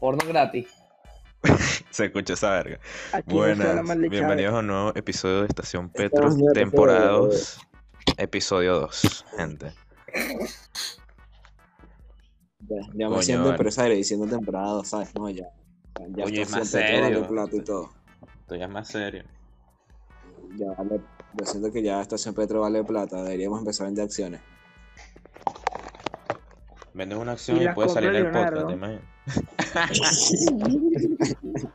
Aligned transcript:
Porno 0.00 0.26
gratis. 0.28 0.68
Se 1.90 2.06
escucha 2.06 2.34
esa 2.34 2.50
verga. 2.50 2.78
Aquí 3.12 3.34
Buenas, 3.34 3.98
bienvenidos 4.10 4.54
a 4.54 4.58
un 4.58 4.66
nuevo 4.66 4.92
episodio 4.94 5.40
de 5.40 5.46
Estación 5.46 5.86
es 5.86 5.92
Petro, 5.92 6.28
nuevo 6.28 6.52
temporada 6.52 7.16
episodio. 7.16 7.28
2, 7.28 7.58
episodio 8.18 8.80
2, 8.80 9.24
gente. 9.36 9.72
Ya, 12.60 12.76
ya 12.94 13.08
me 13.08 13.22
siento 13.22 13.44
vale. 13.44 13.56
empresario 13.56 13.96
diciendo 13.96 14.26
temporada, 14.26 14.84
¿sabes? 14.84 15.14
No, 15.14 15.30
ya. 15.30 15.46
Ya 16.10 16.24
Coño, 16.24 16.42
es 16.42 16.50
más 16.50 16.68
serio. 16.68 17.00
vale 17.00 17.22
plata 17.22 17.56
y 17.56 17.60
todo. 17.60 17.90
Esto 18.40 18.56
ya 18.56 18.64
es 18.64 18.70
más 18.70 18.88
serio. 18.88 19.24
Ya 20.56 20.72
vale. 20.72 21.00
Yo 21.34 21.46
siento 21.46 21.72
que 21.72 21.82
ya 21.82 22.02
Estación 22.02 22.34
Petro 22.34 22.60
vale 22.60 22.84
plata. 22.84 23.22
Deberíamos 23.22 23.60
empezar 23.60 23.84
a 23.84 23.88
vender 23.88 24.04
acciones. 24.04 24.40
Vendes 26.96 27.18
una 27.18 27.32
acción 27.32 27.60
Y 27.62 27.68
puedes 27.74 27.92
salir 27.92 28.14
en 28.14 28.26
el 28.26 28.32
podcast. 28.32 29.26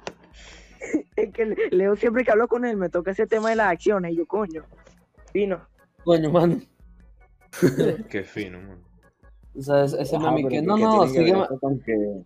Es 1.15 1.31
que 1.31 1.55
Leo 1.71 1.95
siempre 1.95 2.23
que 2.23 2.31
hablo 2.31 2.47
con 2.47 2.65
él 2.65 2.75
me 2.75 2.89
toca 2.89 3.11
ese 3.11 3.27
tema 3.27 3.51
de 3.51 3.55
las 3.55 3.71
acciones 3.71 4.13
y 4.13 4.17
yo, 4.17 4.25
coño, 4.25 4.63
vino. 5.33 5.61
Coño, 6.03 6.31
mano. 6.31 6.59
Qué 8.09 8.23
fino, 8.23 8.59
man. 8.61 8.79
O 9.55 9.61
sea, 9.61 9.83
ese 9.83 10.17
meme 10.17 10.37
pero 10.37 10.49
que. 10.49 10.55
¿qué 10.55 10.61
No, 10.63 10.77
no, 10.77 11.07
sígueme. 11.07 11.45
que- 11.85 12.23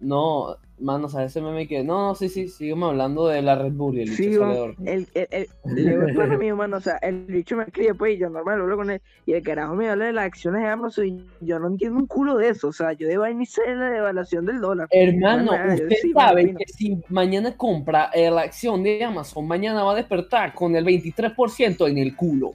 No, 0.00 0.56
mano, 0.78 1.06
o 1.06 1.08
sea, 1.08 1.24
ese 1.24 1.40
meme 1.40 1.66
que. 1.66 1.82
No, 1.82 2.08
no, 2.08 2.14
sí, 2.14 2.28
sí, 2.28 2.48
sígueme 2.48 2.86
hablando 2.86 3.28
de 3.28 3.40
la 3.40 3.54
Red 3.54 3.72
Bull 3.72 3.96
y 3.96 4.02
el 4.02 4.10
bicho 4.10 4.22
Sí, 4.22 4.36
oro. 4.36 4.74
el, 4.84 5.06
el, 5.14 5.48
el, 5.64 6.54
mano, 6.56 6.76
o 6.76 6.80
sea, 6.80 6.96
el 6.98 7.24
bicho 7.24 7.56
me 7.56 7.64
escribe, 7.64 7.94
pues, 7.94 8.14
y 8.14 8.18
yo 8.18 8.28
normal 8.28 8.60
hablo 8.60 8.76
con 8.76 8.90
él, 8.90 9.00
y 9.24 9.32
el 9.32 9.42
carajo 9.42 9.74
me 9.74 9.88
habla 9.88 10.06
de 10.06 10.12
las 10.12 10.26
acciones 10.26 10.62
de 10.62 10.68
Amazon, 10.68 11.06
y 11.06 11.24
yo 11.40 11.58
no 11.58 11.68
entiendo 11.68 11.98
un 11.98 12.06
culo 12.06 12.36
de 12.36 12.50
eso, 12.50 12.68
o 12.68 12.72
sea, 12.72 12.92
yo 12.92 13.08
debo 13.08 13.26
iniciar 13.26 13.68
la 13.68 13.90
devaluación 13.90 14.44
del 14.44 14.60
dólar. 14.60 14.88
Hermano, 14.90 15.52
yo 15.68 15.84
usted 15.84 15.96
sí, 16.02 16.12
sabe 16.12 16.54
que 16.54 16.64
si 16.66 17.02
mañana 17.08 17.56
compra 17.56 18.10
eh, 18.12 18.30
la 18.30 18.42
acción 18.42 18.82
de 18.82 19.02
Amazon, 19.02 19.46
mañana 19.46 19.82
va 19.82 19.92
a 19.92 19.96
despertar 19.96 20.52
con 20.54 20.76
el 20.76 20.84
23% 20.84 21.88
en 21.88 21.98
el 21.98 22.14
culo. 22.14 22.54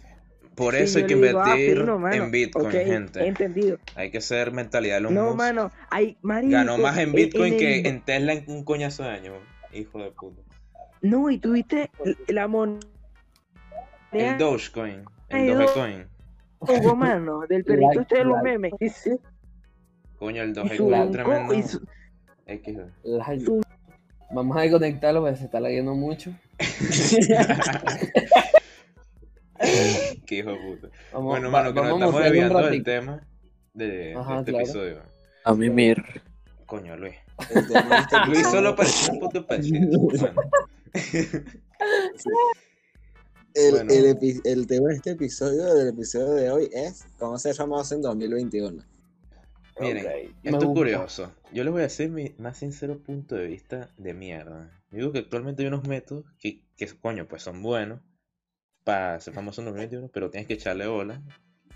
Por 0.56 0.76
Sí, 0.76 0.82
eso 0.84 0.98
hay 1.00 1.06
que 1.06 1.16
digo, 1.16 1.40
ah, 1.40 1.58
invertir 1.58 1.86
mano, 1.86 2.14
en 2.14 2.30
Bitcoin, 2.32 2.72
gente. 2.72 3.26
entendido. 3.26 3.78
Hay 3.96 4.12
que 4.12 4.20
ser 4.22 4.52
mentalidad 4.52 4.96
de 4.96 5.02
los 5.02 5.12
No, 5.14 5.34
mano, 5.34 5.72
hay, 5.90 6.18
marico, 6.22 6.52
Ganó 6.52 6.78
más 6.78 6.98
en 6.98 7.14
Bitcoin 7.14 7.54
en 7.54 7.60
que 7.60 7.80
el- 7.80 7.86
en 7.88 8.02
Tesla 8.02 8.34
en 8.34 8.44
un 8.48 8.64
coñazo 8.66 9.04
de 9.04 9.10
años, 9.10 9.36
hijo 9.72 10.00
de 10.04 10.12
puta. 10.12 10.42
No, 11.02 11.30
y 11.30 11.38
tuviste 11.40 11.90
la 12.28 12.48
moneda 12.48 12.80
El 14.12 14.38
Dogecoin, 14.38 15.04
el. 15.30 15.48
Dogecoin. 15.58 16.08
Hugo, 16.60 16.96
mano, 16.96 17.42
del 17.48 17.64
perrito 17.66 18.02
este 18.02 18.18
de 18.18 18.26
los 18.26 18.42
memes. 18.44 18.74
Coño, 20.18 20.44
el 20.44 20.54
Dogecoin 20.54 20.94
es 20.94 21.12
tremendo. 21.12 21.54
y 21.54 21.64
su- 21.64 21.82
Su- 23.46 23.62
Vamos 24.34 24.56
a 24.58 24.62
desconectarlo 24.62 25.22
porque 25.22 25.38
se 25.38 25.46
está 25.46 25.60
leyendo 25.60 25.96
mucho. 25.96 26.32
Qué 30.32 30.38
hijo 30.38 30.52
de 30.52 30.58
puta. 30.60 30.88
Vamos, 31.12 31.28
Bueno, 31.28 31.48
va- 31.52 31.62
mano, 31.64 31.74
que 31.74 31.82
nos 31.82 31.92
estamos 31.92 32.24
desviando 32.24 32.62
del 32.70 32.84
tema 32.86 33.28
de, 33.74 33.88
de 33.88 34.16
Ajá, 34.16 34.40
este 34.40 34.52
claro. 34.52 34.66
episodio. 34.66 35.02
A 35.44 35.54
mí 35.54 35.70
mir. 35.70 36.02
Coño, 36.66 36.96
Luis. 36.96 37.16
Este 37.50 37.74
Luis 38.28 38.48
solo 38.48 38.74
parecía 38.74 39.12
un 39.14 39.20
puto. 39.20 39.46
Bueno, 39.46 40.42
El, 43.54 43.72
Bueno. 43.74 43.94
el 43.94 44.06
epi- 44.18 44.42
el 44.46 44.68
tema 44.68 44.88
de 44.88 44.96
este 44.96 45.12
episodio, 45.12 45.74
del 45.74 45.90
episodio 45.90 46.30
de 46.36 46.50
hoy, 46.50 46.70
es 46.72 47.04
cómo 47.20 47.38
ser 47.38 47.54
famoso 47.54 47.94
en 47.96 48.02
2021. 48.02 48.86
miren, 49.82 50.06
Ok, 50.06 50.12
me 50.44 50.52
esto 50.52 50.60
es 50.60 50.66
curioso. 50.68 51.34
Yo 51.52 51.66
les 51.66 51.74
voy 51.74 51.82
a 51.82 51.84
decir 51.84 52.10
mi 52.10 52.34
más 52.38 52.56
sincero 52.58 53.00
punto 53.04 53.36
de 53.36 53.48
vista 53.48 53.90
de 53.98 54.14
mierda. 54.14 54.72
Yo 54.92 54.98
digo 55.00 55.12
que 55.12 55.20
actualmente 55.20 55.64
hay 55.64 55.68
unos 55.68 55.86
métodos 55.86 56.24
que, 56.40 56.64
que 56.78 56.88
coño, 57.02 57.28
pues 57.28 57.42
son 57.44 57.62
buenos 57.62 58.00
para 58.84 59.20
ser 59.20 59.34
famoso 59.34 59.62
en 59.62 59.66
2021, 59.66 60.10
pero 60.14 60.30
tienes 60.30 60.48
que 60.48 60.54
echarle 60.56 60.88
bola. 60.88 61.22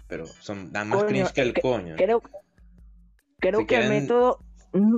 Pero 0.08 0.28
son, 0.28 0.72
dan 0.72 0.90
más 0.90 1.00
Coño, 1.00 1.08
cringe 1.10 1.34
que 1.34 1.42
el 1.42 1.54
que- 1.54 1.62
coño. 1.62 1.96
creo, 1.98 2.22
creo 3.40 3.60
Si 3.62 3.66
que 3.66 3.78
el 3.78 3.90
método 3.90 4.40
mm, 4.74 4.98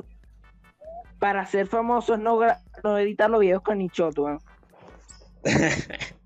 para 1.19 1.45
ser 1.45 1.67
famoso 1.67 2.15
es 2.15 2.19
no, 2.19 2.37
gra- 2.37 2.61
no 2.83 2.97
editar 2.97 3.29
los 3.29 3.39
videos 3.39 3.61
con 3.63 3.77
Nichoto. 3.77 4.25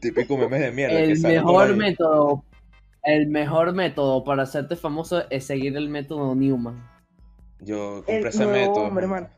Típico 0.00 0.36
memes 0.36 0.60
de 0.60 0.72
mierda. 0.72 0.98
El 0.98 1.20
mejor 1.20 1.76
método, 1.76 2.44
el 3.04 3.28
mejor 3.28 3.72
método 3.72 4.24
para 4.24 4.42
hacerte 4.44 4.76
famoso 4.76 5.24
es 5.30 5.44
seguir 5.46 5.76
el 5.76 5.88
método 5.88 6.34
Newman. 6.34 6.84
Yo 7.60 7.96
compré 8.04 8.18
El 8.18 8.26
ese 8.26 8.46
método. 8.46 8.84
hombre, 8.84 9.06
man. 9.06 9.28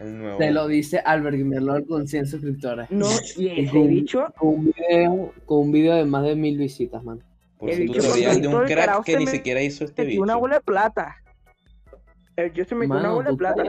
Hermano. 0.00 0.16
El 0.16 0.18
nuevo. 0.22 0.38
Te 0.38 0.50
lo 0.50 0.66
dice 0.66 0.98
Albert 0.98 1.36
Merlor 1.38 1.86
con 1.86 2.08
100 2.08 2.26
suscriptores. 2.26 2.90
No, 2.90 3.06
y 3.36 3.48
ese 3.48 3.70
con- 3.70 3.88
bicho, 3.88 4.26
Con 4.38 4.48
un 4.48 4.64
video, 4.72 5.32
con 5.46 5.58
un 5.58 5.72
video 5.72 5.94
de 5.96 6.04
más 6.04 6.24
de 6.24 6.34
mil 6.36 6.56
visitas, 6.58 7.02
man. 7.04 7.22
Por 7.58 7.70
el 7.70 7.76
su 7.76 7.82
bicho 7.82 8.00
tutorial 8.02 8.40
de 8.40 8.48
un 8.48 8.64
crack 8.64 9.04
que 9.04 9.12
se 9.12 9.18
ni 9.18 9.24
me- 9.26 9.30
siquiera 9.30 9.62
hizo 9.62 9.84
este 9.84 10.04
metió 10.04 10.22
una 10.22 10.34
bicho. 10.34 10.40
bola 10.40 10.54
de 10.56 10.60
plata. 10.62 11.16
El 12.36 12.52
yo 12.54 12.64
se 12.64 12.74
metió 12.74 12.94
una 12.94 13.02
Mano, 13.02 13.14
bola 13.16 13.30
de 13.30 13.36
plata. 13.36 13.62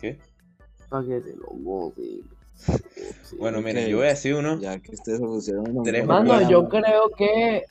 ¿Qué? 0.00 0.18
pa' 0.88 1.04
que 1.04 1.20
te 1.20 1.36
lo 1.36 1.46
goces. 1.62 2.20
Bueno, 3.38 3.60
miren, 3.60 3.88
yo 3.88 3.98
voy 3.98 4.06
a 4.06 4.10
decir 4.10 4.34
uno. 4.34 4.58
Ya 4.58 4.78
que 4.80 4.92
ustedes 4.94 5.18
se 5.18 5.24
pusieron 5.24 5.82
Tres 5.84 6.06
Mano, 6.06 6.48
yo 6.50 6.68
creo 6.68 7.10
que. 7.16 7.64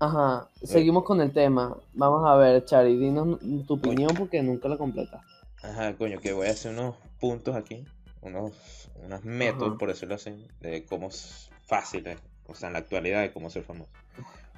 Ajá, 0.00 0.48
seguimos 0.64 1.04
con 1.04 1.20
el 1.20 1.30
tema. 1.32 1.76
Vamos 1.94 2.28
a 2.28 2.34
ver, 2.36 2.64
Chari, 2.64 2.96
dinos 2.98 3.38
tu 3.66 3.74
opinión 3.74 4.10
porque 4.18 4.42
nunca 4.42 4.68
la 4.68 4.76
completas. 4.76 5.22
Ajá, 5.64 5.96
coño, 5.96 6.20
que 6.20 6.32
voy 6.32 6.46
a 6.48 6.50
hacer 6.50 6.72
unos 6.72 6.96
puntos 7.20 7.56
aquí. 7.56 7.84
Unos, 8.20 8.90
unos 9.02 9.24
métodos, 9.24 9.70
Ajá. 9.70 9.78
por 9.78 9.88
decirlo 9.88 10.14
así, 10.14 10.46
de 10.60 10.84
cómo 10.84 11.08
es 11.08 11.50
fácil, 11.66 12.06
eh, 12.06 12.16
o 12.46 12.54
sea, 12.54 12.68
en 12.68 12.72
la 12.74 12.78
actualidad 12.80 13.20
de 13.22 13.32
cómo 13.32 13.50
ser 13.50 13.62
famoso. 13.64 13.90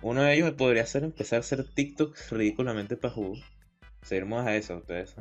Uno 0.02 0.22
de 0.22 0.34
ellos 0.34 0.52
podría 0.52 0.84
ser 0.86 1.02
empezar 1.04 1.38
a 1.38 1.40
hacer 1.40 1.64
TikToks 1.74 2.30
ridículamente 2.32 2.96
para 2.96 3.14
jugo. 3.14 3.34
Seguimos 4.02 4.46
a 4.46 4.54
eso, 4.54 4.76
ustedes. 4.76 5.16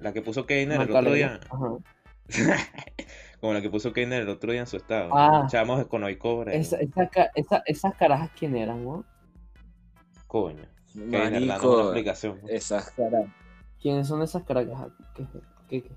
La 0.00 0.12
que 0.12 0.22
puso 0.22 0.46
Keiner 0.46 0.80
el 0.80 0.90
otro 0.90 1.12
día. 1.12 1.40
Ajá. 1.50 1.76
Como 3.40 3.52
la 3.52 3.60
que 3.60 3.68
puso 3.68 3.92
Keiner 3.92 4.22
el 4.22 4.28
otro 4.30 4.50
día 4.52 4.60
en 4.62 4.66
su 4.66 4.78
estado. 4.78 5.10
Ah. 5.12 5.44
Echamos 5.46 5.86
con 5.88 6.02
hoy 6.04 6.16
cobre. 6.16 6.56
Esa, 6.56 6.78
esa 6.78 7.06
ca- 7.08 7.30
esa- 7.34 7.62
esas 7.66 7.94
carajas, 7.96 8.30
¿quién 8.38 8.56
eran, 8.56 8.82
no? 8.82 9.04
Coño. 10.26 10.64
Keiner 10.94 11.46
dando 11.46 11.74
una 11.74 11.82
explicación. 11.84 12.40
esas 12.48 12.90
caras, 12.92 13.26
¿Quiénes 13.84 14.08
son 14.08 14.22
esas 14.22 14.42
carajas? 14.44 14.88
¿Qué, 15.14 15.26
qué- 15.68 15.82
qué? 15.82 15.90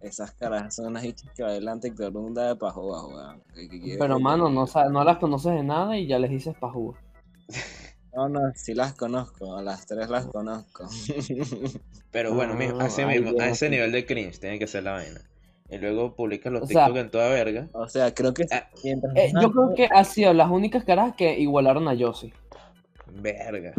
esas 0.00 0.32
caras 0.32 0.74
son 0.74 0.86
unas 0.86 1.04
hechas 1.04 1.30
que 1.36 1.42
bailan 1.42 1.78
TikTok 1.78 2.12
mundo 2.14 2.40
de 2.40 2.56
pajo 2.56 2.88
bajo, 2.88 3.08
weón. 3.08 3.42
¿Qué- 3.54 3.68
qué 3.68 3.80
quieres 3.80 3.98
Pero, 3.98 4.18
mano, 4.18 4.48
no, 4.48 4.66
no 4.90 5.04
las 5.04 5.18
conoces 5.18 5.52
de 5.52 5.62
nada 5.62 5.96
y 5.98 6.06
ya 6.06 6.18
les 6.18 6.30
dices 6.30 6.56
pa' 6.58 6.70
jugo. 6.72 6.96
No, 8.16 8.28
no, 8.28 8.40
sí 8.54 8.74
las 8.74 8.94
conozco, 8.94 9.56
a 9.56 9.60
las 9.62 9.86
tres 9.86 10.08
las 10.08 10.24
conozco. 10.26 10.88
Pero 12.12 12.32
bueno, 12.32 12.54
mijo, 12.54 12.78
Ah, 12.80 12.84
así 12.84 13.02
ay, 13.02 13.20
mismo, 13.20 13.40
a 13.40 13.48
ese 13.48 13.68
nivel 13.68 13.90
de 13.90 14.06
cringe 14.06 14.38
tiene 14.38 14.56
que 14.60 14.68
ser 14.68 14.84
la 14.84 14.92
vaina. 14.92 15.20
Y 15.68 15.78
luego 15.78 16.14
publicas 16.14 16.52
los 16.52 16.62
O 16.62 16.66
sea- 16.68 16.84
TikTok 16.86 16.96
en 17.02 17.10
toda 17.10 17.28
verga. 17.28 17.68
o 17.72 17.88
sea, 17.88 18.14
creo 18.14 18.32
que 18.32 18.46
Ah. 18.52 18.68
Eh, 18.84 19.32
yo 19.42 19.50
creo 19.50 19.74
que 19.74 19.88
han 19.92 20.04
sido 20.04 20.32
las 20.32 20.48
únicas 20.48 20.84
carajas 20.84 21.16
que 21.16 21.36
igualaron 21.40 21.88
a 21.88 21.96
Josie. 21.98 22.32
Verga. 23.20 23.72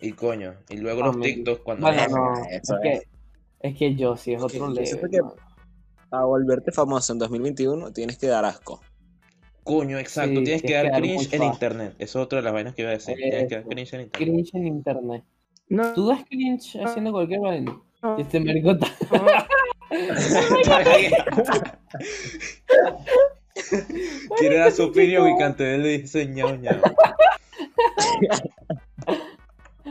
Y 0.00 0.12
coño, 0.12 0.54
y 0.68 0.76
luego 0.76 1.02
los 1.02 1.14
Amén. 1.16 1.34
TikTok 1.36 1.62
cuando 1.62 1.86
Bueno, 1.86 2.02
no, 2.08 2.34
es, 2.50 2.68
que, 2.82 3.00
es 3.60 3.76
que 3.78 3.96
Josie 3.98 4.34
es 4.34 4.42
Es 4.42 4.52
que 4.52 4.58
otro 4.60 4.74
yo 4.74 4.82
level. 4.82 5.10
que- 5.10 5.20
para 6.10 6.24
volverte 6.24 6.70
famoso 6.70 7.12
en 7.12 7.18
2021 7.18 7.92
tienes 7.92 8.16
que 8.18 8.26
dar 8.28 8.44
asco. 8.44 8.80
Coño, 9.64 9.98
exacto, 9.98 10.38
Sí, 10.38 10.44
tienes 10.44 10.62
que 10.62 10.74
dar 10.74 10.92
que 10.92 10.98
cringe 11.00 11.32
en 11.34 11.42
internet. 11.42 11.94
Eso 11.98 12.20
es 12.20 12.24
otra 12.24 12.38
de 12.38 12.44
las 12.44 12.52
vainas 12.52 12.74
que 12.74 12.82
iba 12.82 12.90
a 12.90 12.94
decir. 12.94 13.16
Tienes 13.16 13.48
que 13.48 13.54
dar 13.56 13.64
cringe 13.64 13.94
en 13.94 14.00
internet. 14.02 14.12
Cringe 14.12 14.50
en 14.54 14.66
internet. 14.68 15.24
No, 15.68 15.92
¿Tú 15.94 16.06
das 16.06 16.24
cringe 16.28 16.76
haciendo 16.84 17.10
cualquier 17.10 17.40
vaina? 17.40 17.76
no, 18.02 18.18
Y 18.18 18.22
este 18.22 18.38
marico 18.38 18.70
está- 18.72 18.86
Quiere 24.38 24.58
dar 24.58 24.72
su 24.72 24.84
opinión 24.84 25.28
y 25.28 25.38
Cantel 25.38 25.82
le 25.82 25.98
dice 25.98 26.26
ñao 26.26 26.54
ñao. 26.56 26.76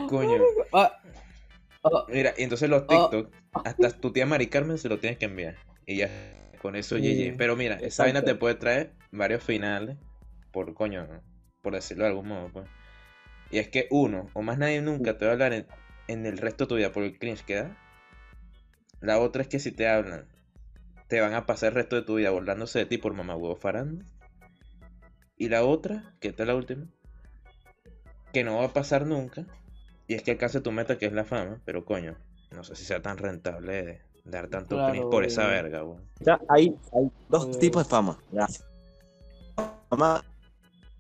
Coño. 0.08 0.42
Ah, 0.74 1.00
ah, 1.84 2.06
Mira, 2.10 2.34
y 2.38 2.44
entonces 2.44 2.70
los 2.70 2.84
Ah. 2.84 2.88
TikTok, 2.88 3.32
hasta 3.52 3.90
tu 4.00 4.12
tía 4.12 4.26
Mari 4.26 4.48
Carmen 4.48 4.78
se 4.78 4.90
lo 4.90 5.00
tienes 5.00 5.18
que 5.18 5.26
enviar. 5.26 5.56
Y 5.86 5.98
ya, 5.98 6.10
con 6.62 6.76
eso 6.76 6.98
Sí, 6.98 7.30
GG. 7.32 7.38
Pero 7.38 7.56
mira, 7.56 7.76
esa 7.76 8.04
vaina 8.04 8.24
te 8.24 8.36
puede 8.36 8.56
traer 8.56 8.94
varios 9.12 9.44
finales. 9.44 9.98
Por 10.52 10.74
coño, 10.74 11.08
por 11.62 11.74
decirlo 11.74 12.04
de 12.06 12.10
algún 12.12 12.28
modo, 12.28 12.50
pues. 12.52 12.68
Y 13.52 13.60
es 13.60 13.68
que 13.70 13.88
uno, 13.92 14.30
o 14.34 14.42
más 14.42 14.58
nadie 14.58 14.82
nunca 14.82 15.18
te 15.18 15.26
va 15.26 15.32
a 15.32 15.34
hablar 15.34 15.54
en, 15.54 15.68
en 16.08 16.26
el 16.26 16.38
resto 16.38 16.64
de 16.66 16.70
tu 16.70 16.76
vida 16.76 16.92
por 16.92 17.04
el 17.04 17.18
cringe 17.20 17.44
que 17.46 17.56
da. 17.56 17.78
La 19.02 19.20
otra 19.20 19.42
es 19.42 19.48
que 19.48 19.60
si 19.60 19.72
te 19.72 19.88
hablan, 19.88 20.28
te 21.08 21.22
van 21.22 21.34
a 21.34 21.46
pasar 21.46 21.70
el 21.70 21.76
resto 21.76 21.96
de 21.96 22.02
tu 22.02 22.16
vida 22.16 22.32
burlándose 22.32 22.80
de 22.80 22.86
ti 22.86 22.98
por 22.98 23.14
mamá 23.14 23.36
huevo 23.36 23.56
farando. 23.56 24.04
Y 25.38 25.50
la 25.50 25.64
otra, 25.64 26.16
que 26.22 26.30
esta 26.30 26.44
es 26.44 26.48
la 26.48 26.56
última, 26.56 26.88
que 28.34 28.44
no 28.44 28.58
va 28.58 28.66
a 28.66 28.74
pasar 28.74 29.06
nunca. 29.06 29.46
Y 30.08 30.14
es 30.16 30.24
que 30.24 30.32
alcance 30.32 30.62
tu 30.62 30.72
meta 30.72 30.98
que 30.98 31.06
es 31.08 31.14
la 31.14 31.24
fama, 31.26 31.60
pero 31.66 31.84
coño, 31.86 32.16
no 32.52 32.64
sé 32.64 32.76
si 32.76 32.86
sea 32.86 33.02
tan 33.02 33.18
rentable 33.18 34.02
dar 34.24 34.48
tanto 34.48 34.76
Claro, 34.76 35.10
por 35.10 35.24
esa 35.24 35.48
verga, 35.48 35.84
weón. 35.84 36.02
O 36.22 36.24
sea, 36.24 36.40
hay, 36.50 36.76
hay 36.94 37.10
dos 37.30 37.48
Eh. 37.56 37.60
tipos 37.60 37.84
de 37.84 37.90
fama. 37.90 38.18
La 38.32 38.48
fama 39.90 40.24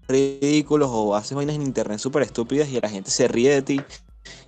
ridículos 0.08 0.90
o 0.92 1.16
haces 1.16 1.36
vainas 1.36 1.56
en 1.56 1.64
internet 1.64 2.00
súper 2.00 2.24
estúpidas 2.24 2.70
y 2.70 2.80
la 2.80 2.90
gente 2.90 3.10
se 3.12 3.28
ríe 3.28 3.52
de 3.52 3.62
ti. 3.62 3.82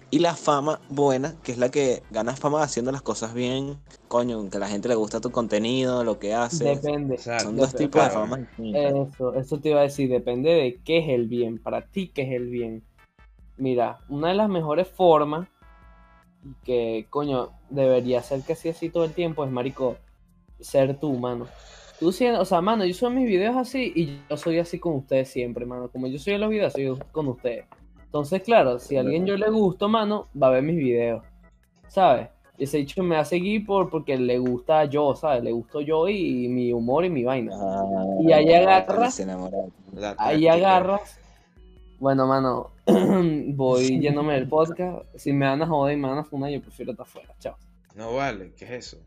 Y 0.09 0.19
la 0.19 0.35
fama 0.35 0.79
buena, 0.89 1.35
que 1.43 1.51
es 1.51 1.57
la 1.57 1.69
que 1.69 2.01
ganas 2.11 2.39
fama 2.39 2.63
haciendo 2.63 2.93
las 2.93 3.01
cosas 3.01 3.33
bien, 3.33 3.77
coño, 4.07 4.49
que 4.49 4.55
a 4.55 4.59
la 4.61 4.69
gente 4.69 4.87
le 4.87 4.95
gusta 4.95 5.19
tu 5.19 5.31
contenido, 5.31 6.05
lo 6.05 6.17
que 6.17 6.33
haces. 6.33 6.81
Depende. 6.81 7.15
Exacto. 7.15 7.43
Son 7.45 7.57
dos 7.57 7.75
tipos 7.75 8.01
de 8.03 8.09
fama. 8.11 8.47
Eso, 8.57 9.35
eso 9.35 9.59
te 9.59 9.69
iba 9.69 9.81
a 9.81 9.83
decir, 9.83 10.09
depende 10.09 10.51
de 10.51 10.79
qué 10.85 10.99
es 10.99 11.09
el 11.09 11.27
bien, 11.27 11.57
para 11.57 11.81
ti 11.81 12.07
qué 12.07 12.21
es 12.21 12.31
el 12.31 12.47
bien. 12.47 12.83
Mira, 13.57 13.99
una 14.09 14.29
de 14.29 14.35
las 14.35 14.49
mejores 14.49 14.87
formas 14.87 15.47
que, 16.63 17.07
coño, 17.09 17.49
debería 17.69 18.21
ser 18.21 18.41
que 18.43 18.53
así 18.53 18.69
así 18.69 18.89
todo 18.89 19.03
el 19.03 19.13
tiempo 19.13 19.43
es, 19.43 19.51
marico, 19.51 19.97
ser 20.59 20.99
tú, 20.99 21.13
mano. 21.17 21.47
Tú 21.99 22.11
siendo, 22.11 22.39
o 22.41 22.45
sea, 22.45 22.61
mano, 22.61 22.85
yo 22.85 22.93
subo 22.93 23.09
mis 23.09 23.25
videos 23.27 23.55
así 23.55 23.91
y 23.95 24.19
yo 24.29 24.37
soy 24.37 24.59
así 24.59 24.77
con 24.79 24.93
ustedes 24.93 25.29
siempre, 25.29 25.65
mano. 25.65 25.89
Como 25.89 26.07
yo 26.07 26.19
soy 26.19 26.33
en 26.33 26.41
los 26.41 26.49
videos, 26.51 26.73
soy 26.73 26.95
con 27.11 27.27
ustedes. 27.27 27.65
Entonces, 28.05 28.41
claro, 28.43 28.79
si 28.79 28.95
a 28.97 29.01
alguien 29.01 29.25
yo 29.25 29.35
le 29.35 29.49
gusto, 29.49 29.89
mano, 29.89 30.27
va 30.41 30.47
a 30.47 30.51
ver 30.51 30.63
mis 30.63 30.77
videos, 30.77 31.23
¿sabes? 31.87 32.29
Y 32.59 32.63
ese 32.63 32.77
dicho 32.77 33.03
me 33.03 33.15
va 33.15 33.21
a 33.21 33.25
seguir 33.25 33.65
por, 33.65 33.89
porque 33.89 34.17
le 34.17 34.37
gusta 34.39 34.85
yo, 34.85 35.15
¿sabes? 35.15 35.43
Le 35.43 35.51
gusto 35.51 35.81
yo 35.81 36.07
y, 36.07 36.47
mi 36.47 36.71
humor 36.71 37.05
y 37.05 37.09
mi 37.09 37.23
vaina. 37.23 37.51
Ah, 37.55 38.05
Y 38.21 38.31
ahí 38.31 38.45
agarras- 38.53 39.15
Ahí 40.19 40.47
agarras. 40.47 41.19
Bueno, 41.99 42.27
mano, 42.27 42.71
voy 43.55 43.99
yéndome 44.01 44.33
del 44.35 44.47
podcast. 44.47 45.05
Si 45.15 45.33
me 45.33 45.47
van 45.47 45.61
a 45.61 45.67
joder 45.67 45.97
y 45.97 46.01
me 46.01 46.07
van 46.09 46.19
a 46.19 46.23
fundar, 46.23 46.49
yo 46.51 46.61
prefiero 46.61 46.91
estar 46.91 47.05
afuera. 47.05 47.33
Chao. 47.39 47.57
No 47.95 48.13
vale, 48.15 48.53
¿qué 48.55 48.65
es 48.65 48.71
eso? 48.87 48.97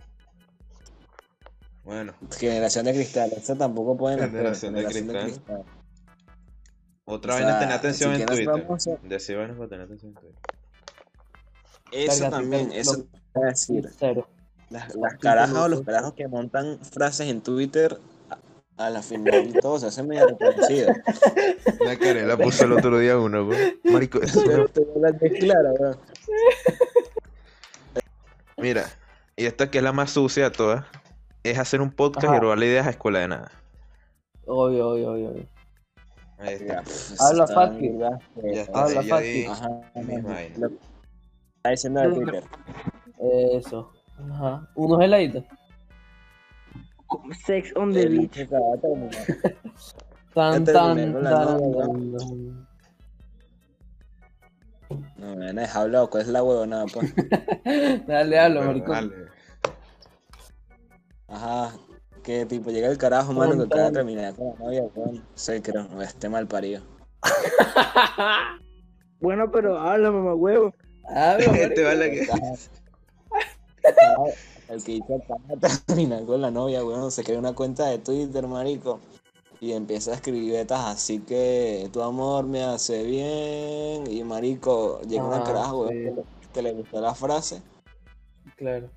Bueno, 1.84 2.12
Generación 2.38 2.84
de 2.84 2.92
cristal, 2.92 3.30
eso 3.36 3.56
tampoco 3.56 3.96
pueden. 3.96 4.18
Generación 4.20 4.74
de 4.74 4.84
cristal. 4.84 5.32
otra 7.04 7.34
O 7.34 7.36
vaina 7.36 7.48
es 7.50 7.54
sea, 7.54 7.60
tener 7.60 7.74
atención 7.74 8.16
si 8.16 8.22
en 8.22 8.28
Twitter. 8.28 8.98
Decir 9.08 9.36
vainas 9.36 9.56
para 9.56 9.68
tener 9.68 9.84
atención 9.86 10.12
en 10.12 10.20
Twitter. 10.20 10.40
Eso 11.92 12.30
también, 12.30 12.70
eso 12.72 12.92
lo- 12.98 13.02
te 13.04 13.08
voy 13.34 13.44
a 13.44 13.46
decir. 13.50 13.90
Cero. 13.98 14.28
Las, 14.68 14.94
las 14.94 15.18
carajas 15.18 15.56
o 15.56 15.68
los 15.68 15.82
carajos 15.82 16.14
que 16.14 16.28
montan 16.28 16.78
frases 16.84 17.28
en 17.28 17.40
Twitter 17.40 17.98
a, 18.80 18.90
la 18.90 19.02
final 19.02 19.48
y 19.48 19.52
todo 19.52 19.78
se 19.78 19.86
hacen 19.86 20.08
medio 20.08 20.28
reconocidos. 20.28 20.96
La 21.80 21.96
Carela 21.96 22.36
puso 22.36 22.64
el 22.64 22.72
otro 22.72 22.98
día 22.98 23.18
uno, 23.18 23.46
güey. 23.46 23.78
Marico, 23.84 24.20
eso 24.20 24.42
Pero 24.46 24.68
te 24.68 24.80
voy 24.80 24.90
a 24.90 24.94
hablar 24.94 25.20
de 25.20 25.30
clara, 25.38 25.72
bro. 25.72 25.96
Mira, 28.56 28.84
y 29.36 29.46
esta 29.46 29.70
que 29.70 29.78
es 29.78 29.84
la 29.84 29.92
más 29.92 30.10
sucia 30.10 30.44
de 30.44 30.50
todas, 30.50 30.84
es 31.42 31.58
hacer 31.58 31.80
un 31.80 31.90
podcast 31.90 32.26
Ajá. 32.26 32.36
y 32.36 32.40
robarle 32.40 32.66
ideas 32.66 32.86
a 32.86 32.90
escuela 32.90 33.20
de 33.20 33.28
nada. 33.28 33.50
Obvio, 34.46 34.90
obvio, 34.90 35.12
obvio. 35.12 35.30
obvio. 35.30 35.46
Ahí 36.38 36.54
está. 36.54 36.80
Eso 36.80 37.14
Habla 37.22 37.44
eh, 37.78 38.54
Ya 38.54 38.62
está, 38.62 38.82
Habla 38.82 39.20
que 39.20 39.46
está 41.56 41.70
diciendo 41.70 42.00
de 42.00 42.08
Twitter. 42.08 42.44
Eso. 43.52 43.92
Ajá. 44.18 44.68
Unos 44.74 45.00
heladitos. 45.02 45.44
Sex 47.44 47.72
on 47.76 47.92
the 47.92 48.06
beach. 48.06 48.48
Tan, 50.32 50.64
tan, 50.64 50.96
tan, 50.96 51.12
novia, 51.12 51.22
tan, 51.24 51.60
tan. 52.16 52.68
No 55.16 55.36
me 55.36 55.46
van 55.46 55.58
a 55.58 55.62
dejar 55.62 55.88
loco, 55.90 56.18
es 56.18 56.28
la 56.28 56.42
huevonada, 56.44 56.86
pues. 56.86 57.12
Dale, 58.06 58.38
hablo, 58.38 58.62
maricón. 58.62 59.10
dale. 59.10 59.30
Ajá. 61.28 61.72
Que 62.22 62.46
tipo 62.46 62.70
llega 62.70 62.88
el 62.88 62.98
carajo, 62.98 63.32
mano, 63.32 63.56
que 63.56 63.62
acaba 63.64 63.86
de 63.86 63.92
terminar 63.92 64.34
con 64.34 64.48
la 64.48 64.54
novia, 64.64 64.82
weón. 64.94 65.24
Sé, 65.34 65.60
creo, 65.62 65.84
no, 65.88 66.00
este 66.02 66.28
mal 66.28 66.46
parido. 66.46 66.82
Bueno, 69.20 69.50
pero 69.50 69.78
habla, 69.78 70.10
mamá 70.10 70.34
huevo. 70.34 70.74
Hablo, 71.14 71.52
Este 71.52 71.74
que... 71.74 72.26
El 74.70 74.82
que 74.84 74.92
dice 74.92 75.14
acaba 75.14 75.40
de 75.56 75.68
terminar 75.86 76.24
con 76.24 76.40
la 76.40 76.50
novia, 76.50 76.84
weón, 76.84 77.10
se 77.10 77.24
crea 77.24 77.38
una 77.38 77.52
cuenta 77.54 77.86
de 77.86 77.98
Twitter, 77.98 78.46
marico. 78.46 79.00
Y 79.60 79.72
empieza 79.72 80.12
a 80.12 80.14
escribir 80.14 80.52
betas 80.52 80.80
así 80.86 81.18
que 81.18 81.90
tu 81.92 82.00
amor 82.02 82.46
me 82.46 82.62
hace 82.62 83.02
bien. 83.04 84.10
Y 84.10 84.24
marico, 84.24 85.00
llega 85.02 85.24
una 85.24 85.38
Ah, 85.38 85.44
caraja, 85.44 85.74
weón, 85.74 85.92
sí. 85.92 86.22
que, 86.54 86.62
le- 86.62 86.72
gustó 86.72 87.00
la 87.00 87.14
frase. 87.14 87.60
Claro. 88.56 88.88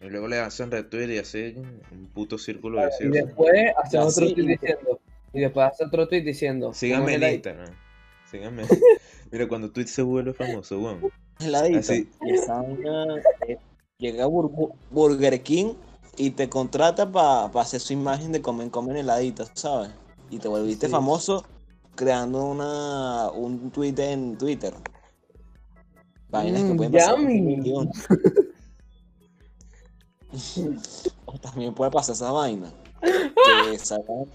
Y 0.00 0.08
luego 0.08 0.26
le 0.26 0.38
hacen 0.38 0.70
retweet 0.70 1.10
y 1.14 1.18
así 1.18 1.54
un 1.92 2.06
puto 2.14 2.38
círculo 2.38 2.80
Y 2.80 2.86
vicioso. 2.86 3.12
después 3.26 3.52
hace 3.76 3.96
Ya, 3.96 4.00
otro 4.04 4.26
sí, 4.26 4.34
tweet 4.34 4.44
y- 4.44 4.48
diciendo. 4.48 5.00
Y 5.34 5.40
después 5.40 5.66
hace 5.70 5.84
otro 5.84 6.08
tweet 6.08 6.22
diciendo. 6.22 6.72
Síganme 6.72 7.04
"Unos 7.04 7.14
en 7.16 7.22
heladitos". 7.22 7.52
Instagram. 7.52 7.76
Síganme. 8.30 8.62
Mira, 9.30 9.48
cuando 9.48 9.70
Twitch 9.70 9.88
se 9.88 10.02
vuelve 10.02 10.32
famoso, 10.32 10.78
weón. 10.80 11.00
Heladito. 11.40 11.78
Así. 11.78 12.08
Y 12.22 12.30
esa 12.34 12.62
llega 14.02 14.26
Bur- 14.26 14.74
Burger 14.90 15.42
King 15.42 15.74
y 16.16 16.30
te 16.32 16.48
contrata 16.48 17.10
para 17.10 17.44
hacer 17.60 17.80
su 17.80 17.92
imagen 17.92 18.32
de 18.32 18.42
comen, 18.42 18.68
comen 18.68 18.96
heladitos, 18.96 19.50
¿sabes? 19.54 19.90
Y 20.30 20.38
te 20.38 20.48
volviste 20.48 20.86
Sí. 20.86 20.92
famoso 20.92 21.44
creando 21.94 22.44
una, 22.44 23.30
un 23.30 23.70
tweet 23.70 23.94
en 23.98 24.36
Twitter. 24.36 24.74
Vainas 26.28 26.62
que 26.64 26.72
Mm, 26.72 26.76
pueden 26.76 26.92
pasar 26.92 27.14
en 27.18 27.64
yummy. 27.64 27.70
2021. 27.70 27.90
o 31.26 31.38
también 31.38 31.74
puede 31.74 31.90
pasar 31.90 32.14
esa 32.14 32.30
vaina. 32.32 32.72
Que 33.72 33.78
salgan 33.78 34.26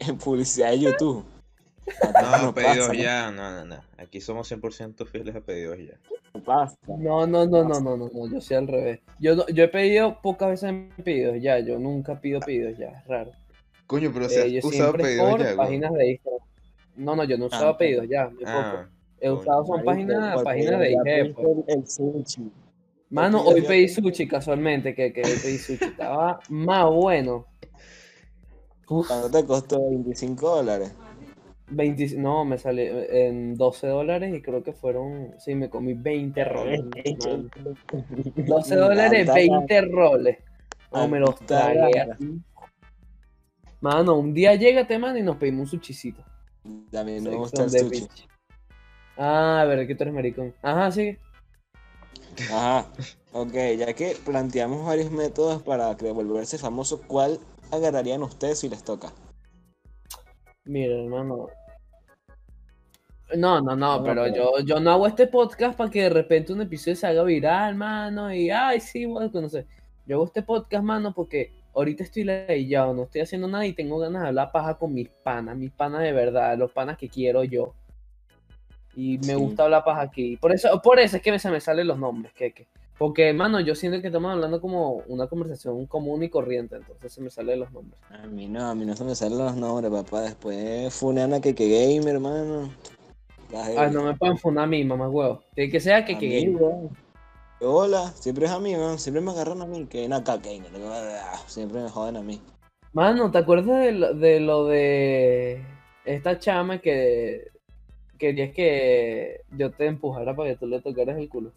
en 0.00 0.18
publicidad 0.18 0.70
de 0.70 0.80
YouTube. 0.80 1.24
Acá 2.02 2.38
No, 2.42 2.54
pedidos 2.54 2.88
pasa, 2.88 2.94
ya. 2.94 3.30
No, 3.30 3.50
no, 3.50 3.64
no. 3.64 3.82
Aquí 3.98 4.20
somos 4.20 4.50
100% 4.50 5.06
fieles 5.06 5.34
a 5.36 5.40
pedidos 5.40 5.78
ya. 5.78 5.98
No 6.34 6.42
pasa. 6.42 6.76
No, 6.86 7.26
no, 7.26 7.46
no, 7.46 7.64
no, 7.64 7.80
no, 7.80 7.96
no, 7.96 8.10
no, 8.12 8.32
yo 8.32 8.40
soy 8.40 8.56
al 8.56 8.68
revés. 8.68 9.00
Yo, 9.18 9.34
no- 9.36 9.46
yo 9.48 9.64
he 9.64 9.68
pedido 9.68 10.20
pocas 10.22 10.50
veces 10.50 10.68
en 10.70 10.90
pedidos 11.04 11.36
ya, 11.40 11.58
yo 11.58 11.78
nunca 11.78 12.20
pido 12.20 12.40
pedidos 12.40 12.78
ya, 12.78 12.88
es 12.88 13.06
raro. 13.06 13.32
Coño, 13.86 14.10
pero 14.12 14.26
Eh, 14.26 14.52
yo 14.52 14.68
siempre 14.70 15.16
por 15.18 15.56
páginas 15.56 15.92
de 15.92 16.10
Instagram. 16.12 16.40
No, 16.96 17.16
no, 17.16 17.24
yo 17.24 17.36
no 17.38 17.44
he 17.44 17.46
usado 17.48 17.70
Ah, 17.70 17.78
pedidos 17.78 18.06
ya, 18.08 18.26
muy 18.28 18.44
poco. 18.44 18.48
Ah, 18.48 18.88
He 19.20 19.28
coño. 19.28 19.40
usado 19.40 19.66
son 19.66 19.84
páginas, 19.84 20.42
páginas 20.42 20.78
de 20.80 20.92
ya 20.92 20.98
IG, 21.22 21.34
pues. 21.34 21.46
el- 21.66 21.86
sushi. 21.88 22.52
Mano, 23.10 23.42
hoy 23.42 23.62
ya- 23.62 23.68
pedí 23.68 23.88
sushi 23.88 24.28
casualmente, 24.28 24.94
que, 24.94 25.12
que 25.12 25.22
hoy 25.22 25.36
pedí 25.42 25.58
sushi, 25.58 25.84
estaba 25.84 26.38
más 26.48 26.86
bueno. 26.90 27.46
Uf, 28.88 29.06
¿Cuánto 29.08 29.30
te 29.30 29.44
costó? 29.44 29.88
25 29.90 30.56
dólares. 30.56 30.92
20, 31.70 32.16
no, 32.16 32.44
me 32.44 32.58
salió 32.58 33.00
en 33.10 33.56
12 33.56 33.86
dólares 33.86 34.34
y 34.34 34.42
creo 34.42 34.62
que 34.62 34.72
fueron, 34.72 35.34
sí, 35.38 35.54
me 35.54 35.70
comí 35.70 35.94
20 35.94 36.44
roles. 36.44 36.80
mano. 37.18 37.48
12 38.36 38.76
dólares, 38.76 39.32
20 39.32 39.80
roles. 39.82 40.38
No, 40.92 41.08
me 41.08 41.20
los 41.20 41.36
tragué 41.46 42.00
así. 42.00 42.40
Mano, 43.80 44.16
un 44.16 44.34
día 44.34 44.54
llégate, 44.56 44.98
mano, 44.98 45.18
y 45.18 45.22
nos 45.22 45.36
pedimos 45.36 45.72
un 45.72 45.78
sushicito. 45.78 46.22
A 46.92 47.04
mí 47.04 47.20
no 47.20 47.38
gusta 47.38 47.64
el 47.64 47.70
sushi. 47.70 48.06
Ah, 49.16 49.60
a 49.62 49.64
ver, 49.64 49.86
que 49.86 49.94
tú 49.94 50.02
eres 50.02 50.14
maricón. 50.14 50.54
Ajá, 50.62 50.90
sí. 50.90 51.16
Ajá. 52.50 52.86
Ok, 53.32 53.54
ya 53.78 53.92
que 53.94 54.16
planteamos 54.24 54.84
varios 54.84 55.10
métodos 55.10 55.62
para 55.62 55.96
que 55.96 56.10
volverse 56.10 56.58
famoso, 56.58 57.02
¿cuál 57.06 57.38
agarrarían 57.70 58.22
ustedes 58.22 58.58
si 58.58 58.68
les 58.68 58.82
toca? 58.82 59.12
Mira, 60.64 60.96
hermano. 61.02 61.48
No, 63.36 63.60
no, 63.60 63.76
no, 63.76 63.98
No, 63.98 64.04
pero 64.04 64.26
yo, 64.28 64.58
yo 64.64 64.80
no 64.80 64.90
hago 64.90 65.06
este 65.06 65.26
podcast 65.26 65.76
para 65.76 65.90
que 65.90 66.02
de 66.02 66.08
repente 66.10 66.52
un 66.52 66.60
episodio 66.62 66.96
se 66.96 67.06
haga 67.06 67.22
viral, 67.22 67.74
mano, 67.74 68.32
y 68.34 68.50
ay, 68.50 68.80
sí, 68.80 69.04
voy 69.06 69.26
a 69.26 69.30
conocer. 69.30 69.66
Yo 70.06 70.16
hago 70.16 70.24
este 70.26 70.42
podcast, 70.42 70.82
mano, 70.84 71.12
porque 71.14 71.52
ahorita 71.74 72.02
estoy 72.02 72.24
ladillado, 72.24 72.92
no 72.94 73.04
estoy 73.04 73.20
haciendo 73.20 73.46
nada 73.48 73.64
y 73.66 73.72
tengo 73.72 73.98
ganas 73.98 74.22
de 74.22 74.28
hablar 74.28 74.50
paja 74.52 74.74
con 74.76 74.92
mis 74.92 75.08
panas, 75.08 75.56
mis 75.56 75.70
panas 75.70 76.02
de 76.02 76.12
verdad, 76.12 76.58
los 76.58 76.72
panas 76.72 76.98
que 76.98 77.08
quiero 77.08 77.44
yo. 77.44 77.74
Y 78.96 79.18
me 79.18 79.24
Sí. 79.24 79.34
gusta 79.34 79.64
hablar 79.64 79.84
paja 79.84 80.00
aquí. 80.02 80.36
Por 80.36 80.52
eso, 80.52 80.80
por 80.82 80.98
eso 80.98 81.16
es 81.16 81.22
que 81.22 81.38
se 81.38 81.50
me 81.50 81.60
salen 81.60 81.86
los 81.86 81.98
nombres, 81.98 82.32
que, 82.34 82.52
que. 82.52 82.66
Porque, 82.98 83.28
hermano, 83.30 83.60
yo 83.60 83.74
siento 83.74 84.00
que 84.02 84.08
estamos 84.08 84.30
hablando 84.30 84.60
como 84.60 84.96
una 85.06 85.26
conversación 85.26 85.86
común 85.86 86.22
y 86.22 86.28
corriente, 86.28 86.76
entonces 86.76 87.12
se 87.12 87.22
me 87.22 87.30
salen 87.30 87.60
los 87.60 87.72
nombres. 87.72 87.98
A 88.10 88.26
mí 88.26 88.46
no, 88.46 88.68
a 88.68 88.74
mí 88.74 88.84
no 88.84 88.94
se 88.94 89.04
me 89.04 89.14
salen 89.14 89.38
los 89.38 89.56
nombres, 89.56 89.90
papá. 89.90 90.22
Después 90.22 90.92
funean 90.92 91.32
a 91.32 91.40
que 91.40 91.52
Gamer, 91.52 92.16
hermano. 92.16 92.68
Heavy. 93.50 93.94
no 93.94 94.04
me 94.04 94.36
fundar 94.36 94.64
a 94.64 94.66
mí, 94.66 94.84
mamá 94.84 95.08
huevo. 95.08 95.42
Tiene 95.54 95.70
que 95.70 95.80
ser 95.80 96.04
que, 96.04 96.18
que. 96.18 96.56
Hola, 97.60 98.12
siempre 98.14 98.46
es 98.46 98.50
a 98.50 98.58
mí, 98.58 98.74
weón. 98.74 98.98
Siempre 98.98 99.20
me 99.20 99.30
agarran 99.32 99.60
a 99.62 99.66
mí. 99.66 99.86
Que 99.86 100.06
acá, 100.06 100.38
Gamer. 100.38 100.70
Siempre 101.46 101.82
me 101.82 101.88
joden 101.88 102.16
a 102.16 102.22
mí. 102.22 102.40
Mano, 102.92 103.30
¿te 103.30 103.38
acuerdas 103.38 103.80
de 103.80 103.92
lo, 103.92 104.14
de 104.14 104.40
lo 104.40 104.66
de 104.66 105.62
esta 106.04 106.38
chama 106.38 106.78
que 106.78 107.48
querías 108.18 108.52
que 108.52 109.42
yo 109.56 109.70
te 109.70 109.86
empujara 109.86 110.34
para 110.34 110.50
que 110.50 110.56
tú 110.56 110.66
le 110.66 110.80
tocaras 110.80 111.18
el 111.18 111.28
culo? 111.28 111.52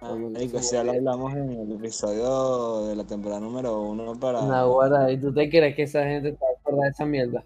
Marico, 0.00 0.58
si 0.58 0.74
ya 0.74 0.82
lo 0.82 0.92
hablamos 0.92 1.32
en 1.34 1.50
el 1.52 1.72
episodio 1.72 2.88
de 2.88 2.96
la 2.96 3.04
temporada 3.04 3.40
número 3.40 3.80
uno 3.80 4.18
para... 4.18 4.42
Naguará, 4.42 5.10
¿y 5.12 5.16
tú 5.16 5.32
te 5.32 5.48
crees 5.48 5.76
que 5.76 5.82
esa 5.82 6.04
gente 6.04 6.30
está 6.30 6.44
acordada 6.58 6.84
de 6.84 6.90
esa 6.90 7.06
mierda? 7.06 7.44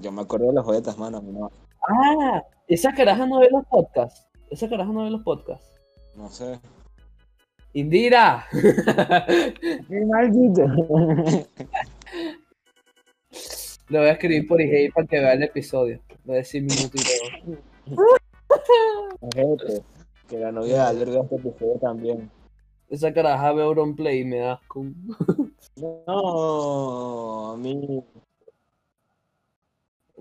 Yo 0.00 0.12
me 0.12 0.22
acuerdo 0.22 0.46
de 0.46 0.52
los 0.54 0.64
joyetas, 0.64 0.96
mano. 0.96 1.20
No, 1.20 1.50
Ah, 1.88 2.42
esa 2.68 2.92
caraja 2.92 3.26
no 3.26 3.40
ve 3.40 3.48
los 3.50 3.66
podcasts. 3.66 4.28
Esa 4.50 4.68
caraja 4.68 4.92
no 4.92 5.04
ve 5.04 5.10
los 5.10 5.22
podcasts. 5.22 5.80
no 6.16 6.28
sé. 6.28 6.60
Indira. 7.74 8.46
¡Qué 8.52 10.04
maldito! 10.06 10.62
Lo 13.88 13.98
voy 13.98 14.08
a 14.08 14.12
escribir 14.12 14.46
por 14.46 14.60
IG 14.60 14.92
para 14.92 15.06
que 15.06 15.20
vea 15.20 15.32
el 15.32 15.42
episodio. 15.42 16.00
Voy 16.24 16.34
a 16.36 16.38
decir 16.38 16.62
minuto 16.62 16.90
y 16.94 17.02
todo. 17.94 18.08
Ojete, 19.20 19.82
que 20.28 20.38
la 20.38 20.52
novia 20.52 20.74
de 20.74 20.80
Albert 20.80 21.10
vea 21.12 21.22
este 21.22 21.36
episodio 21.36 21.78
también. 21.80 22.30
Esa 22.90 23.12
caraja 23.12 23.52
ve 23.52 23.62
Auronplay 23.62 24.20
y 24.20 24.24
me 24.24 24.38
da 24.38 24.52
asco. 24.54 24.84
No, 26.06 27.52
a 27.52 27.56
mí. 27.56 28.04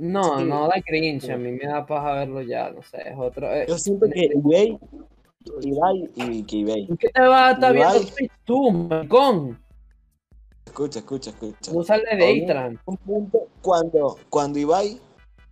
No, 0.01 0.39
Sí. 0.39 0.46
no 0.46 0.67
da 0.67 0.81
cringe. 0.84 1.29
A 1.31 1.38
mí 1.38 1.51
me 1.51 1.67
da 1.67 1.86
paja 1.86 2.13
verlo 2.13 2.41
ya. 2.41 2.72
No 2.72 2.81
sé, 2.81 2.98
es 3.10 3.15
otro. 3.17 3.51
eh, 3.53 3.65
Yo 3.67 3.77
siento 3.77 4.08
que 4.10 4.31
Ibai, 4.34 4.79
Ibai 5.62 6.12
y 6.15 6.43
que 6.43 6.55
Ibai. 6.58 6.88
¿Qué 7.00 7.10
te 7.10 7.22
va 7.22 7.50
a 7.50 7.51
estar 7.51 7.72
viendo 7.74 8.00
tú, 8.43 8.72
maricón? 8.72 9.62
Escucha, 10.65 11.00
escucha, 11.00 11.29
escucha. 11.29 11.72
No 11.72 11.84
sale 11.84 12.03
de 12.15 12.77
un 12.86 12.98
punto 12.98 13.48
cuando, 13.62 14.17
cuando 14.29 14.58
Ibai 14.58 15.00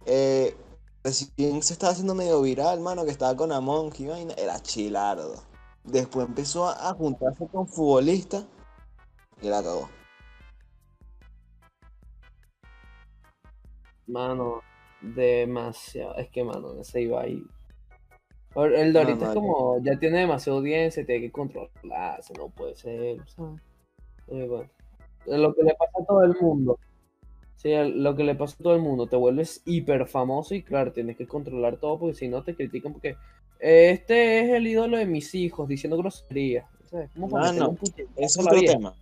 eh, 0.07 0.55
recién 1.03 1.61
se 1.61 1.73
estaba 1.73 1.91
haciendo 1.91 2.15
medio 2.15 2.41
viral, 2.41 2.79
mano, 2.79 3.05
que 3.05 3.11
estaba 3.11 3.35
con 3.35 3.51
Amon, 3.51 3.91
y 3.99 4.05
vaina, 4.07 4.33
era 4.35 4.59
chilardo. 4.61 5.35
Después 5.83 6.27
empezó 6.27 6.67
a, 6.67 6.89
a 6.89 6.93
juntarse 6.93 7.45
con 7.47 7.67
futbolistas 7.67 8.45
y 9.43 9.47
la 9.47 9.61
cagó. 9.61 9.89
Mano, 14.09 14.61
demasiado. 15.01 16.15
Es 16.17 16.29
que, 16.29 16.43
mano, 16.43 16.73
ese 16.79 17.01
iba 17.01 17.21
ahí. 17.21 17.43
El 18.55 18.93
de 18.93 18.99
No, 18.99 18.99
ahorita 18.99 19.25
es 19.25 19.33
no, 19.35 19.41
como, 19.41 19.79
ya 19.83 19.97
tiene 19.99 20.19
demasiada 20.19 20.57
audiencia, 20.57 21.05
tiene 21.05 21.21
que 21.21 21.31
controlarse, 21.31 22.33
no 22.33 22.49
puede 22.49 22.75
ser, 22.75 23.17
¿sabes? 23.29 23.61
Eh, 24.27 24.47
bueno, 24.47 24.69
es 25.25 25.39
lo 25.39 25.53
que 25.53 25.63
le 25.63 25.75
pasa 25.75 25.91
a 26.01 26.05
todo 26.05 26.23
el 26.23 26.35
mundo. 26.41 26.79
Sí, 27.55 27.71
lo 27.93 28.15
que 28.15 28.23
le 28.23 28.35
pasa 28.35 28.55
a 28.59 28.63
todo 28.63 28.73
el 28.75 28.81
mundo, 28.81 29.07
te 29.07 29.15
vuelves 29.15 29.61
hiper 29.65 30.07
famoso 30.07 30.55
y 30.55 30.63
claro, 30.63 30.91
tienes 30.93 31.17
que 31.17 31.27
controlar 31.27 31.77
todo 31.77 31.99
porque 31.99 32.15
si 32.15 32.27
no 32.27 32.43
te 32.43 32.55
critican 32.55 32.93
porque 32.93 33.17
este 33.59 34.39
es 34.41 34.49
el 34.51 34.65
ídolo 34.65 34.97
de 34.97 35.05
mis 35.05 35.35
hijos 35.35 35.67
diciendo 35.67 35.97
groserías. 35.97 36.65
¿sabes? 36.89 37.09
¿Cómo 37.13 37.29
para 37.29 37.51
No, 37.51 37.51
meterle 37.51 37.59
no, 37.65 37.69
un 37.71 37.75
puñetazo 37.77 38.09
Ese 38.15 38.39
es 38.41 38.47
otro 38.47 38.59
vida? 38.61 38.73
tema. 38.73 38.93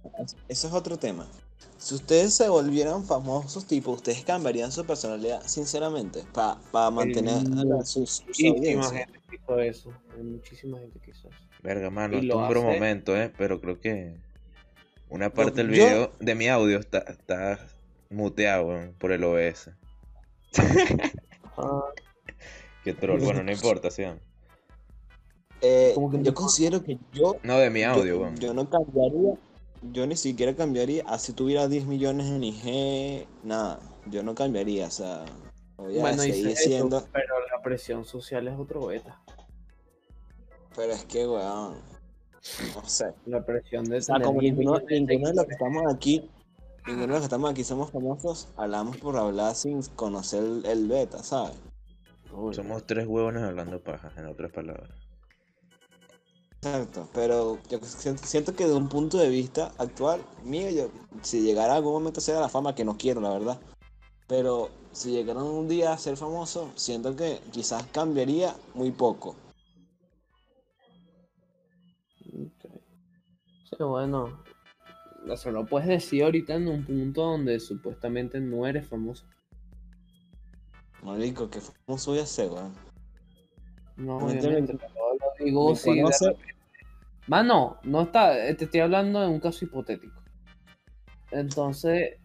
Ese 0.49 0.67
es 0.67 0.73
otro 0.73 0.97
tema. 0.97 1.27
Si 1.77 1.95
ustedes 1.95 2.33
se 2.33 2.49
volvieran 2.49 3.05
famosos, 3.05 3.65
tipo, 3.65 3.91
ustedes 3.91 4.23
cambiarían 4.25 4.71
su 4.71 4.85
personalidad, 4.85 5.41
sinceramente, 5.45 6.23
para 6.33 6.89
mantener 6.91 7.37
a 7.37 7.63
la- 7.63 7.85
sus, 7.85 8.09
sus 8.11 8.25
Muchísima 8.27 8.49
audiencias. 8.85 8.91
gente 8.91 9.19
que 9.29 9.35
hizo 9.35 9.59
eso. 9.59 9.93
Hay 10.15 10.23
muchísima 10.23 10.79
gente 10.79 10.99
que 10.99 11.11
hizo 11.11 11.27
eso. 11.29 11.37
Verga, 11.63 11.89
mano, 11.89 12.17
esto 12.17 12.37
un 12.37 12.47
buen 12.47 12.63
momento, 12.63 13.15
¿eh? 13.15 13.31
Pero 13.37 13.61
creo 13.61 13.79
que 13.79 14.15
una 15.09 15.31
parte 15.33 15.63
del 15.63 15.67
yo- 15.67 15.73
video 15.85 16.11
de 16.19 16.35
mi 16.35 16.47
audio 16.47 16.79
está, 16.79 16.99
está 16.99 17.59
muteado, 18.09 18.91
por 18.99 19.11
el 19.11 19.23
OBS. 19.23 19.71
Ah, 21.57 21.81
Qué 22.83 22.93
troll. 22.93 23.21
Bueno, 23.21 23.43
no 23.43 23.51
importa, 23.51 23.91
¿sí? 23.91 24.03
Eh, 25.61 25.91
Como 25.95 26.09
que 26.11 26.17
no 26.17 26.23
yo 26.23 26.33
considero 26.33 26.83
que 26.83 26.97
yo 27.13 27.37
No, 27.43 27.57
de 27.57 27.69
mi 27.69 27.83
audio, 27.83 28.05
yo, 28.05 28.19
weón. 28.21 28.35
yo 28.37 28.53
no 28.53 28.69
cambiaría, 28.69 29.33
yo 29.81 30.07
ni 30.07 30.15
siquiera 30.15 30.55
cambiaría, 30.55 31.03
así 31.07 31.33
tuviera 31.33 31.67
10 31.67 31.85
millones 31.85 32.27
en 32.27 32.43
IG, 32.43 33.27
nada, 33.43 33.79
yo 34.07 34.23
no 34.23 34.35
cambiaría, 34.35 34.87
o 34.87 34.91
sea, 34.91 35.25
voy 35.77 35.97
a 35.97 36.01
bueno, 36.01 36.21
seguir 36.23 36.47
eso, 36.47 36.63
siendo, 36.63 37.07
pero 37.11 37.35
la 37.51 37.61
presión 37.61 38.05
social 38.05 38.47
es 38.47 38.57
otro 38.57 38.87
beta. 38.87 39.21
pero 40.75 40.93
es 40.93 41.05
que, 41.05 41.27
weón, 41.27 41.75
no 42.75 42.87
sé, 42.87 43.13
La 43.25 43.43
presión 43.45 43.85
de 43.85 43.97
o 43.97 44.01
sea, 44.01 44.19
como 44.21 44.39
10 44.41 44.55
ninguno, 44.55 44.79
ninguno 44.89 45.27
de 45.29 45.35
los 45.35 45.45
que 45.45 45.53
estamos 45.53 45.93
aquí, 45.93 46.29
ninguno 46.85 47.07
de 47.07 47.13
los 47.13 47.19
que 47.19 47.25
estamos 47.25 47.51
aquí 47.51 47.63
somos 47.63 47.91
famosos, 47.91 48.49
hablamos 48.55 48.97
por 48.97 49.17
hablar 49.17 49.55
sin 49.55 49.81
conocer 49.95 50.43
el, 50.43 50.65
el 50.65 50.87
beta, 50.87 51.23
¿sabes? 51.23 51.55
Uy, 52.31 52.53
Somos 52.53 52.85
tres 52.85 53.07
huevones 53.07 53.43
hablando 53.43 53.81
paja, 53.81 54.11
en 54.17 54.25
otras 54.27 54.51
palabras. 54.51 55.06
Exacto, 56.61 57.07
pero 57.13 57.59
yo 57.69 57.79
siento, 57.83 58.55
que 58.55 58.65
de 58.65 58.73
un 58.73 58.89
punto 58.89 59.17
de 59.17 59.29
vista 59.29 59.71
actual, 59.77 60.21
mío, 60.43 60.69
yo, 60.71 60.89
si 61.21 61.41
llegara 61.41 61.75
algún 61.75 61.93
momento 61.93 62.19
a 62.19 62.23
ser 62.23 62.35
a 62.35 62.41
la 62.41 62.49
fama, 62.49 62.73
que 62.73 62.83
no 62.83 62.97
quiero, 62.97 63.21
la 63.21 63.29
verdad, 63.29 63.59
pero 64.27 64.69
si 64.91 65.11
llegara 65.11 65.43
un 65.43 65.67
día 65.67 65.93
a 65.93 65.97
ser 65.97 66.17
famoso, 66.17 66.71
siento 66.75 67.15
que 67.15 67.39
quizás 67.51 67.85
cambiaría 67.91 68.55
muy 68.73 68.91
poco. 68.91 69.35
ok. 72.33 72.71
Sí, 73.63 73.83
bueno, 73.83 74.43
eso 75.29 75.51
lo 75.51 75.65
puedes 75.65 75.87
decir 75.87 76.23
ahorita 76.23 76.55
en 76.55 76.69
un 76.69 76.83
punto 76.83 77.21
donde 77.21 77.59
supuestamente 77.59 78.39
no 78.39 78.65
eres 78.65 78.87
famoso. 78.87 79.25
Marico, 81.03 81.49
que 81.51 81.61
famoso 81.61 82.11
voy 82.11 82.19
a 82.19 82.25
ser, 82.25 82.49
weón. 82.49 82.73
No, 83.97 84.17
obviamente, 84.17 84.75
pero 84.77 85.17
digo 85.45 85.69
de 85.71 85.75
repente- 86.29 86.53
Mano, 87.27 87.79
no 87.83 88.03
está, 88.03 88.47
eh, 88.47 88.55
te 88.55 88.65
estoy 88.65 88.79
hablando 88.79 89.19
de 89.19 89.27
un 89.27 89.39
caso 89.39 89.65
hipotético. 89.65 90.21
Entonces, 91.31 92.15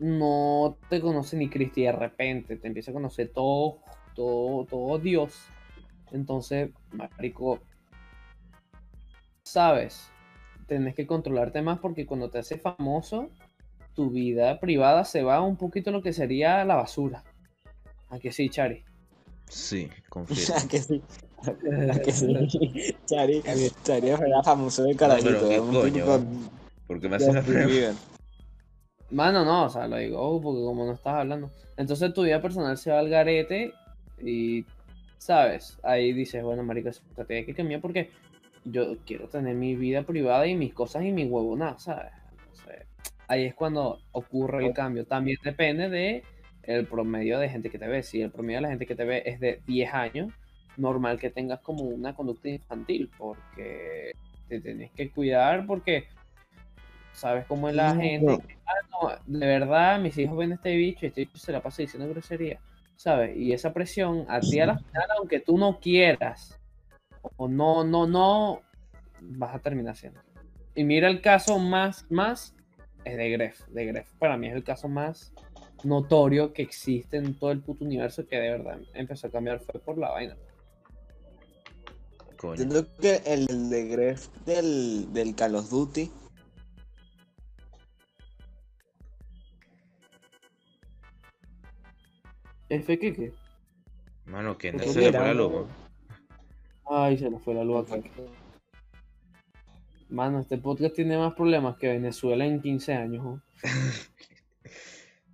no 0.00 0.78
te 0.88 1.00
conoce 1.00 1.36
ni 1.36 1.48
Cristi 1.48 1.82
de 1.82 1.92
repente, 1.92 2.56
te 2.56 2.66
empieza 2.66 2.90
a 2.90 2.94
conocer 2.94 3.30
todo, 3.32 3.78
todo, 4.14 4.64
todo 4.66 4.98
Dios. 4.98 5.46
Entonces, 6.10 6.70
marico, 6.92 7.60
sabes, 9.42 10.10
tenés 10.66 10.94
que 10.94 11.06
controlarte 11.06 11.62
más 11.62 11.78
porque 11.78 12.06
cuando 12.06 12.30
te 12.30 12.38
haces 12.38 12.60
famoso, 12.60 13.30
tu 13.94 14.10
vida 14.10 14.58
privada 14.60 15.04
se 15.04 15.22
va 15.22 15.40
un 15.40 15.56
poquito 15.56 15.90
a 15.90 15.92
lo 15.92 16.02
que 16.02 16.12
sería 16.12 16.64
la 16.64 16.76
basura. 16.76 17.22
¿A 18.10 18.18
que 18.18 18.32
sí, 18.32 18.48
Chari? 18.48 18.84
Sí, 19.48 19.88
confirmo. 20.08 20.56
¿A 20.56 20.68
que 20.68 20.78
sí? 20.80 21.02
¿A 21.46 21.98
que 22.04 22.12
sí? 22.12 22.26
Chari, 23.06 23.42
Chari 23.84 24.08
es 24.10 24.20
verdad 24.20 24.42
famoso 24.44 24.84
de 24.84 24.96
carajito, 24.96 25.30
pero 25.30 25.48
qué 25.48 25.54
es 25.54 25.60
un 25.60 25.72
coño. 25.72 26.04
¿Por 26.86 27.00
qué 27.00 27.08
me 27.08 27.16
haces 27.16 27.34
la? 27.34 27.40
Bieber. 27.40 27.94
Mano, 29.10 29.44
no, 29.44 29.64
o 29.64 29.70
sea, 29.70 29.88
lo 29.88 29.96
digo 29.96 30.20
oh, 30.20 30.40
porque 30.40 30.60
como 30.62 30.84
no 30.84 30.92
estás 30.92 31.14
hablando. 31.14 31.50
Entonces 31.76 32.12
tu 32.12 32.24
vida 32.24 32.42
personal 32.42 32.76
se 32.76 32.90
va 32.90 32.98
al 32.98 33.08
garete 33.08 33.72
y, 34.20 34.64
¿sabes? 35.18 35.78
Ahí 35.82 36.12
dices, 36.12 36.42
bueno, 36.42 36.62
marico, 36.62 36.88
eso 36.88 37.02
te 37.14 37.24
tiene 37.24 37.46
que 37.46 37.54
cambiar 37.54 37.80
porque 37.80 38.10
yo 38.64 38.96
quiero 39.06 39.28
tener 39.28 39.54
mi 39.54 39.76
vida 39.76 40.02
privada 40.02 40.46
y 40.46 40.56
mis 40.56 40.74
cosas 40.74 41.04
y 41.04 41.12
mi 41.12 41.24
huevonada, 41.24 41.78
¿sabes? 41.78 42.12
Entonces, 42.32 42.86
ahí 43.28 43.44
es 43.44 43.54
cuando 43.54 44.00
ocurre 44.12 44.66
el 44.66 44.74
cambio. 44.74 45.06
También 45.06 45.38
depende 45.42 45.88
de 45.88 46.22
el 46.64 46.86
promedio 46.86 47.38
de 47.38 47.48
gente 47.48 47.70
que 47.70 47.78
te 47.78 47.86
ve. 47.86 48.02
Si 48.02 48.20
el 48.20 48.30
promedio 48.30 48.58
de 48.58 48.62
la 48.62 48.68
gente 48.68 48.86
que 48.86 48.94
te 48.94 49.04
ve 49.04 49.22
es 49.24 49.40
de 49.40 49.62
10 49.66 49.94
años, 49.94 50.32
normal 50.78 51.18
que 51.18 51.30
tengas 51.30 51.60
como 51.60 51.82
una 51.82 52.14
conducta 52.14 52.48
infantil 52.48 53.10
porque 53.16 54.12
te 54.48 54.60
tienes 54.60 54.90
que 54.92 55.10
cuidar 55.10 55.66
porque 55.66 56.08
sabes 57.12 57.44
cómo 57.46 57.68
es 57.68 57.74
la 57.74 57.94
No, 57.94 58.00
gente. 58.00 58.56
Ah, 58.66 59.18
no, 59.26 59.38
de 59.38 59.46
verdad, 59.46 60.00
mis 60.00 60.16
hijos 60.18 60.36
ven 60.36 60.52
este 60.52 60.74
bicho 60.76 61.04
y 61.04 61.08
este 61.08 61.22
bicho 61.22 61.38
se 61.38 61.52
la 61.52 61.62
pasa 61.62 61.82
diciendo 61.82 62.08
grosería, 62.08 62.60
¿sabes? 62.96 63.36
Y 63.36 63.52
esa 63.52 63.72
presión 63.72 64.24
a 64.28 64.40
ti 64.40 64.60
a 64.60 64.66
la 64.66 64.78
final, 64.78 65.06
aunque 65.18 65.40
tú 65.40 65.58
no 65.58 65.80
quieras, 65.80 66.58
o 67.36 67.48
no, 67.48 67.84
no, 67.84 68.06
no, 68.06 68.62
vas 69.20 69.54
a 69.54 69.58
terminar 69.58 69.92
haciendo. 69.92 70.20
Y 70.74 70.84
mira 70.84 71.08
el 71.08 71.20
caso 71.20 71.58
más, 71.58 72.06
más, 72.10 72.54
es 73.04 73.16
de 73.16 73.30
Gref, 73.30 73.66
de 73.68 73.86
Gref. 73.86 74.12
Para 74.14 74.36
mí 74.36 74.46
es 74.46 74.54
el 74.54 74.64
caso 74.64 74.88
más 74.88 75.32
notorio 75.84 76.52
que 76.52 76.62
existe 76.62 77.16
en 77.16 77.34
todo 77.34 77.50
el 77.52 77.60
puto 77.60 77.84
universo 77.84 78.26
que 78.26 78.36
de 78.36 78.50
verdad 78.50 78.78
empezó 78.94 79.28
a 79.28 79.30
cambiar 79.30 79.60
fue 79.60 79.80
por 79.80 79.98
la 79.98 80.10
vaina. 80.10 80.36
Coño. 82.38 82.56
Siento 82.56 82.86
que 82.96 83.16
el, 83.26 83.50
el 83.50 83.68
de 83.68 83.88
Gref 83.88 84.28
del, 84.46 85.12
del 85.12 85.34
Call 85.34 85.56
of 85.56 85.68
Duty 85.68 86.10
¿F 92.68 92.98
qué 92.98 93.14
qué? 93.14 93.32
Mano, 94.26 94.58
que 94.58 94.72
no 94.72 94.80
se 94.80 95.00
le 95.00 95.10
fue 95.10 95.26
la 95.26 95.34
luz. 95.34 95.66
Ay, 96.86 97.16
se 97.16 97.30
nos 97.30 97.42
fue 97.42 97.54
la 97.54 97.64
luz 97.64 97.90
aquí. 97.90 98.10
Mano, 100.10 100.40
este 100.40 100.58
podcast 100.58 100.94
tiene 100.94 101.16
más 101.16 101.34
problemas 101.34 101.76
que 101.78 101.88
Venezuela 101.88 102.44
en 102.44 102.60
15 102.60 102.94
años. 102.94 103.24
¿no? 103.24 103.42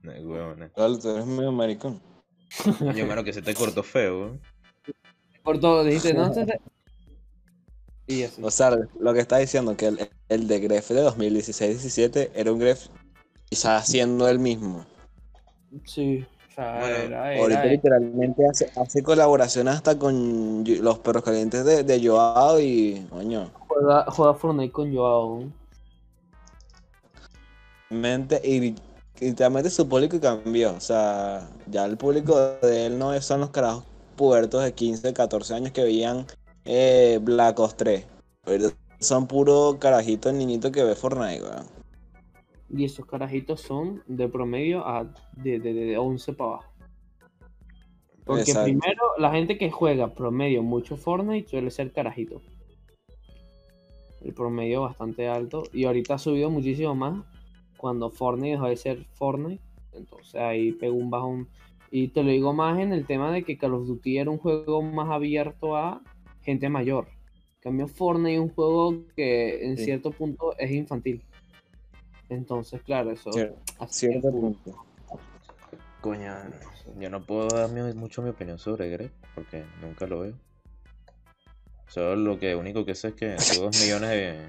No, 0.03 0.13
huevona. 0.13 0.71
Lalo, 0.77 0.99
tú 0.99 1.09
eres 1.09 1.25
medio 1.25 1.51
maricón. 1.51 1.99
Coño, 2.79 3.07
mano, 3.07 3.25
que 3.25 3.33
se 3.33 3.41
te 3.41 3.55
cortó 3.55 3.83
feo, 3.83 4.21
weón. 4.21 5.61
Todo, 5.63 5.83
dijiste, 5.83 6.13
no, 6.13 6.33
se 6.35 6.45
Y 8.07 8.23
así. 8.25 8.43
O 8.43 8.51
sea, 8.51 8.77
lo 9.01 9.15
que 9.15 9.21
está 9.21 9.39
diciendo 9.39 9.77
que 9.77 9.87
el, 9.87 10.11
el 10.29 10.47
de 10.47 10.61
Gref 10.61 10.91
de 10.91 11.03
2016-17 11.07 12.31
era 12.35 12.53
un 12.53 12.59
Gref 12.59 12.87
quizás 13.49 13.87
siendo 13.87 14.29
el 14.29 14.39
mismo. 14.39 14.85
Sí. 15.85 16.27
O 16.51 16.55
sea, 16.55 16.79
Bueno, 16.81 16.95
era, 16.97 17.37
Ahorita 17.41 17.63
era- 17.65 17.73
literalmente 17.73 18.43
hace, 18.49 18.71
hace 18.77 19.03
colaboraciones 19.03 19.75
hasta 19.75 19.99
con 19.99 20.63
los 20.65 20.99
perros 21.01 21.25
calientes 21.25 21.65
de, 21.65 21.83
de 21.83 22.07
Joao 22.09 22.61
y 22.61 23.07
coño. 23.11 23.51
juega, 23.69 24.05
juega 24.11 24.35
Fortnite 24.35 24.73
con 24.73 24.95
Joao. 24.95 25.45
Mente, 27.91 28.41
y 28.45 28.75
literalmente 29.21 29.71
su 29.71 29.89
público 29.89 30.21
cambió. 30.21 30.75
O 30.75 30.81
sea, 30.81 31.49
ya 31.67 31.85
el 31.87 31.97
público 31.97 32.39
de 32.63 32.87
él 32.87 32.99
no 32.99 33.13
es- 33.15 33.25
son 33.25 33.41
los 33.41 33.51
carajos 33.51 33.85
pubertos 34.17 34.63
de 34.63 34.73
15, 34.73 35.13
14 35.13 35.55
años 35.55 35.73
que 35.73 35.83
veían 35.83 36.27
eh, 36.64 37.18
Black 37.23 37.59
Ops 37.59 37.76
3. 37.76 38.06
Ahorita 38.47 38.68
son 38.99 39.26
puro 39.26 39.78
carajito 39.78 40.33
niñito 40.33 40.73
que 40.73 40.83
ve 40.83 40.94
Fortnite, 40.94 41.42
weón. 41.42 41.66
Y 42.71 42.85
esos 42.85 43.06
carajitos 43.06 43.61
son 43.61 44.02
de 44.06 44.28
promedio 44.28 44.87
a 44.87 45.04
de, 45.37 45.61
de, 45.61 45.75
de 45.75 45.99
11 45.99 46.33
para 46.33 46.50
abajo. 46.50 46.75
Porque 48.25 48.42
Exacto. 48.42 48.64
primero, 48.64 49.02
la 49.18 49.30
gente 49.30 49.59
que 49.59 49.71
juega 49.71 50.14
promedio 50.14 50.62
mucho 50.62 50.97
Fortnite 50.97 51.49
suele 51.49 51.71
ser 51.71 51.92
carajito. 51.92 52.40
El 54.23 54.33
promedio 54.33 54.83
bastante 54.83 55.28
alto. 55.28 55.64
Y 55.73 55.85
ahorita 55.85 56.14
ha 56.14 56.18
subido 56.18 56.50
muchísimo 56.50 56.94
más 56.94 57.23
cuando 57.76 58.11
Fortnite 58.11 58.52
dejó 58.52 58.66
de 58.66 58.76
ser 58.76 59.04
Fortnite. 59.12 59.62
Entonces 59.92 60.37
ahí 60.37 60.73
pegó 60.73 60.97
un 60.97 61.11
bajón. 61.11 61.49
Y 61.90 62.09
te 62.09 62.23
lo 62.23 62.30
digo 62.30 62.54
más 62.54 62.78
en 62.80 62.92
el 62.92 63.06
tema 63.06 63.30
de 63.30 63.44
que 63.44 63.59
Call 63.59 63.75
of 63.75 63.87
Duty 63.87 64.18
era 64.18 64.30
un 64.30 64.38
juego 64.38 64.83
más 64.83 65.11
abierto 65.11 65.76
a 65.76 66.02
gente 66.45 66.69
mayor. 66.69 67.07
En 67.09 67.61
cambio, 67.71 67.89
Fortnite 67.89 68.35
es 68.35 68.41
un 68.41 68.49
juego 68.51 69.05
que 69.17 69.65
en 69.67 69.77
Sí. 69.79 69.85
cierto 69.85 70.11
punto 70.11 70.57
es 70.59 70.71
infantil. 70.71 71.25
Entonces, 72.29 72.83
claro, 72.83 73.11
eso 73.11 73.31
Cierto 73.89 74.29
el- 74.29 74.35
punto. 74.35 74.85
Coño, 76.01 76.35
yo 76.99 77.09
no 77.11 77.25
puedo 77.25 77.49
dar 77.49 77.71
mi- 77.71 77.95
mucho 77.95 78.21
mi 78.23 78.29
opinión 78.31 78.59
sobre 78.59 78.91
Greg 78.91 79.11
porque 79.35 79.65
nunca 79.81 80.07
lo 80.07 80.21
veo. 80.21 80.35
Solo 81.87 82.17
lo 82.17 82.39
que 82.39 82.55
único 82.57 82.85
que 82.85 82.95
sé 82.95 83.09
es 83.09 83.15
que 83.15 83.37
tuvo 83.55 83.67
dos 83.67 83.81
millones 83.81 84.11
de, 84.11 84.49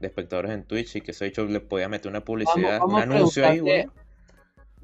de 0.00 0.06
espectadores 0.06 0.52
en 0.52 0.64
Twitch 0.64 0.96
y 0.96 1.00
que 1.00 1.10
ese 1.10 1.26
hecho 1.26 1.44
le 1.44 1.60
podía 1.60 1.88
meter 1.88 2.10
una 2.10 2.24
publicidad, 2.24 2.80
vamos 2.80 2.94
un 3.04 3.12
anuncio 3.12 3.46
ahí, 3.46 3.58
güey. 3.58 3.86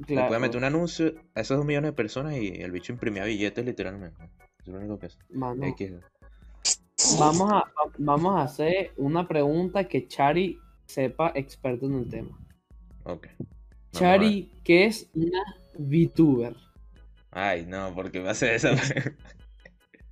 Le 0.09 0.23
podía 0.25 0.39
meter 0.39 0.57
un 0.57 0.65
anuncio 0.65 1.15
a 1.35 1.41
esos 1.41 1.57
dos 1.59 1.67
millones 1.67 1.91
de 1.91 1.97
personas 1.97 2.35
y 2.37 2.49
el 2.63 2.71
bicho 2.73 2.93
imprimía 2.93 3.25
billetes 3.25 3.65
literalmente. 3.65 4.23
Es 4.61 4.69
lo 4.69 4.79
único 4.79 4.99
que 4.99 5.11
sé. 5.11 5.19
Mano, 5.31 5.65
X. 5.67 5.93
vamos, 7.19 7.53
a, 7.53 7.65
vamos 7.99 8.37
a 8.37 8.43
hacer 8.43 8.93
una 8.97 9.27
pregunta 9.27 9.85
que 9.85 10.07
Chari 10.07 10.59
sepa 10.87 11.33
experto 11.35 11.87
en 11.87 11.95
el 12.01 12.09
tema. 12.09 12.39
Ok. 13.05 13.29
Vamos. 13.39 13.53
Chari, 13.93 14.51
¿qué 14.65 14.87
es 14.87 15.11
una 15.15 15.43
VTuber? 15.79 16.55
Ay, 17.33 17.65
no, 17.67 17.93
porque 17.95 18.21
va 18.21 18.33
a 18.33 18.35
ser 18.35 18.55
esa. 18.55 18.71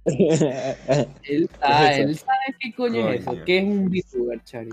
Él 0.05 1.49
sabe, 1.61 1.93
eso? 1.93 2.03
él 2.03 2.17
sabe 2.17 2.57
qué 2.61 2.73
coño 2.73 3.09
es 3.11 3.21
eso. 3.21 3.31
Coño. 3.31 3.45
¿Qué 3.45 3.59
es 3.59 3.65
un 3.65 3.91
VTuber, 3.91 4.43
Chari? 4.45 4.71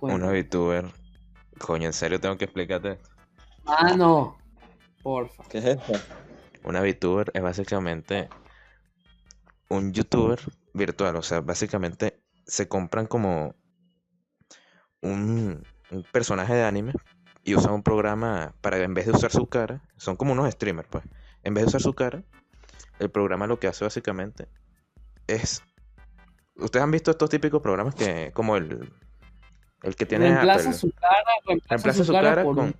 Una. 0.00 0.30
VTuber. 0.30 0.86
Coño, 1.58 1.86
en 1.86 1.92
serio 1.92 2.20
tengo 2.20 2.36
que 2.36 2.44
explicarte. 2.44 2.92
esto? 2.92 3.10
Ah, 3.66 3.94
no. 3.96 4.36
Porfa. 5.02 5.44
¿Qué 5.48 5.58
es 5.58 5.64
esto? 5.64 5.92
Una 6.64 6.80
VTuber 6.80 7.30
es 7.32 7.42
básicamente 7.42 8.28
un 9.68 9.92
YouTuber 9.92 10.40
virtual. 10.74 11.16
O 11.16 11.22
sea, 11.22 11.40
básicamente 11.40 12.20
se 12.46 12.68
compran 12.68 13.06
como 13.06 13.54
un, 15.02 15.62
un 15.90 16.02
personaje 16.12 16.54
de 16.54 16.64
anime 16.64 16.92
y 17.44 17.54
usan 17.54 17.72
un 17.74 17.82
programa 17.82 18.54
para, 18.60 18.78
en 18.78 18.94
vez 18.94 19.06
de 19.06 19.12
usar 19.12 19.30
su 19.30 19.46
cara, 19.46 19.82
son 19.96 20.16
como 20.16 20.32
unos 20.32 20.50
streamers, 20.52 20.88
pues. 20.90 21.04
En 21.42 21.54
vez 21.54 21.62
de 21.64 21.68
usar 21.68 21.80
su 21.82 21.94
cara, 21.94 22.24
el 22.98 23.10
programa 23.10 23.46
lo 23.46 23.58
que 23.60 23.68
hace 23.68 23.84
básicamente 23.84 24.48
es. 25.26 25.62
Ustedes 26.56 26.82
han 26.82 26.90
visto 26.90 27.10
estos 27.10 27.28
típicos 27.30 27.60
programas 27.62 27.94
que, 27.94 28.32
como 28.32 28.56
el, 28.56 28.90
el 29.82 29.94
que 29.94 30.06
tiene 30.06 30.26
Reemplaza 30.30 30.60
Apple. 30.60 30.72
su 30.72 30.90
cara, 30.92 31.14
reemplaza, 31.46 31.74
Reemplaza 31.74 31.98
su, 31.98 32.04
su 32.04 32.12
cara, 32.12 32.28
cara 32.30 32.42
por 32.44 32.56
con, 32.56 32.64
un- 32.66 32.76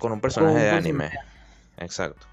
con 0.00 0.12
un 0.12 0.20
personaje 0.20 0.52
con 0.54 0.62
un 0.62 0.64
de 0.64 0.70
personaje. 0.70 1.08
anime. 1.08 1.18
Exacto. 1.78 2.26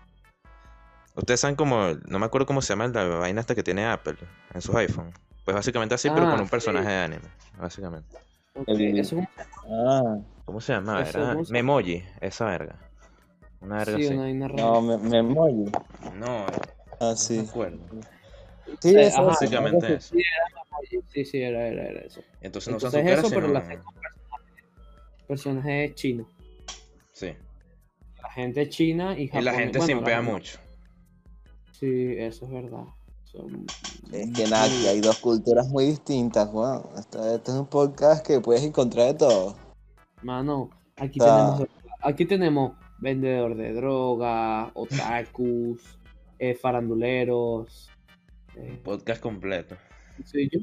Ustedes 1.19 1.39
saben 1.39 1.55
como, 1.55 1.85
el- 1.87 2.01
no 2.07 2.17
me 2.19 2.25
acuerdo 2.25 2.45
cómo 2.47 2.61
se 2.61 2.69
llama 2.73 2.87
la 2.87 3.03
vaina 3.05 3.41
esta 3.41 3.55
que 3.55 3.63
tiene 3.63 3.85
Apple 3.85 4.15
en 4.53 4.61
sus 4.61 4.75
iPhone. 4.75 5.11
Pues 5.45 5.55
básicamente 5.55 5.95
así, 5.95 6.09
pero 6.09 6.27
Ah, 6.27 6.31
con 6.31 6.39
un 6.41 6.45
sí. 6.47 6.51
personaje 6.51 6.87
de 6.89 6.97
anime, 6.97 7.21
básicamente. 7.59 8.17
Ok, 8.55 8.67
El- 8.67 8.99
eso 8.99 9.19
es 9.19 9.27
Ah, 9.71 10.17
¿Cómo 10.45 10.61
se 10.61 10.73
llama? 10.73 11.01
Era 11.07 11.33
¿cómo 11.33 11.45
se- 11.45 11.53
Memoji, 11.53 12.03
esa 12.21 12.45
verga. 12.45 12.75
Una 13.61 13.75
un- 13.75 13.79
verga 13.79 13.97
sí, 13.97 14.03
así. 14.05 14.13
una 14.13 14.21
vaina 14.23 14.47
rara. 14.47 14.61
no, 14.63 14.81
me, 14.81 14.97
me 14.97 15.17
emoji. 15.19 15.71
No, 16.15 16.45
Ah, 16.45 16.49
no 17.01 17.09
me 17.11 17.15
sí. 17.15 17.45
acuerdo. 17.47 17.77
Sí, 18.81 18.89
Eh, 18.95 19.07
eso, 19.07 19.21
ajá, 19.21 19.33
sí, 19.35 19.45
Básicamente 19.45 19.95
eso. 19.95 20.15
Sí, 20.15 20.23
Memoji. 20.91 21.07
Sí, 21.13 21.25
sí, 21.25 21.41
era, 21.41 21.67
era, 21.67 21.83
era 21.83 21.99
eso. 22.01 22.21
Entonces 22.41 22.73
no 22.73 22.79
su 22.79 22.91
cara, 22.91 23.13
eso, 23.13 23.29
pero 23.29 23.41
con 23.47 23.53
personajes, 23.53 23.79
personajes 25.27 25.95
chinos. 25.95 26.27
Sí. 27.11 27.33
La 28.21 28.31
gente 28.31 28.69
china 28.69 29.17
y 29.17 29.23
Y 29.23 29.27
japonés. 29.27 29.45
la 29.45 29.53
gente 29.59 29.77
bueno, 29.79 29.95
simpea 29.95 30.15
la- 30.17 30.21
mucho. 30.21 30.59
Sí, 31.79 32.15
eso 32.17 32.45
es 32.45 32.51
verdad. 32.51 32.83
Son- 33.23 33.65
Es 34.11 34.31
que 34.33 34.43
nada, 34.49 34.65
aquí 34.65 34.87
hay 34.87 35.01
dos 35.01 35.17
culturas 35.19 35.67
muy 35.69 35.85
distintas, 35.85 36.49
weón. 36.51 36.81
Esto, 36.97 37.35
esto 37.35 37.51
es 37.53 37.57
un 37.59 37.67
podcast 37.67 38.25
que 38.25 38.39
puedes 38.41 38.63
encontrar 38.63 39.07
de 39.07 39.13
todo. 39.13 39.55
Mano, 40.23 40.69
aquí 40.97 41.19
tenemos 41.19 41.63
aquí 42.01 42.25
tenemos 42.25 42.73
vendedor 42.99 43.55
de 43.55 43.73
droga, 43.73 44.71
otakus, 44.73 45.81
eh, 46.39 46.55
faranduleros, 46.55 47.89
eh, 48.55 48.81
Podcast 48.83 49.21
completo. 49.21 49.75
soy 50.25 50.49
yo. 50.51 50.59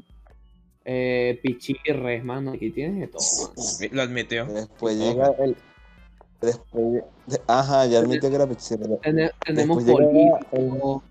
Eh, 0.85 1.39
pichirres, 1.43 2.23
mano, 2.23 2.51
aquí 2.51 2.69
tienes 2.69 2.99
de 2.99 3.07
todo, 3.07 3.21
mano. 3.49 3.53
Lo 3.91 4.01
admitió. 4.03 4.45
Después 4.45 4.97
llega 4.97 5.29
el. 5.39 5.55
Después. 6.41 7.03
de- 7.25 7.41
Ajá, 7.47 7.85
ya 7.87 7.99
admitió 7.99 8.29
que 8.29 8.35
era 8.35 8.47
pichirro. 8.47 8.97
Tene- 8.97 9.31
tenemos 9.45 9.83
políticos, 9.83 11.03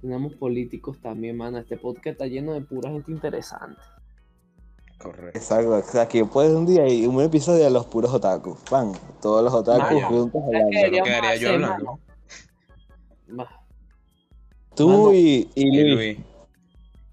tenemos 0.00 0.34
políticos 0.34 0.98
también, 1.00 1.36
mano. 1.36 1.58
Este 1.58 1.76
podcast 1.76 2.06
está 2.08 2.26
lleno 2.26 2.54
de 2.54 2.60
pura 2.62 2.90
gente 2.90 3.12
interesante. 3.12 3.80
Correcto. 4.98 5.38
Exacto, 5.38 5.70
o 5.70 5.82
sea, 5.82 6.08
que 6.08 6.24
puedes 6.24 6.52
un 6.52 6.64
día 6.66 6.88
y 6.88 7.04
un 7.06 7.20
episodio 7.20 7.64
de 7.64 7.70
los 7.70 7.84
puros 7.86 8.12
otakus. 8.14 8.58
Pan, 8.70 8.92
todos 9.20 9.44
los 9.44 9.52
otakus 9.52 10.02
juntos 10.04 10.40
que 10.42 10.56
hablando. 10.56 10.70
Deberíamos 10.70 11.08
quedaría 11.08 11.36
yo 11.36 11.48
hablando. 11.50 11.84
mano, 11.84 12.00
ma- 13.28 13.60
Tú 14.74 14.88
Mano. 14.88 15.12
y, 15.12 15.48
y. 15.54 15.90
Luis. 15.94 16.18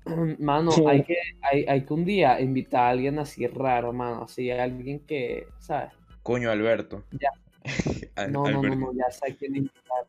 Mano, 0.39 0.71
hay 0.87 1.03
que, 1.03 1.15
hay, 1.43 1.65
hay 1.67 1.85
que 1.85 1.93
un 1.93 2.03
día 2.05 2.41
invitar 2.41 2.81
a 2.85 2.89
alguien 2.89 3.19
así 3.19 3.45
raro, 3.45 3.93
mano. 3.93 4.23
Así, 4.23 4.49
alguien 4.49 4.99
que, 5.05 5.47
¿sabes? 5.59 5.91
Coño, 6.23 6.51
Alberto. 6.51 7.03
Ya. 7.11 7.29
Al- 8.15 8.31
No, 8.31 8.43
no, 8.43 8.51
no, 8.51 8.57
Alberto. 8.59 8.75
no, 8.77 8.93
ya 8.93 9.09
sé 9.11 9.35
quién 9.37 9.55
invitar. 9.55 10.07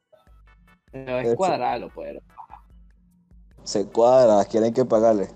Pero 0.90 1.18
es 1.18 1.28
Eso. 1.28 1.36
cuadrarlo, 1.36 1.88
pues. 1.94 2.18
Se 3.64 3.86
cuadra, 3.88 4.44
quieren 4.44 4.74
que 4.74 4.84
pagarle. 4.84 5.28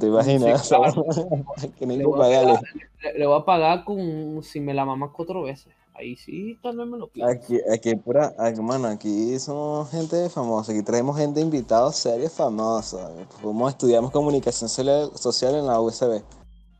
¿Te 0.00 0.06
imaginas? 0.06 0.66
Sí, 0.66 0.74
claro. 0.74 1.04
quieren 1.78 1.98
Le 1.98 1.98
que 1.98 2.04
voy, 2.04 2.18
a 2.18 2.22
pagarle. 2.22 2.54
pagar, 2.54 2.62
le, 3.02 3.18
le 3.18 3.26
voy 3.26 3.40
a 3.40 3.44
pagar 3.44 3.84
con 3.84 4.42
si 4.42 4.60
me 4.60 4.74
la 4.74 4.84
mamas 4.84 5.10
cuatro 5.14 5.42
veces. 5.42 5.72
Ahí 5.94 6.16
sí, 6.16 6.56
tal 6.62 6.76
vez 6.76 6.86
me 6.86 6.96
lo 6.98 7.08
pido. 7.08 7.26
Aquí, 7.26 7.58
aquí, 7.72 7.96
pura, 7.96 8.32
aquí, 8.38 8.60
mano, 8.60 8.86
aquí 8.88 9.36
somos 9.40 9.90
gente 9.90 10.28
famosa, 10.28 10.70
aquí 10.70 10.82
traemos 10.84 11.16
gente 11.16 11.40
invitada 11.40 11.90
seria 11.92 12.28
famosa. 12.30 13.10
Como 13.42 13.68
estudiamos 13.68 14.10
comunicación 14.12 14.68
social 14.68 15.10
social 15.16 15.54
en 15.56 15.66
la 15.66 15.80
USB. 15.80 16.22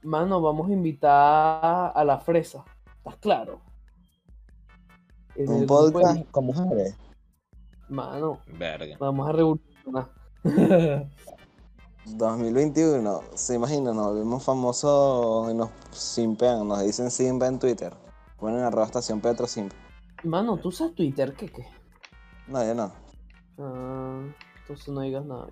Mano, 0.02 0.40
vamos 0.40 0.68
a 0.70 0.72
invitar 0.72 1.92
a 1.94 2.04
la 2.04 2.18
fresa. 2.18 2.64
¿Estás 3.08 3.20
claro? 3.20 3.60
Un 5.36 5.60
de- 5.60 5.66
podcast 5.66 6.30
con 6.30 6.46
mujeres. 6.46 6.94
Mano, 7.88 8.40
Verga. 8.58 8.96
vamos 9.00 9.28
a 9.28 9.32
revolucionar. 9.32 10.10
2021, 12.04 13.20
se 13.34 13.54
imaginan, 13.54 13.96
nos 13.96 14.06
volvemos 14.08 14.44
famosos 14.44 15.50
y 15.50 15.54
nos 15.54 15.70
simpean, 15.90 16.66
nos 16.66 16.80
dicen 16.82 17.10
simpa 17.10 17.46
en 17.46 17.58
Twitter. 17.58 17.94
Ponen 18.38 18.60
arroba 18.60 18.86
estación 18.86 19.20
Petro 19.20 19.46
simpa. 19.46 19.74
Mano, 20.24 20.56
¿tú 20.56 20.68
usas 20.68 20.94
Twitter? 20.94 21.34
¿Qué 21.34 21.48
qué? 21.50 21.66
No, 22.46 22.64
yo 22.64 22.74
no. 22.74 22.92
Ah, 23.58 24.22
entonces 24.60 24.88
no 24.88 25.00
digas 25.02 25.24
nada. 25.24 25.48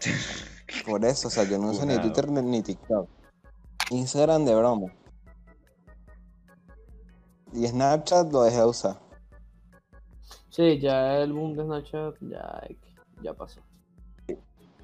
Por 0.86 1.04
eso, 1.04 1.28
o 1.28 1.30
sea, 1.30 1.44
yo 1.44 1.58
no 1.58 1.70
uso 1.70 1.84
ni. 1.86 1.98
Twitter 1.98 2.30
ni, 2.30 2.42
ni 2.42 2.62
TikTok. 2.62 3.08
Instagram 3.90 4.44
de 4.44 4.54
broma. 4.54 4.86
Y 7.52 7.66
Snapchat 7.66 8.32
lo 8.32 8.42
dejé 8.42 8.58
de 8.58 8.66
usar. 8.66 8.98
Sí, 10.50 10.78
ya 10.80 11.18
el 11.18 11.32
boom 11.32 11.56
de 11.56 11.64
Snapchat 11.64 12.14
ya, 12.20 12.62
ya 13.22 13.34
pasó. 13.34 13.60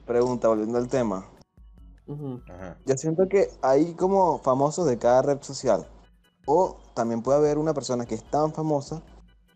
Pregunta, 0.06 0.48
volviendo 0.48 0.78
al 0.78 0.88
tema. 0.88 1.26
Ajá. 2.48 2.78
Yo 2.86 2.96
siento 2.96 3.28
que 3.28 3.48
hay 3.62 3.94
como 3.94 4.38
famosos 4.38 4.86
de 4.86 4.98
cada 4.98 5.22
red 5.22 5.42
social. 5.42 5.86
O 6.46 6.76
también 6.94 7.22
puede 7.22 7.38
haber 7.38 7.58
una 7.58 7.74
persona 7.74 8.06
que 8.06 8.14
es 8.14 8.22
tan 8.30 8.52
famosa 8.52 9.02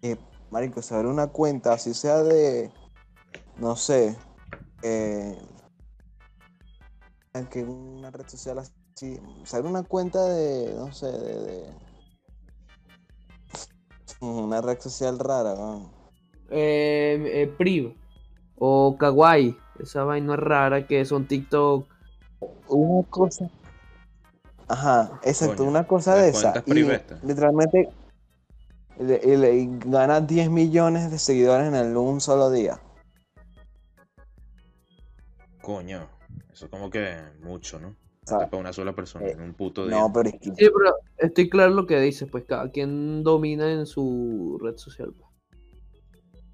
que, 0.03 0.19
marico, 0.51 0.83
se 0.83 0.95
abre 0.95 1.09
una 1.09 1.29
cuenta, 1.29 1.73
así 1.73 1.95
sea 1.95 2.23
de, 2.23 2.73
no 3.59 3.77
sé, 3.77 4.17
eh, 4.83 5.39
que 7.51 7.63
una 7.63 8.11
red 8.11 8.27
social 8.27 8.59
así, 8.59 9.21
se 9.45 9.57
abre 9.57 9.69
una 9.69 9.85
cuenta 9.85 10.25
de, 10.27 10.75
no 10.75 10.93
sé, 10.93 11.07
de, 11.07 11.41
de- 11.41 11.90
una 14.21 14.61
red 14.61 14.79
social 14.81 15.19
rara, 15.19 15.55
¿no? 15.55 15.91
Eh, 16.51 17.43
eh, 17.43 17.55
Priv 17.57 17.95
o 18.59 18.97
Kawaii, 18.99 19.57
esa 19.79 20.05
vaina 20.05 20.37
rara 20.37 20.87
que 20.87 21.05
son 21.05 21.27
TikTok. 21.27 21.87
Una 22.69 23.07
cosa. 23.09 23.51
Ajá, 24.69 25.21
exacto, 25.25 25.57
Coño, 25.57 25.71
una 25.71 25.87
cosa 25.87 26.15
de 26.17 26.29
esa. 26.31 26.63
Y 26.67 26.73
literalmente 27.23 27.91
le- 28.99 29.21
y 29.25 29.37
le- 29.37 29.57
y 29.57 29.79
gana 29.87 30.21
10 30.21 30.49
millones 30.51 31.11
de 31.11 31.19
seguidores 31.19 31.67
en 31.69 31.75
el- 31.75 31.97
un 31.97 32.21
solo 32.21 32.51
día. 32.51 32.79
Coño. 35.63 36.09
Eso 36.53 36.69
como 36.71 36.91
que 36.91 37.17
mucho, 37.43 37.79
¿no? 37.81 37.97
Sea, 38.39 38.51
para 38.51 38.61
una 38.61 38.73
sola 38.73 38.95
persona, 38.95 39.27
eh, 39.27 39.33
en 39.33 39.41
un 39.43 39.55
puto 39.55 39.87
día. 39.87 39.99
No, 39.99 40.13
pero 40.13 40.29
es 40.31 40.35
que 40.41 40.51
Sí, 40.51 40.55
pero 40.57 40.95
estoy 41.19 41.49
claro 41.51 41.73
lo 41.73 41.87
que 41.87 42.01
dices, 42.01 42.29
pues 42.31 42.45
cada 42.47 42.71
quien 42.71 43.23
domina 43.23 43.71
en 43.71 43.87
su 43.87 44.59
red 44.63 44.77
social. 44.77 45.13
pues. 45.13 45.29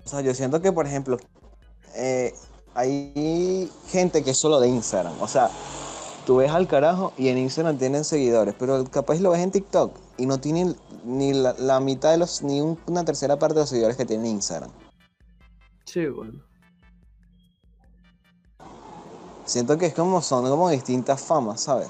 o 0.05 0.09
sea, 0.09 0.21
yo 0.23 0.35
siento 0.35 0.61
que, 0.63 0.73
por 0.73 0.87
ejemplo, 0.87 1.17
eh, 1.97 2.33
hay 2.75 3.71
gente 3.89 4.23
que 4.23 4.31
es 4.31 4.37
solo 4.37 4.61
de 4.61 4.69
Instagram. 4.69 5.15
O 5.21 5.29
sea, 5.29 5.51
tú 6.27 6.37
ves 6.37 6.51
al 6.51 6.67
carajo 6.69 7.13
y 7.17 7.29
en 7.29 7.39
Instagram 7.39 7.79
tienen 7.79 8.05
seguidores, 8.05 8.55
pero 8.59 8.85
capaz 8.85 9.21
lo 9.21 9.31
ves 9.31 9.41
en 9.41 9.51
TikTok 9.51 9.97
y 10.19 10.27
no 10.27 10.39
tienen 10.39 10.77
ni 11.05 11.33
la, 11.33 11.55
la 11.59 11.79
mitad 11.81 12.11
de 12.11 12.19
los, 12.19 12.43
ni 12.43 12.61
un- 12.61 12.79
una 12.87 13.05
tercera 13.05 13.39
parte 13.39 13.55
de 13.55 13.61
los 13.61 13.69
seguidores 13.71 13.97
que 13.97 14.05
tiene 14.05 14.29
Instagram. 14.29 14.71
Sí, 15.85 16.07
bueno. 16.07 16.43
Siento 19.47 19.79
que 19.79 19.87
es 19.87 19.95
como, 19.95 20.21
son 20.21 20.45
como 20.49 20.69
distintas 20.71 21.23
famas, 21.25 21.63
¿sabes? 21.63 21.89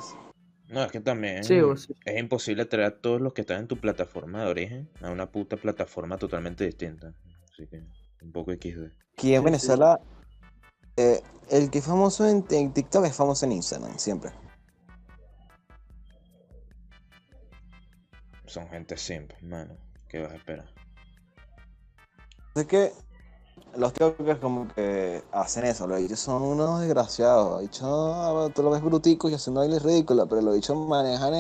No, 0.69 0.83
es 0.83 0.91
que 0.93 1.01
también 1.01 1.45
Sí, 1.45 1.61
sí. 1.77 1.95
es 2.05 2.19
imposible 2.19 2.65
traer 2.67 2.87
a 2.89 2.99
todos 3.01 3.21
los 3.21 3.33
que 3.33 3.41
están 3.43 3.61
en 3.61 3.69
tu 3.69 3.79
plataforma 3.81 4.43
de 4.43 4.51
origen 4.51 4.91
a 5.01 5.11
una 5.11 5.31
puta 5.31 5.57
plataforma 5.57 6.19
totalmente 6.19 6.65
distinta. 6.65 7.15
Así 7.53 7.67
que 7.69 7.83
un 8.23 8.33
poco 8.33 8.53
XD. 8.53 8.91
Aquí 9.17 9.35
en 9.35 9.41
Sí, 9.41 9.45
Venezuela, 9.45 10.01
eh, 10.97 11.23
el 11.51 11.71
que 11.71 11.79
es 11.79 11.85
famoso 11.85 12.27
en, 12.27 12.45
en 12.51 12.73
TikTok 12.73 13.05
es 13.07 13.15
famoso 13.17 13.47
en 13.47 13.53
Instagram, 13.53 13.97
siempre. 13.99 14.33
Son 18.47 18.69
gente 18.69 18.97
simple, 18.97 19.37
mano. 19.43 19.77
¿Qué 20.09 20.21
vas 20.21 20.33
a 20.33 20.37
esperar? 20.37 20.67
Es 22.55 22.65
que 22.67 22.93
los 23.75 23.93
TikTokers 23.93 24.41
como 24.41 24.69
que 24.69 25.23
hacen 25.33 25.65
eso, 25.65 25.87
los 25.87 25.99
dichos 25.99 26.21
son 26.21 26.43
unos 26.43 26.81
desgraciados. 26.81 27.51
Los 27.51 27.61
dichos, 27.63 27.89
ah, 27.89 28.49
tú 28.55 28.63
lo 28.63 28.71
ves 28.71 28.83
bruticos 28.83 29.31
y 29.31 29.35
haciendo 29.35 29.61
bailes 29.61 29.83
ridículos, 29.83 30.27
pero 30.29 30.43
los 30.43 30.55
dichos 30.55 30.77
manejan 30.77 31.35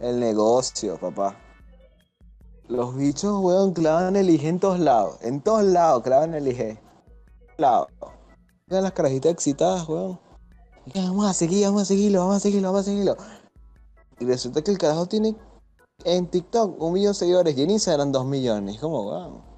el, 0.00 0.20
negocio, 0.20 0.98
papá. 0.98 1.36
Los 2.68 2.96
bichos, 2.96 3.40
weón, 3.40 3.72
clavan 3.72 4.16
el 4.16 4.30
IG 4.30 4.46
en 4.46 4.60
todos 4.60 4.80
lados. 4.80 5.18
En 5.20 5.40
todos 5.40 5.64
lados 5.64 6.02
clavan 6.02 6.34
el 6.34 6.48
IG. 6.48 6.78
Lados. 7.58 7.88
Vean 8.66 8.84
las 8.84 8.92
carajitas 8.92 9.32
excitadas, 9.32 9.88
weón. 9.88 10.18
Vamos 10.94 11.26
a 11.26 11.32
seguir, 11.32 11.64
vamos 11.66 11.82
a 11.82 11.84
seguirlo, 11.84 12.20
vamos 12.20 12.36
a 12.36 12.40
seguirlo, 12.40 12.68
vamos 12.72 12.80
a 12.80 12.90
seguirlo. 12.90 13.16
Y 14.18 14.24
resulta 14.24 14.62
que 14.62 14.72
el 14.72 14.78
carajo 14.78 15.06
tiene 15.06 15.36
en 16.04 16.26
TikTok 16.26 16.80
un 16.82 16.92
millón 16.92 17.12
de 17.12 17.18
seguidores 17.18 17.56
y 17.56 17.62
en 17.62 17.70
Instagram 17.70 18.10
dos 18.10 18.24
millones. 18.24 18.78
Como, 18.80 19.08
weón. 19.08 19.51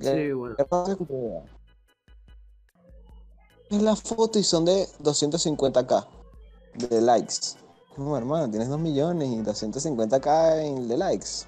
Sí, 0.00 0.32
bueno. 0.32 0.56
¿Qué 0.56 0.64
pasa 0.64 0.96
con 0.96 1.06
tu- 1.06 1.42
Es 3.70 3.82
la 3.82 3.94
foto 3.96 4.38
y 4.38 4.42
son 4.42 4.64
de 4.64 4.86
250k 5.00 6.06
de 6.74 7.00
likes. 7.00 7.34
Como 7.94 8.16
hermano, 8.16 8.48
tienes 8.50 8.68
2 8.68 8.80
millones 8.80 9.28
y 9.28 9.42
250k 9.42 10.62
en- 10.62 10.88
de 10.88 10.96
likes. 10.96 11.46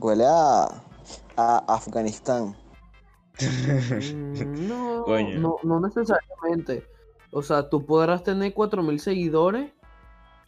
Huele 0.00 0.24
a, 0.26 0.64
a 1.36 1.58
Afganistán. 1.74 2.56
Mm, 3.40 4.68
No, 4.68 5.02
Coño. 5.06 5.38
no, 5.40 5.56
no 5.62 5.80
necesariamente. 5.80 6.86
O 7.32 7.42
sea, 7.42 7.68
tú 7.68 7.84
podrás 7.84 8.22
tener 8.24 8.54
4000 8.54 8.98
seguidores 9.00 9.70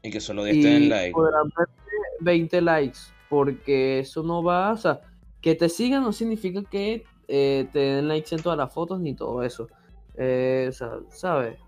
Y 0.03 0.11
que 0.11 0.21
solo 0.21 0.45
10 0.45 0.63
te 0.63 0.69
den 0.69 0.83
y 0.85 0.89
like. 0.89 1.13
podrás 1.13 1.45
verte 1.57 1.73
20 2.21 2.61
likes. 2.61 2.99
Porque 3.29 4.01
eso 4.01 4.23
no 4.23 4.43
va, 4.43 4.73
o 4.73 4.77
sea, 4.77 5.01
que 5.41 5.55
te 5.55 5.69
sigan 5.69 6.03
no 6.03 6.13
significa 6.13 6.63
que 6.65 7.05
eh, 7.29 7.69
te 7.73 7.79
den 7.79 8.09
likes 8.09 8.35
en 8.35 8.43
todas 8.43 8.59
las 8.59 8.73
fotos 8.73 9.01
ni 9.01 9.15
todo 9.15 9.43
eso. 9.43 9.69
Eh, 10.17 10.67
o 10.69 10.73
sea, 10.73 10.93
¿sabes? 11.11 11.59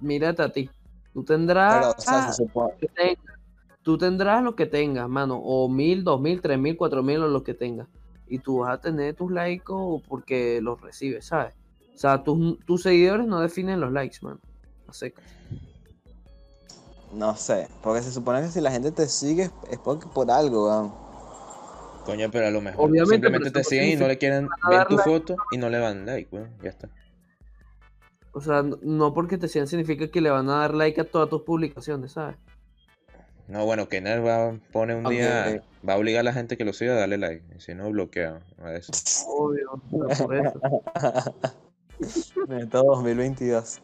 Mírate 0.00 0.42
a 0.42 0.52
ti. 0.52 0.68
Tú 1.12 1.24
tendrás 1.24 1.74
Pero, 1.76 1.90
o 1.96 2.00
sea, 2.00 2.32
se 2.32 2.44
supone. 2.44 2.74
que 2.80 2.88
tengas. 2.88 3.38
Tú 3.82 3.98
tendrás 3.98 4.44
lo 4.44 4.54
que 4.54 4.66
tengas, 4.66 5.08
mano, 5.08 5.38
o 5.42 5.68
mil, 5.68 6.04
dos 6.04 6.20
mil, 6.20 6.40
tres 6.40 6.58
mil, 6.58 6.76
cuatro 6.76 7.02
mil 7.02 7.22
o 7.22 7.28
lo 7.28 7.42
que 7.42 7.54
tengas. 7.54 7.88
Y 8.28 8.38
tú 8.38 8.58
vas 8.58 8.74
a 8.74 8.80
tener 8.80 9.14
tus 9.16 9.30
likes 9.32 9.64
porque 10.08 10.60
los 10.62 10.80
recibes, 10.80 11.26
¿sabes? 11.26 11.54
O 11.94 11.98
sea, 11.98 12.22
tus, 12.22 12.58
tus 12.64 12.82
seguidores 12.82 13.26
no 13.26 13.40
definen 13.40 13.80
los 13.80 13.92
likes, 13.92 14.18
mano. 14.22 14.38
A 14.86 14.92
secas. 14.92 15.24
No 17.12 17.36
sé, 17.36 17.68
porque 17.82 18.02
se 18.02 18.10
supone 18.12 18.40
que 18.40 18.48
si 18.48 18.60
la 18.60 18.70
gente 18.70 18.90
te 18.90 19.06
sigue 19.06 19.42
es- 19.44 19.52
es 19.70 19.78
porque 19.78 20.06
por 20.06 20.30
algo, 20.30 20.66
weón. 20.66 20.92
Coño, 22.04 22.30
pero 22.30 22.46
a 22.48 22.50
lo 22.50 22.60
mejor 22.60 22.90
Obviamente, 22.90 23.14
simplemente 23.14 23.50
te 23.50 23.64
siguen 23.64 23.90
y 23.90 23.96
no 23.96 24.08
le 24.08 24.18
quieren 24.18 24.48
ver 24.68 24.86
tu 24.88 24.96
like. 24.96 25.08
foto 25.10 25.36
y 25.52 25.56
no 25.58 25.68
le 25.68 25.78
dan 25.78 26.04
like, 26.06 26.34
weón. 26.34 26.50
Ya 26.62 26.70
está. 26.70 26.88
O 28.32 28.40
sea, 28.40 28.62
no 28.62 29.12
porque 29.14 29.38
te 29.38 29.46
sigan 29.46 29.68
significa 29.68 30.08
que 30.08 30.20
le 30.20 30.30
van 30.30 30.48
a 30.48 30.56
dar 30.60 30.74
like 30.74 31.00
a 31.00 31.04
todas 31.04 31.28
tus 31.28 31.42
publicaciones, 31.42 32.12
¿sabes? 32.12 32.36
No, 33.46 33.66
bueno, 33.66 33.88
Kenner 33.88 34.24
va 34.26 34.48
a 34.48 34.52
poner 34.72 34.96
un 34.96 35.04
día, 35.10 35.62
va 35.86 35.92
a 35.94 35.96
obligar 35.98 36.20
a 36.20 36.22
la 36.24 36.32
gente 36.32 36.56
que 36.56 36.64
lo 36.64 36.72
siga 36.72 36.94
a 36.94 36.96
darle 37.00 37.18
like. 37.18 37.44
y 37.56 37.60
Si 37.60 37.74
no, 37.74 37.90
bloquea 37.90 38.40
a 38.64 38.72
eso. 38.74 38.92
Obvio, 39.28 39.70
por 39.90 40.34
eso. 40.36 40.60
Neto 42.48 42.82
2022. 42.84 43.80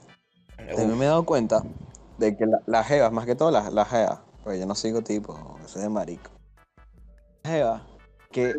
También 0.57 0.98
me 0.98 1.04
he 1.04 1.09
dado 1.09 1.24
cuenta 1.24 1.62
de 2.18 2.37
que 2.37 2.46
la- 2.46 2.62
las 2.66 2.87
jevas, 2.87 3.12
más 3.12 3.26
que 3.26 3.35
todo 3.37 3.50
las 3.50 3.72
las 3.72 3.88
jevas, 3.88 4.20
porque 4.42 4.59
yo 4.59 4.66
no 4.66 4.74
sigo 4.74 5.02
tipo, 5.02 5.59
soy 5.66 5.83
de 5.83 5.88
marico. 5.88 6.31
Las 7.44 7.52
jevas 7.52 7.83
que 8.30 8.54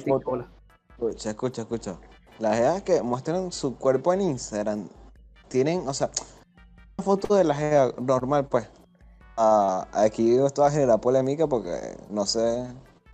foto-. 0.00 0.44
Escucha, 0.90 1.30
escucha, 1.30 1.62
escucha. 1.62 1.98
Las 2.38 2.56
jevas 2.56 2.82
que 2.82 3.02
muestran 3.02 3.52
su 3.52 3.76
cuerpo 3.76 4.12
en 4.12 4.20
Instagram 4.22 4.88
tienen, 5.48 5.86
o 5.88 5.94
sea, 5.94 6.10
una 6.98 7.04
foto 7.04 7.34
de 7.34 7.44
la 7.44 7.54
jeva 7.54 7.92
normal, 8.00 8.46
pues. 8.46 8.68
Ah, 9.36 9.86
aquí 9.92 10.36
esto 10.38 10.62
va 10.62 10.68
a 10.68 10.70
generar 10.70 11.00
polémica 11.00 11.46
porque, 11.46 11.96
no 12.10 12.24
sé, 12.26 12.66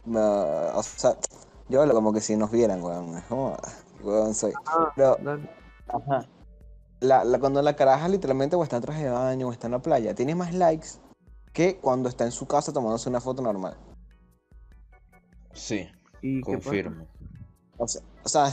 me- 0.04 0.20
o 0.20 0.82
sea, 0.82 1.16
yo 1.68 1.82
hablo 1.82 1.94
como 1.94 2.12
que 2.12 2.20
si 2.20 2.36
nos 2.36 2.50
vieran, 2.50 2.82
weón. 2.82 3.16
Es 3.16 3.24
como, 3.24 3.56
weón, 4.02 4.34
soy. 4.34 4.52
Ah, 4.66 4.92
Pero. 4.94 5.16
Ajá. 5.88 6.26
La, 7.00 7.24
la- 7.24 7.38
cuando 7.40 7.60
la 7.62 7.74
caraja 7.74 8.06
literalmente 8.08 8.54
o 8.54 8.62
está 8.62 8.76
en 8.76 8.82
traje 8.82 9.04
de 9.04 9.10
baño 9.10 9.48
o 9.48 9.52
está 9.52 9.66
en 9.66 9.72
la 9.72 9.78
playa, 9.82 10.14
tiene 10.14 10.34
más 10.36 10.54
likes 10.54 10.88
que 11.52 11.76
cuando 11.78 12.08
está 12.08 12.24
en 12.24 12.30
su 12.32 12.46
casa 12.46 12.72
tomándose 12.72 13.08
una 13.08 13.20
foto 13.20 13.42
normal. 13.42 13.76
Sí, 15.52 15.88
¿Y 16.20 16.44
qué 16.44 16.58
pasa? 16.58 16.82
confirmo. 16.82 17.06
O 17.76 17.86
sea, 17.88 18.02
o 18.24 18.28
sea, 18.28 18.46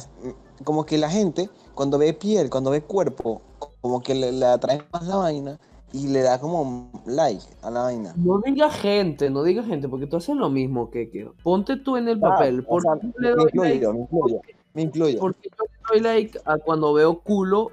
como 0.63 0.85
que 0.85 0.97
la 0.97 1.09
gente 1.09 1.49
cuando 1.75 1.97
ve 1.97 2.13
piel, 2.13 2.49
cuando 2.49 2.71
ve 2.71 2.81
cuerpo, 2.81 3.41
como 3.81 4.01
que 4.01 4.15
le, 4.15 4.31
le 4.31 4.45
atrae 4.45 4.81
más 4.91 5.07
la 5.07 5.15
vaina 5.17 5.59
y 5.91 6.07
le 6.07 6.21
da 6.21 6.39
como 6.39 6.91
like 7.05 7.45
a 7.61 7.69
la 7.71 7.81
vaina. 7.83 8.13
No 8.15 8.41
digas 8.45 8.75
gente, 8.79 9.29
no 9.29 9.43
digas 9.43 9.65
gente, 9.65 9.87
porque 9.87 10.07
tú 10.07 10.17
haces 10.17 10.35
lo 10.35 10.49
mismo 10.49 10.89
que, 10.89 11.09
que 11.09 11.29
ponte 11.43 11.77
tú 11.77 11.97
en 11.97 12.07
el 12.07 12.19
papel. 12.19 12.59
Ah, 12.59 12.63
o 12.67 12.69
¿Por 12.69 12.81
sea, 12.81 12.91
qué 12.99 13.07
me, 13.17 13.29
le 13.29 13.35
me 13.35 13.35
doy 13.35 13.45
incluyo, 13.45 13.63
like? 13.63 13.87
me 13.93 13.99
incluyo, 14.01 14.41
me 14.73 14.81
incluyo. 14.83 15.19
Porque 15.19 15.49
yo 15.49 15.65
le 15.65 16.01
doy 16.01 16.01
like 16.01 16.39
a 16.45 16.57
cuando 16.57 16.93
veo 16.93 17.19
culo, 17.21 17.71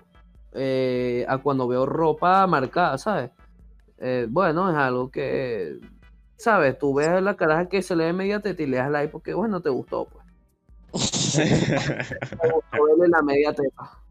eh, 0.52 1.24
a 1.28 1.38
cuando 1.38 1.68
veo 1.68 1.86
ropa 1.86 2.46
marcada, 2.46 2.98
¿sabes? 2.98 3.30
Eh, 3.98 4.26
bueno, 4.30 4.70
es 4.70 4.76
algo 4.76 5.10
que, 5.10 5.78
¿sabes? 6.38 6.78
Tú 6.78 6.94
ves 6.94 7.22
la 7.22 7.36
caraja 7.36 7.68
que 7.68 7.82
se 7.82 7.96
le 7.96 8.04
ve 8.06 8.12
media 8.12 8.40
teta 8.40 8.62
y 8.62 8.66
le 8.66 8.76
das 8.78 8.90
like 8.90 9.10
porque, 9.12 9.34
bueno, 9.34 9.60
te 9.60 9.70
gustó, 9.70 10.06
pues. 10.08 10.24
Te 11.36 12.50
gustó 12.50 13.06
la 13.08 13.22
media 13.22 13.52
teta. 13.52 14.02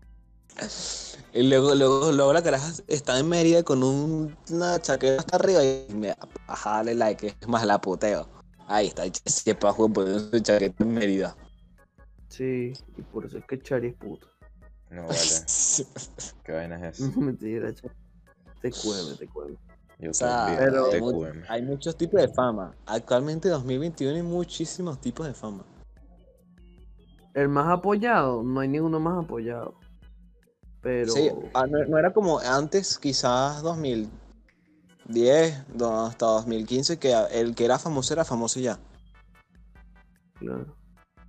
Y 1.34 1.44
luego, 1.44 1.76
luego, 1.76 2.12
luego 2.12 2.32
la 2.34 2.42
caraja 2.42 2.72
está 2.88 3.20
en 3.20 3.28
Mérida 3.28 3.64
con 3.64 3.84
un- 3.84 4.36
una 4.50 4.80
chaqueta 4.82 5.20
hasta 5.20 5.36
arriba 5.36 5.64
y 5.64 5.88
me 5.94 6.16
ajá, 6.48 6.78
dale 6.78 6.96
like, 6.96 7.28
es 7.40 7.48
más 7.48 7.66
la 7.66 7.80
puteo. 7.82 8.28
Ahí 8.68 8.88
está, 8.88 9.04
ese 9.06 9.54
pajo 9.56 9.90
poniendo 9.92 10.20
su 10.20 10.40
chaqueta 10.40 10.84
en 10.84 10.94
Mérida. 10.94 11.36
Sí, 12.30 12.74
y 12.98 13.02
por 13.02 13.26
eso 13.26 13.38
es 13.38 13.46
que 13.46 13.60
Chari 13.62 13.88
es 13.88 13.96
puto. 13.96 14.28
No 14.90 15.04
vale. 15.04 15.18
¿Qué 16.44 16.52
vaina 16.52 16.88
es 16.90 17.00
eso? 17.00 17.20
Mentira, 17.20 17.74
che. 17.74 17.90
Te 18.62 18.72
cueme, 18.72 19.16
te 19.18 19.28
cueme. 19.28 19.58
Yo 20.00 20.12
O 20.12 20.14
sea, 20.14 20.56
pero- 20.58 20.88
hay, 21.48 21.62
muchos 21.62 21.96
tipos 21.98 22.22
de 22.22 22.28
fama. 22.28 22.76
Actualmente, 22.86 23.48
2021, 23.50 24.16
hay 24.16 24.24
muchísimos 24.24 25.00
tipos 25.00 25.26
de 25.26 25.34
fama. 25.34 25.64
El 27.34 27.50
más 27.50 27.68
apoyado, 27.70 28.44
no 28.44 28.60
hay 28.60 28.68
ninguno 28.68 29.00
más 29.00 29.24
apoyado. 29.24 29.76
Pero. 30.82 31.12
Sí, 31.12 31.30
ah, 31.54 31.66
no, 31.68 31.98
era 31.98 32.14
como 32.14 32.40
antes, 32.40 32.98
quizás 33.00 33.62
2010, 33.64 35.64
do- 35.74 36.06
hasta 36.06 36.26
2015, 36.26 37.00
que 37.00 37.14
el 37.32 37.56
que 37.56 37.66
era 37.66 37.80
famoso 37.80 38.14
era 38.14 38.26
famoso 38.26 38.60
ya, 38.60 38.78
Claro. 40.36 40.76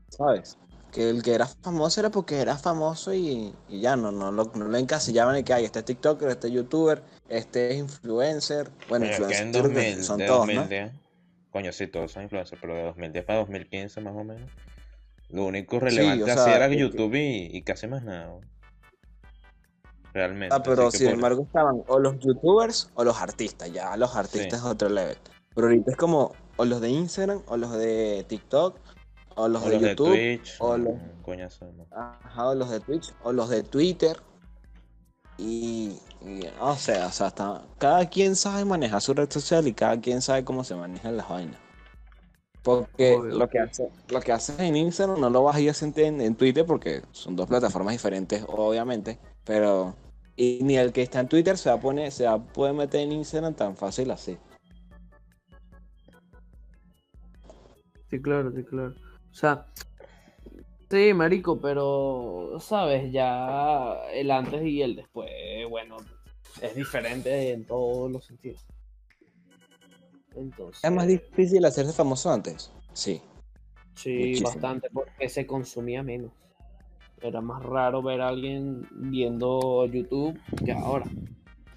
¿sabes? 0.08 0.58
Que 0.96 1.10
el 1.10 1.22
que 1.22 1.34
era 1.34 1.46
famoso 1.46 2.00
era 2.00 2.08
porque 2.10 2.40
era 2.40 2.56
famoso 2.56 3.12
y, 3.12 3.52
y 3.68 3.80
ya, 3.80 3.96
no, 3.96 4.10
no, 4.10 4.32
lo, 4.32 4.50
no 4.54 4.64
lo 4.64 4.78
encasillaban 4.78 5.36
y 5.36 5.44
que 5.44 5.52
hay 5.52 5.66
este 5.66 5.82
TikToker, 5.82 6.26
este 6.30 6.50
YouTuber, 6.50 7.02
este 7.28 7.70
es 7.72 7.76
influencer. 7.76 8.70
Bueno, 8.88 9.04
es 9.04 9.10
que 9.10 9.16
influencer 9.22 9.44
en 9.46 9.52
creo 9.52 9.62
que 9.64 9.68
2000, 9.74 10.04
son 10.04 10.18
de 10.18 10.26
todos, 10.26 10.46
¿no? 10.46 10.54
2010, 10.54 10.92
coño, 11.50 11.72
sí, 11.72 11.86
todos 11.88 12.12
son 12.12 12.22
influencers, 12.22 12.58
pero 12.62 12.74
de 12.74 12.82
2010 12.84 13.24
para 13.26 13.38
2015 13.40 14.00
más 14.00 14.14
o 14.16 14.24
menos, 14.24 14.50
lo 15.28 15.44
único 15.44 15.78
relevante 15.80 16.22
o 16.24 16.32
así 16.32 16.50
era 16.50 16.66
es 16.66 16.78
YouTube 16.78 17.14
y, 17.14 17.54
y 17.54 17.60
casi 17.60 17.86
más 17.88 18.02
nada. 18.02 18.30
Realmente. 20.14 20.54
Ah, 20.54 20.62
pero 20.62 20.90
sin 20.90 21.08
por- 21.08 21.14
embargo 21.14 21.42
estaban 21.42 21.82
o 21.88 21.98
los 21.98 22.18
youtubers 22.20 22.88
o 22.94 23.04
los 23.04 23.20
artistas, 23.20 23.70
ya 23.70 23.94
los 23.98 24.16
artistas 24.16 24.60
es 24.60 24.64
otro 24.64 24.88
level. 24.88 25.18
Pero 25.54 25.66
ahorita 25.66 25.90
es 25.90 25.96
como 25.98 26.32
o 26.56 26.64
los 26.64 26.80
de 26.80 26.88
Instagram 26.88 27.42
o 27.48 27.58
los 27.58 27.72
de 27.76 28.24
TikTok 28.26 28.78
o 29.36 29.48
los 29.48 29.62
o 29.62 29.66
de 29.68 29.72
los 29.74 29.82
de 29.82 29.88
YouTube, 29.90 30.08
Twitch, 30.12 30.56
o 30.58 30.76
los- 30.76 30.94
coñazo, 31.22 31.66
no. 31.72 31.86
ajá, 31.96 32.48
o 32.48 32.54
los 32.54 32.70
de 32.70 32.80
Twitch 32.80 33.14
o 33.22 33.32
los 33.32 33.48
de 33.48 33.62
Twitter. 33.62 34.18
Y, 35.38 35.98
y, 36.22 36.40
o 36.60 36.74
sea, 36.76 37.06
o 37.08 37.12
sea, 37.12 37.26
está- 37.28 37.62
cada 37.78 38.08
quien 38.08 38.34
sabe 38.36 38.64
manejar 38.64 39.00
su 39.02 39.12
red 39.14 39.30
social 39.30 39.66
y 39.68 39.74
cada 39.74 40.00
quien 40.00 40.22
sabe 40.22 40.44
cómo 40.44 40.64
se 40.64 40.74
manejan 40.74 41.16
las 41.16 41.28
vainas. 41.28 41.60
Porque 42.62 43.14
Obvio. 43.14 43.36
lo 43.38 43.48
que 43.48 43.60
hace, 43.60 43.88
lo 44.08 44.20
que 44.20 44.32
haces 44.32 44.58
en 44.58 44.74
Instagram 44.74 45.20
no 45.20 45.30
lo 45.30 45.44
vas 45.44 45.54
a 45.56 45.60
ir 45.60 45.68
a 45.68 45.70
hacer 45.72 45.92
en, 46.00 46.20
en 46.20 46.34
Twitter 46.34 46.66
porque 46.66 47.02
son 47.12 47.36
dos 47.36 47.46
plataformas 47.46 47.92
diferentes, 47.92 48.44
obviamente. 48.48 49.18
Pero 49.44 49.94
y 50.34 50.58
ni 50.62 50.76
el 50.76 50.92
que 50.92 51.02
está 51.02 51.20
en 51.20 51.28
Twitter 51.28 51.56
se 51.58 51.68
va 51.68 51.76
a 51.76 51.80
poner, 51.80 52.10
se 52.10 52.24
va 52.24 52.32
a 52.32 52.42
poder 52.42 52.74
meter 52.74 53.00
en 53.02 53.12
Instagram 53.12 53.54
tan 53.54 53.76
fácil 53.76 54.10
así. 54.10 54.36
Sí, 58.10 58.20
claro, 58.22 58.50
sí, 58.52 58.62
claro. 58.64 58.94
O 59.36 59.38
sea, 59.38 59.66
sí, 60.90 61.12
marico, 61.12 61.60
pero, 61.60 62.56
¿sabes? 62.58 63.12
Ya 63.12 63.98
el 64.14 64.30
antes 64.30 64.62
y 64.64 64.80
el 64.80 64.96
después, 64.96 65.28
bueno, 65.68 65.98
es 66.62 66.74
diferente 66.74 67.52
en 67.52 67.66
todos 67.66 68.10
los 68.10 68.24
sentidos. 68.24 68.64
Entonces, 70.34 70.82
Es 70.82 70.90
más 70.90 71.06
difícil 71.06 71.62
hacerse 71.66 71.92
famoso 71.92 72.30
antes. 72.30 72.72
Sí. 72.94 73.20
sí, 73.94 74.14
muchísimo. 74.16 74.48
bastante, 74.48 74.88
porque 74.90 75.28
se 75.28 75.46
consumía 75.46 76.02
menos. 76.02 76.32
Era 77.20 77.42
más 77.42 77.62
raro 77.62 78.00
ver 78.02 78.22
a 78.22 78.28
alguien 78.28 78.88
viendo 78.90 79.84
YouTube 79.84 80.40
que 80.64 80.72
ahora. 80.72 81.04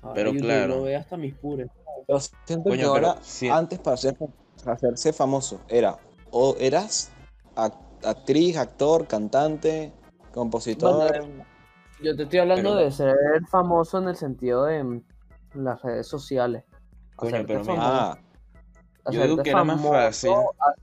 Ahora 0.02 0.14
Pero 0.16 0.32
YouTube 0.32 0.46
claro. 0.48 0.76
lo 0.78 0.84
ve 0.84 0.96
hasta 0.96 1.18
mis 1.18 1.34
pures. 1.36 1.68
Yo 2.08 2.20
siento 2.46 2.70
Coño, 2.70 2.94
que 2.94 3.00
pero 3.00 3.08
ahora, 3.10 3.22
si- 3.22 3.50
antes 3.50 3.80
para, 3.80 3.96
hacer- 3.96 4.16
para 4.64 4.74
hacerse 4.78 5.12
famoso, 5.12 5.60
era 5.68 5.98
o 6.32 6.56
eras 6.58 7.12
actriz, 8.04 8.58
actor, 8.58 9.08
cantante, 9.08 9.92
compositor. 10.34 11.26
Yo 12.02 12.16
te 12.16 12.24
estoy 12.24 12.40
hablando 12.40 12.70
Pero- 12.72 12.76
de 12.86 12.92
ser 12.92 13.16
famoso 13.50 13.98
en 13.98 14.08
el 14.08 14.16
sentido 14.16 14.66
de 14.66 14.84
mm, 14.84 15.02
las 15.56 15.82
redes 15.82 16.08
sociales. 16.08 16.64
Coño, 17.16 17.30
Hacerte 17.36 17.54
pero 17.54 17.66
famoso- 17.66 17.82
Ah, 17.92 18.18
Yo 19.12 19.24
digo 19.24 19.38
que 19.44 19.50
era 19.50 19.64
más 19.64 19.78
famoso 19.82 19.94
fácil. 19.94 20.32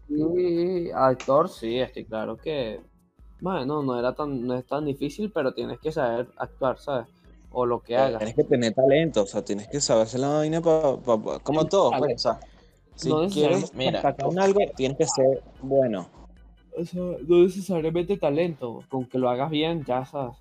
Así, 0.09 0.91
actor, 0.95 1.49
sí, 1.49 1.79
estoy 1.79 2.05
claro 2.05 2.37
que. 2.37 2.81
Bueno, 3.41 3.83
no 3.83 3.99
era 3.99 4.15
tan, 4.15 4.47
no 4.47 4.55
es 4.55 4.67
tan 4.67 4.85
difícil, 4.87 5.31
pero 5.31 5.53
tienes 5.53 5.79
que 5.79 5.93
saber 5.93 6.29
actuar, 6.39 6.79
¿sabes? 6.79 7.07
O 7.53 7.65
lo 7.67 7.81
que 7.81 7.97
hagas. 7.97 8.19
tienes 8.19 8.35
que 8.35 8.45
tener 8.45 8.75
talento, 8.75 9.23
o 9.23 9.27
sea, 9.27 9.45
tienes 9.45 9.69
que 9.69 9.81
saber 9.81 10.03
hacer 10.05 10.21
la 10.21 10.29
vaina 10.29 10.61
pa- 10.61 10.99
pa- 11.01 11.23
pa- 11.23 11.39
como 11.41 11.63
Sí, 11.63 11.69
todo, 11.69 11.91
pues, 11.99 12.15
o 12.15 12.19
sea, 12.19 12.41
si 12.95 13.09
No 13.11 13.29
quieres 13.29 13.73
Mira. 13.75 14.15
en 14.19 14.39
algo, 14.39 14.61
tienes 14.75 14.99
que 14.99 15.07
ser 15.07 15.43
bueno. 15.63 16.09
O 16.77 16.85
sea, 16.85 17.01
no 17.03 17.43
necesariamente 17.45 18.17
talento, 18.19 18.85
con 18.89 19.07
que 19.07 19.19
lo 19.19 19.29
hagas 19.31 19.51
bien, 19.51 19.85
ya 19.85 20.05
sabes. 20.05 20.37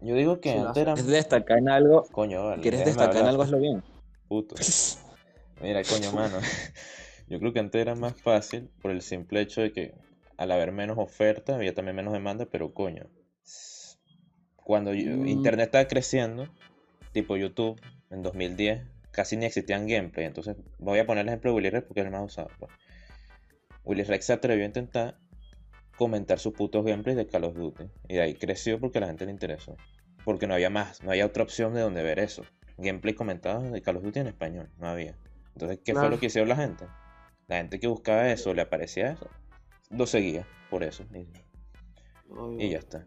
yo 0.00 0.14
digo 0.14 0.40
que 0.40 0.52
Sí, 0.52 0.58
antes 0.58 0.76
era... 0.82 0.94
Quieres 0.94 1.10
destacar 1.12 1.58
en 1.58 1.68
algo, 1.68 2.04
Coño, 2.12 2.44
vale, 2.46 2.62
quieres 2.62 2.84
destacar 2.84 3.16
en 3.22 3.26
algo, 3.26 3.42
hazlo 3.42 3.58
bien. 3.58 3.82
puto. 4.28 4.54
Mira, 5.62 5.82
coño, 5.84 6.12
mano. 6.12 6.38
Yo 7.28 7.38
creo 7.38 7.52
que 7.52 7.60
antes 7.60 7.80
era 7.80 7.94
más 7.94 8.14
fácil 8.20 8.68
por 8.82 8.90
el 8.90 9.00
simple 9.00 9.40
hecho 9.40 9.60
de 9.62 9.72
que 9.72 9.94
al 10.36 10.50
haber 10.50 10.72
menos 10.72 10.98
oferta 10.98 11.54
había 11.54 11.72
también 11.74 11.96
menos 11.96 12.12
demanda, 12.12 12.46
pero 12.50 12.74
coño. 12.74 13.06
Cuando 14.56 14.92
yo- 14.94 15.16
Mm. 15.16 15.28
Internet 15.28 15.66
estaba 15.66 15.86
creciendo, 15.86 16.48
tipo 17.12 17.36
YouTube, 17.36 17.80
en 18.10 18.22
2010, 18.22 18.82
casi 19.12 19.36
ni 19.36 19.46
existían 19.46 19.86
gameplay. 19.86 20.26
Entonces, 20.26 20.56
voy 20.78 20.98
a 20.98 21.06
poner 21.06 21.22
el 21.22 21.28
ejemplo 21.28 21.50
de 21.50 21.56
Willy 21.56 21.70
Rex 21.70 21.86
porque 21.86 22.00
es 22.00 22.06
el 22.06 22.12
más 22.12 22.24
usado. 22.24 22.48
pues. 22.58 22.70
Willy 23.84 24.02
Rex 24.04 24.26
se 24.26 24.32
atrevió 24.34 24.64
a 24.64 24.66
intentar 24.66 25.16
comentar 26.02 26.38
sus 26.38 26.52
putos 26.52 26.84
gameplays 26.84 27.16
de 27.16 27.26
Call 27.26 27.44
of 27.44 27.54
Duty. 27.54 27.84
Y 28.08 28.14
de 28.14 28.22
ahí 28.22 28.34
creció 28.34 28.78
porque 28.80 28.98
a 28.98 29.02
la 29.02 29.06
gente 29.08 29.24
le 29.24 29.30
interesó. 29.32 29.76
Porque 30.24 30.46
no 30.46 30.54
había 30.54 30.70
más, 30.70 31.02
no 31.02 31.10
había 31.10 31.26
otra 31.26 31.42
opción 31.42 31.74
de 31.74 31.80
donde 31.80 32.02
ver 32.02 32.18
eso. 32.18 32.42
Gameplay 32.78 33.14
comentado 33.14 33.62
de 33.62 33.82
Call 33.82 33.96
of 33.96 34.02
Duty 34.02 34.20
en 34.20 34.26
español, 34.28 34.68
no 34.78 34.88
había. 34.88 35.16
Entonces, 35.54 35.80
¿qué 35.84 35.94
fue 35.94 36.08
lo 36.08 36.18
que 36.18 36.26
hicieron 36.26 36.48
la 36.48 36.56
gente? 36.56 36.86
La 37.48 37.56
gente 37.58 37.78
que 37.78 37.86
buscaba 37.86 38.30
eso, 38.30 38.54
le 38.54 38.62
aparecía 38.62 39.12
eso, 39.12 39.28
lo 39.90 40.06
seguía 40.06 40.46
por 40.70 40.82
eso. 40.84 41.04
Y, 41.14 42.64
y 42.64 42.70
ya 42.70 42.78
está. 42.78 43.06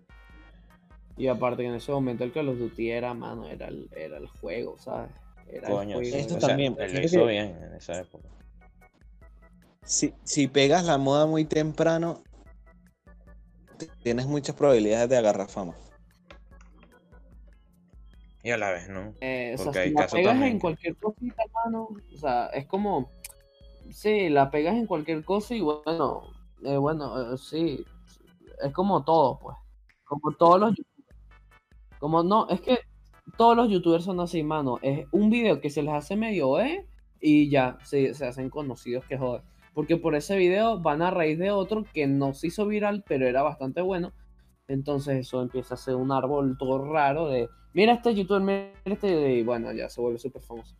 Y 1.17 1.27
aparte 1.27 1.63
que 1.63 1.69
en 1.69 1.75
ese 1.75 1.91
momento 1.91 2.23
el 2.23 2.31
Call 2.31 2.49
of 2.49 2.59
Duty 2.59 2.91
era, 2.91 3.13
mano, 3.13 3.47
era 3.47 3.67
el, 3.67 3.89
era 3.95 4.17
el 4.17 4.27
juego, 4.27 4.77
¿sabes? 4.77 5.09
Era 5.47 5.67
Coño, 5.69 5.99
el 5.99 6.05
sí, 6.05 6.11
juego. 6.11 6.21
Esto 6.25 6.37
o 6.37 6.39
sea, 6.39 6.49
también, 6.49 6.75
él 6.79 6.93
lo 6.93 6.99
hizo 7.01 7.19
que- 7.21 7.31
bien 7.31 7.57
en 7.63 7.73
esa 7.73 7.99
época. 8.01 8.27
Si, 9.83 10.13
si 10.23 10.47
pegas 10.47 10.85
la 10.85 10.97
moda 10.97 11.25
muy 11.27 11.45
temprano, 11.45 12.23
tienes 14.03 14.25
muchas 14.25 14.55
probabilidades 14.55 15.09
de 15.09 15.17
agarrar 15.17 15.49
fama. 15.49 15.73
Y 18.43 18.51
a 18.51 18.57
la 18.57 18.71
vez, 18.71 18.89
¿no? 18.89 19.13
Eh, 19.21 19.55
o 19.55 19.57
sea, 19.57 19.65
Porque 19.65 19.83
si 19.85 19.93
la 19.93 20.07
pegas 20.07 20.11
también 20.11 20.51
en 20.51 20.59
cualquier 20.59 20.95
cosita, 20.97 21.43
mano, 21.65 21.89
o 22.13 22.17
sea, 22.17 22.45
es 22.47 22.67
como, 22.67 23.09
sí, 23.89 24.29
la 24.29 24.51
pegas 24.51 24.75
en 24.75 24.85
cualquier 24.85 25.23
cosa 25.25 25.55
y 25.55 25.61
bueno, 25.61 26.21
eh, 26.63 26.77
bueno, 26.77 27.33
eh, 27.33 27.37
sí, 27.39 27.83
es 28.63 28.71
como 28.71 29.03
todo, 29.03 29.39
pues, 29.39 29.57
como 30.03 30.31
todos 30.33 30.59
los 30.59 30.69
youtubers, 30.75 31.19
como 31.97 32.21
no, 32.21 32.47
es 32.49 32.61
que 32.61 32.79
todos 33.35 33.57
los 33.57 33.67
youtubers 33.69 34.03
son 34.03 34.19
así, 34.19 34.43
mano, 34.43 34.77
es 34.83 35.07
un 35.11 35.31
video 35.31 35.59
que 35.59 35.71
se 35.71 35.81
les 35.81 35.95
hace 35.95 36.15
medio, 36.15 36.59
¿eh? 36.59 36.85
Y 37.19 37.49
ya, 37.49 37.79
se, 37.83 38.13
se 38.13 38.27
hacen 38.27 38.51
conocidos 38.51 39.05
que 39.05 39.17
joder, 39.17 39.41
porque 39.75 39.97
por 39.97 40.15
ese 40.15 40.37
video 40.37 40.79
van 40.79 41.01
a 41.01 41.11
raíz 41.11 41.37
de 41.37 41.51
otro 41.51 41.85
que 41.93 42.07
no 42.07 42.33
se 42.33 42.47
hizo 42.47 42.65
viral, 42.65 43.03
pero 43.07 43.27
era 43.27 43.43
bastante 43.43 43.81
bueno, 43.81 44.13
entonces 44.67 45.17
eso 45.17 45.41
empieza 45.41 45.75
a 45.75 45.77
ser 45.77 45.95
un 45.95 46.11
árbol 46.11 46.57
todo 46.57 46.91
raro 46.91 47.27
de, 47.27 47.49
mira 47.73 47.93
este 47.93 48.15
youtuber, 48.15 48.41
mira 48.41 48.71
este, 48.85 49.33
y 49.33 49.43
bueno, 49.43 49.71
ya 49.73 49.89
se 49.89 50.01
vuelve 50.01 50.17
súper 50.17 50.41
famoso. 50.41 50.75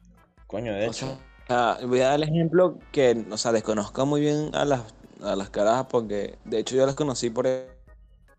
Coño, 0.47 0.73
de 0.73 0.87
O 0.87 0.91
hecho. 0.91 1.19
sea, 1.45 1.77
voy 1.85 1.99
a 1.99 2.07
dar 2.07 2.15
el 2.15 2.23
ejemplo 2.23 2.79
que, 2.91 3.25
o 3.29 3.37
sea, 3.37 3.51
desconozco 3.51 4.05
muy 4.05 4.21
bien 4.21 4.49
a 4.55 4.63
las, 4.63 4.81
a 5.21 5.35
las 5.35 5.49
carajas 5.49 5.87
porque, 5.89 6.39
de 6.45 6.59
hecho, 6.59 6.75
yo 6.75 6.85
las 6.85 6.95
conocí 6.95 7.29
por 7.29 7.47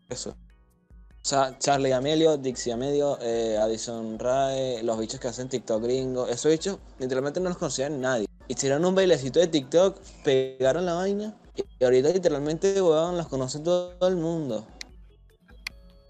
eso. 0.08 0.30
O 0.30 1.28
sea, 1.28 1.58
Charlie 1.58 1.92
Amelio, 1.92 2.38
Dixie 2.38 2.72
Amelio, 2.72 3.18
eh, 3.20 3.58
Addison 3.60 4.18
Rae, 4.18 4.82
los 4.84 4.98
bichos 4.98 5.20
que 5.20 5.28
hacen 5.28 5.48
TikTok 5.48 5.82
gringo, 5.82 6.28
esos 6.28 6.50
bichos 6.50 6.78
literalmente 6.98 7.40
no 7.40 7.48
los 7.48 7.58
conocía 7.58 7.90
nadie. 7.90 8.26
Hicieron 8.48 8.84
un 8.84 8.94
bailecito 8.94 9.40
de 9.40 9.48
TikTok, 9.48 9.98
pegaron 10.24 10.86
la 10.86 10.94
vaina 10.94 11.34
y 11.78 11.84
ahorita 11.84 12.10
literalmente, 12.10 12.80
weón, 12.80 13.16
los 13.16 13.28
conoce 13.28 13.58
todo 13.60 14.06
el 14.06 14.16
mundo. 14.16 14.66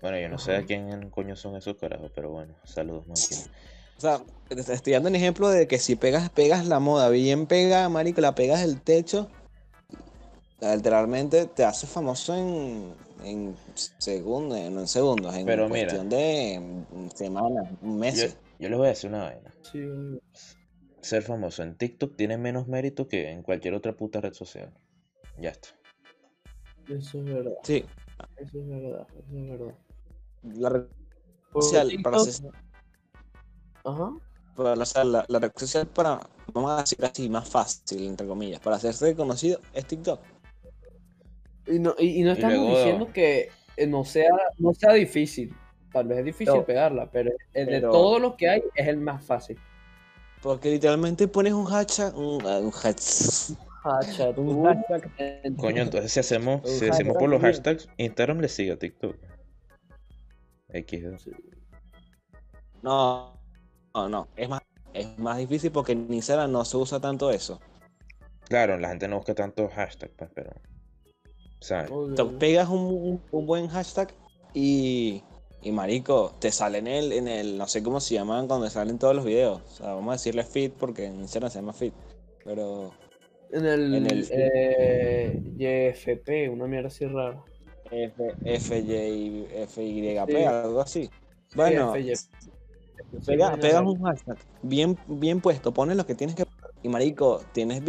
Bueno, 0.03 0.19
yo 0.19 0.29
no 0.29 0.39
sé 0.39 0.55
a 0.55 0.65
quién 0.65 1.11
coño 1.11 1.35
son 1.37 1.57
esos 1.57 1.77
carajos, 1.77 2.11
pero 2.15 2.31
bueno, 2.31 2.55
saludos, 2.65 3.07
máquina. 3.07 3.41
O 3.97 4.01
sea, 4.01 4.21
estoy 4.51 4.93
dando 4.93 5.09
un 5.09 5.15
ejemplo 5.15 5.49
de 5.49 5.67
que 5.67 5.79
si 5.79 5.97
pegas, 5.97 6.29
pegas 6.31 6.67
la 6.67 6.79
moda 6.79 7.09
bien 7.09 7.47
pega, 7.47 7.89
marico, 7.89 8.21
la 8.21 8.35
pegas 8.35 8.61
del 8.61 8.81
techo, 8.81 9.29
literalmente 10.61 11.47
te 11.47 11.65
hace 11.65 11.87
famoso 11.87 12.35
en, 12.37 12.95
en 13.25 13.57
segundos, 13.99 14.59
no 14.71 14.81
en 14.81 14.89
segundos, 14.89 15.35
en 15.35 15.47
Pero 15.47 15.69
mira. 15.69 15.87
cuestión 15.87 16.09
de 16.09 16.61
semanas, 17.15 17.69
Yo, 17.81 17.89
meses. 17.89 18.37
yo 18.59 18.69
les 18.69 18.79
voy 18.79 18.87
a 18.87 18.91
decir 18.91 19.11
una 19.11 19.25
vaina. 19.25 19.55
Sí, 19.73 19.81
Ser 21.07 21.23
famoso 21.23 21.63
en 21.63 21.77
TikTok 21.77 22.17
tiene 22.17 22.37
menos 22.37 22.67
mérito 22.67 23.07
que 23.07 23.31
en 23.31 23.43
cualquier 23.45 23.75
otra 23.75 23.93
puta 23.97 24.21
red 24.21 24.33
social. 24.33 24.73
Ya 25.39 25.51
está. 25.51 25.69
eso 26.89 27.19
es 27.21 27.25
verdad, 27.25 27.53
Sí, 27.63 27.85
eso 28.39 28.59
es 28.61 28.69
verdad, 28.69 29.07
eso 29.17 29.39
es 29.39 29.49
verdad. 29.51 29.75
la 30.43 30.69
red 30.69 30.83
social 31.53 31.89
TikTok- 31.91 32.03
para 32.03 32.17
hacer, 32.17 32.51
Ajá. 33.85 34.11
para, 34.57 34.73
o 34.73 34.85
sea, 34.85 35.05
la, 35.05 35.25
la 35.29 35.39
red 35.39 35.53
social 35.55 35.87
para, 35.87 36.21
vamos 36.53 36.71
a 36.73 36.81
decir 36.81 37.05
así, 37.05 37.29
más 37.29 37.49
fácil, 37.49 38.05
entre 38.07 38.27
comillas, 38.27 38.59
para 38.61 38.75
hacerse 38.77 39.15
conocido 39.15 39.61
es 39.75 39.87
TikTok. 39.87 40.21
Y 41.69 41.79
no, 41.79 41.95
y, 41.99 42.21
y 42.21 42.23
no 42.25 42.33
estamos 42.33 42.57
luego- 42.57 42.77
diciendo 42.79 43.13
que 43.13 43.49
eh, 43.77 43.87
no 43.87 44.03
sea, 44.05 44.31
no 44.59 44.73
sea 44.75 44.93
difícil. 44.95 45.55
Tal 45.93 46.09
vez 46.09 46.19
es 46.19 46.25
difícil 46.25 46.55
No. 46.55 46.65
pegarla, 46.65 47.09
pero 47.13 47.31
el 47.55 47.67
de 47.67 47.81
todos 47.81 48.21
los 48.21 48.35
que 48.35 48.49
hay 48.49 48.63
es 48.75 48.89
el 48.89 48.97
más 48.99 49.25
fácil. 49.25 49.57
Porque 50.47 50.71
literalmente 50.71 51.27
pones 51.27 51.53
un 51.53 51.65
hashtag, 51.65 52.17
un, 52.17 52.41
ah, 52.47 52.59
un 52.59 52.71
hashtag, 52.71 53.57
Hashtag, 53.83 54.39
un 54.39 54.65
hashtag 54.65 55.57
Coño, 55.57 55.83
entonces 55.83 56.13
si 56.13 56.21
hacemos, 56.21 56.61
Un 56.65 56.71
si 56.71 56.87
hashtag 56.87 57.13
por 57.15 57.29
los 57.29 57.41
bien. 57.41 57.53
hashtags, 57.53 57.89
Instagram 57.97 58.39
le 58.41 58.49
sigue 58.49 58.71
a 58.73 58.79
TikTok. 58.79 59.17
X. 60.69 61.05
No, 62.83 63.33
no, 63.93 64.09
no. 64.09 64.29
Es 64.37 64.49
más, 64.49 64.61
es 64.93 65.19
más 65.19 65.39
difícil 65.39 65.73
porque 65.73 65.93
en 65.93 66.13
Instagram 66.13 66.53
no 66.53 66.65
se 66.65 66.77
usa 66.77 67.01
tanto 67.01 67.31
eso. 67.31 67.61
Claro, 68.49 68.79
la 68.79 68.91
gente 68.91 69.09
no 69.09 69.17
busca 69.17 69.35
tantos 69.35 69.73
hashtags, 69.73 70.15
pues, 70.17 70.31
pero. 70.33 70.51
¿Sabes? 71.61 71.91
Obvio. 71.91 72.15
Te 72.15 72.25
pegas 72.39 72.69
un, 72.69 72.83
un- 72.83 73.23
un 73.33 73.47
buen 73.47 73.67
hashtag 73.67 74.13
y, 74.55 75.25
y 75.67 75.73
marico, 75.73 76.33
te 76.39 76.53
sale 76.53 76.79
en 76.79 76.87
el, 76.87 77.13
en 77.13 77.27
el, 77.27 77.59
no 77.59 77.67
sé 77.67 77.83
cómo 77.83 77.99
se 77.99 78.15
llaman 78.15 78.47
cuando 78.47 78.71
salen 78.71 79.01
todos 79.01 79.17
los 79.17 79.25
videos. 79.25 79.63
O 79.67 79.71
sea, 79.77 79.87
vamos 79.95 80.11
a 80.11 80.13
decirle 80.13 80.45
feed 80.45 80.71
porque 80.79 81.07
en 81.07 81.17
Instagram 81.17 81.51
se 81.51 81.59
llama 81.59 81.73
feed. 81.73 81.93
Pero 82.45 82.93
En 83.51 83.67
el, 83.67 83.95
en 83.95 84.07
el- 84.07 84.29
eh, 84.31 85.43
YFP, 85.59 86.49
una 86.51 86.67
mierda 86.69 86.87
así 86.87 87.05
rara. 87.07 87.43
F, 87.91 88.35
FY, 88.45 89.47
FYP, 89.67 90.37
Sí. 90.37 90.45
algo 90.45 90.81
así. 90.81 91.11
Bueno, 91.57 91.93
FYP. 91.95 92.17
Pega, 93.27 93.55
Sí, 93.55 93.61
pegas 93.61 93.83
un 93.85 94.03
hashtag 94.05 94.39
bien, 94.63 94.97
bien 95.09 95.41
puesto, 95.41 95.73
pones 95.73 95.97
lo 95.97 96.07
que 96.07 96.15
tienes 96.15 96.37
que 96.37 96.45
y 96.83 96.89
marico, 96.89 97.43
tienes 97.53 97.83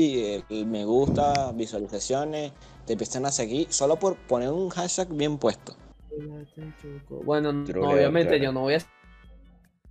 el 0.50 0.66
me 0.66 0.84
gusta, 0.84 1.52
visualizaciones, 1.52 2.52
te 2.86 2.94
empiezan 2.94 3.26
a 3.28 3.32
seguir 3.32 3.72
solo 3.72 3.98
por 3.98 4.16
poner 4.16 4.50
un 4.50 4.70
hashtag 4.70 5.10
bien 5.10 5.38
puesto. 5.38 5.76
Bueno, 7.24 7.54
no, 7.54 7.64
Troleo, 7.66 7.90
obviamente 7.92 8.30
claro. 8.30 8.44
yo 8.44 8.52
no 8.52 8.62
voy 8.62 8.76
a 8.76 8.80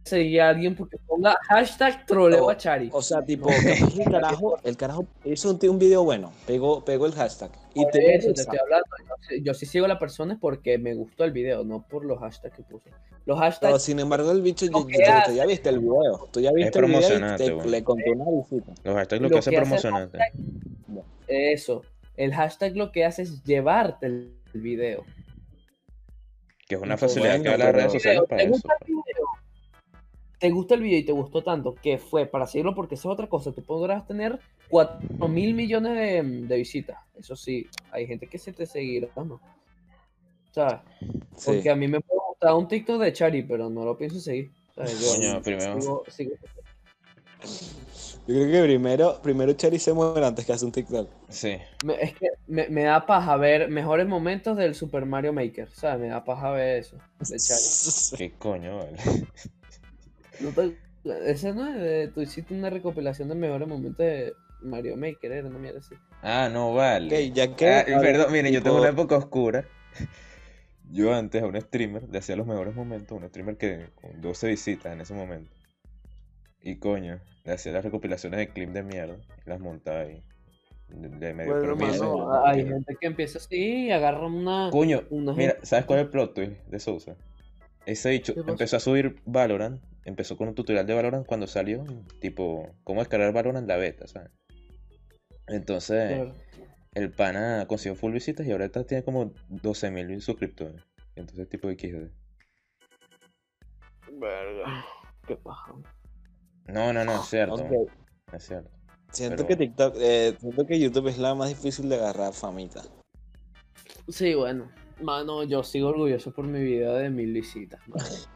seguir 0.04 0.40
a 0.40 0.50
alguien 0.50 0.74
porque 0.76 0.96
ponga 0.98 1.36
hashtag 1.48 2.06
troleo 2.06 2.48
a 2.48 2.56
Chari. 2.56 2.90
O 2.92 3.02
sea, 3.02 3.24
tipo, 3.24 3.48
el 3.50 4.04
carajo, 4.10 4.56
el 4.62 4.76
carajo 4.76 5.06
hizo 5.24 5.50
un, 5.50 5.58
un 5.68 5.78
video 5.78 6.04
bueno, 6.04 6.32
pegó, 6.46 6.84
pegó 6.84 7.06
el 7.06 7.12
hashtag 7.12 7.50
y 7.74 7.82
Por 7.82 7.90
te 7.92 8.14
eso 8.14 8.32
te 8.32 8.40
estoy 8.42 8.58
hablando. 8.58 8.86
Yo, 9.08 9.14
sí- 9.28 9.42
yo 9.42 9.54
sí 9.54 9.66
sigo 9.66 9.84
a 9.84 9.88
la 9.88 9.98
persona 9.98 10.34
es 10.34 10.38
porque 10.40 10.78
me 10.78 10.94
gustó 10.94 11.24
el 11.24 11.32
video, 11.32 11.64
no 11.64 11.82
por 11.88 12.04
los 12.04 12.18
hashtags 12.20 12.54
que 12.56 12.62
puse. 12.62 12.90
Los 12.90 13.00
Pero 13.24 13.36
hashtags, 13.38 13.82
sin 13.82 13.98
embargo 13.98 14.30
el 14.30 14.42
bicho, 14.42 14.66
yo- 14.66 14.86
que 14.86 14.98
tú 15.26 15.32
ya 15.32 15.44
viste 15.44 15.68
el 15.70 15.80
video, 15.80 16.28
tú 16.30 16.40
ya 16.40 16.52
viste 16.52 16.78
el 16.78 16.84
video 16.84 16.98
y 17.00 17.02
promocionante, 17.02 17.44
te- 17.44 17.52
bueno. 17.52 17.70
le 17.70 17.82
contó 17.84 18.12
una 18.12 18.30
visita. 18.30 18.72
Los 18.84 18.94
hashtags 18.94 19.22
lo, 19.22 19.28
Lo 19.28 19.32
que 19.34 19.38
hace 19.40 19.52
promocionante. 19.52 20.18
eso. 21.26 21.82
El 22.16 22.32
hashtag 22.32 22.76
lo 22.76 22.92
que 22.92 23.04
hace 23.04 23.22
es 23.22 23.42
llevarte 23.44 24.06
el, 24.06 24.32
el 24.54 24.60
video. 24.60 25.04
Que 26.66 26.74
es 26.74 26.80
una 26.80 26.96
facilidad 26.96 27.34
que 27.34 27.48
bueno, 27.48 27.58
da 27.58 27.64
las 27.66 27.74
redes 27.74 27.92
sociales 27.92 28.22
para 28.28 28.36
¿te 28.38 28.42
eso. 28.44 28.52
gusta 28.52 28.74
el 28.80 28.86
video? 28.86 29.26
¿Te 30.38 30.50
gusta 30.50 30.74
el 30.74 30.82
video 30.82 30.98
y 30.98 31.04
te 31.04 31.12
gustó 31.12 31.42
tanto 31.42 31.74
que 31.74 31.96
fue 31.98 32.26
para 32.26 32.46
seguirlo? 32.46 32.74
Porque 32.74 32.96
eso 32.96 33.08
es 33.08 33.12
otra 33.14 33.28
cosa. 33.28 33.52
Tú 33.52 33.62
podrás 33.62 34.06
tener 34.06 34.38
4 34.68 35.28
mil 35.28 35.54
millones 35.54 35.94
de, 35.94 36.22
de 36.46 36.56
visitas. 36.56 36.98
Eso 37.18 37.34
sí, 37.36 37.66
hay 37.90 38.06
gente 38.06 38.26
que 38.26 38.36
se 38.38 38.52
te 38.52 38.66
seguirá, 38.66 39.08
¿no? 39.16 39.40
¿Sabes? 40.50 40.80
Sí. 41.36 41.46
Porque 41.46 41.70
a 41.70 41.76
mí 41.76 41.88
me 41.88 42.00
puede 42.00 42.20
gustar 42.28 42.54
un 42.54 42.68
TikTok 42.68 43.00
de 43.00 43.12
Chari, 43.12 43.42
pero 43.44 43.70
no 43.70 43.84
lo 43.84 43.96
pienso 43.96 44.18
seguir. 44.20 44.50
¿sabes? 44.74 45.00
Yo 45.00 45.14
Coño, 45.16 45.42
primero- 45.42 45.80
sigo- 45.80 46.04
sigo- 46.08 46.34
Yo 48.26 48.34
creo 48.34 48.50
que 48.50 48.62
primero, 48.64 49.20
primero 49.22 49.52
Cherry 49.52 49.78
se 49.78 49.92
muere 49.92 50.26
antes 50.26 50.44
que 50.44 50.52
hace 50.52 50.64
un 50.64 50.72
TikTok. 50.72 51.08
Sí. 51.28 51.58
me- 51.84 51.94
es 52.02 52.12
que 52.14 52.28
me, 52.48 52.68
me 52.68 52.82
da 52.82 53.06
paja 53.06 53.36
ver 53.36 53.68
mejores 53.68 54.06
momentos 54.08 54.56
del 54.56 54.74
Super 54.74 55.06
Mario 55.06 55.32
Maker, 55.32 55.68
¿sabes? 55.70 56.00
Me 56.00 56.08
da 56.08 56.24
paja 56.24 56.50
ver 56.50 56.78
eso. 56.78 56.96
De 57.20 57.38
Chari. 57.38 57.62
¿Qué 58.18 58.32
coño, 58.38 58.78
vale? 58.78 58.96
No 60.40 60.50
te- 60.50 60.76
ese 61.30 61.52
no 61.54 61.68
es 61.68 61.76
de- 61.80 62.08
tú 62.08 62.20
hiciste 62.20 62.52
una 62.52 62.68
recopilación 62.68 63.28
de 63.28 63.36
mejores 63.36 63.68
momentos 63.68 63.98
de 63.98 64.32
Mario 64.60 64.96
Maker, 64.96 65.30
era 65.30 65.46
una 65.48 65.58
mierda 65.58 65.78
así. 65.78 65.94
Ah, 66.22 66.48
no 66.52 66.74
vale. 66.74 67.28
Ok, 67.28 67.32
ya 67.34 67.54
que- 67.54 67.68
Ah, 67.70 67.84
perdón, 68.00 68.32
miren, 68.32 68.52
yo 68.52 68.60
tengo 68.62 68.80
una 68.80 68.88
época 68.90 69.16
oscura. 69.16 69.64
Yo 70.88 71.12
antes 71.12 71.42
a 71.42 71.46
un 71.46 71.60
streamer 71.60 72.04
le 72.08 72.18
hacía 72.18 72.36
los 72.36 72.46
mejores 72.46 72.72
momentos, 72.74 73.18
un 73.20 73.26
streamer 73.28 73.56
que 73.56 73.86
con 74.00 74.20
12 74.20 74.46
visitas 74.46 74.92
en 74.92 75.00
ese 75.00 75.14
momento. 75.14 75.50
Y 76.66 76.76
coño, 76.80 77.20
le 77.44 77.52
hacía 77.52 77.70
las 77.70 77.84
recopilaciones 77.84 78.38
de 78.38 78.48
clips 78.48 78.74
de 78.74 78.82
mierda 78.82 79.16
y 79.44 79.48
las 79.48 79.60
montaba 79.60 80.00
ahí. 80.00 80.20
De, 80.88 81.08
de 81.08 81.32
medio 81.32 81.52
Bueno, 81.60 81.76
permiso. 81.76 82.18
mano, 82.18 82.44
hay 82.44 82.66
gente 82.66 82.96
que 83.00 83.06
empieza 83.06 83.38
así 83.38 83.86
y 83.86 83.90
agarra 83.92 84.26
una. 84.26 84.70
Coño, 84.72 85.04
una 85.10 85.32
mira, 85.32 85.52
gente- 85.52 85.64
¿sabes 85.66 85.84
cuál 85.84 86.00
es 86.00 86.04
el 86.06 86.10
plot 86.10 86.34
twist 86.34 86.52
de 86.66 86.80
Sousa? 86.80 87.16
Ese 87.86 88.08
dicho 88.08 88.34
empezó 88.48 88.78
a 88.78 88.80
subir 88.80 89.20
Valorant, 89.26 89.80
empezó 90.04 90.36
con 90.36 90.48
un 90.48 90.56
tutorial 90.56 90.86
de 90.88 90.94
Valorant 90.94 91.24
cuando 91.24 91.46
salió, 91.46 91.84
tipo, 92.20 92.74
cómo 92.82 92.98
descargar 93.00 93.32
Valorant 93.32 93.68
la 93.68 93.76
beta, 93.76 94.08
¿sabes? 94.08 94.30
Entonces, 95.46 96.14
Claro. 96.16 96.34
el 96.94 97.12
pana 97.12 97.66
consiguió 97.68 97.94
full 97.94 98.12
visitas 98.12 98.44
y 98.44 98.50
ahorita 98.50 98.82
tiene 98.82 99.04
como 99.04 99.26
12.000 99.50 100.20
suscriptores. 100.20 100.82
Entonces, 101.14 101.48
tipo 101.48 101.68
XD. 101.70 102.10
Verga. 104.18 104.84
Qué 105.28 105.36
paja. 105.36 105.72
No, 106.68 106.92
no, 106.92 107.04
no, 107.04 107.20
es 107.22 107.28
cierto. 107.28 107.54
Ok, 107.54 107.72
Es 108.32 108.46
cierto. 108.46 108.70
Siento 109.12 109.36
Pero- 109.36 109.48
que 109.48 109.56
TikTok, 109.56 109.94
eh, 109.98 110.34
siento 110.40 110.66
que 110.66 110.78
YouTube 110.80 111.08
es 111.08 111.18
la 111.18 111.34
más 111.34 111.48
difícil 111.48 111.88
de 111.88 111.96
agarrar 111.96 112.32
famita. 112.32 112.82
Sí, 114.08 114.34
bueno. 114.34 114.70
Mano, 115.00 115.44
yo 115.44 115.62
sigo 115.62 115.88
orgulloso 115.88 116.32
por 116.32 116.46
mi 116.46 116.60
video 116.62 116.94
de 116.94 117.10
mil 117.10 117.32
visitas. 117.32 117.80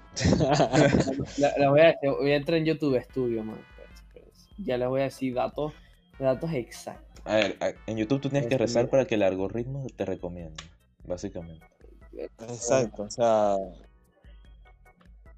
La, 1.39 1.55
la 1.57 1.71
voy, 1.71 1.81
a, 1.81 1.95
voy 2.03 2.33
a 2.33 2.37
entrar 2.37 2.59
en 2.59 2.65
YouTube 2.67 3.01
Studio, 3.01 3.41
espérense. 3.43 4.51
Ya 4.59 4.77
les 4.77 4.89
voy 4.89 5.01
a 5.01 5.05
decir 5.05 5.33
datos, 5.35 5.73
datos 6.19 6.53
exactos. 6.53 7.23
A 7.25 7.37
ver, 7.37 7.57
en 7.87 7.97
YouTube 7.97 8.21
tú 8.21 8.29
tienes 8.29 8.49
que 8.49 8.55
Este, 8.57 8.65
rezar 8.67 8.91
para 8.91 9.07
que 9.07 9.15
el 9.15 9.23
algoritmo 9.23 9.87
te 9.97 10.05
recomiende, 10.05 10.63
básicamente. 11.05 11.65
Exacto, 12.13 13.05
o 13.05 13.11
sea, 13.11 13.57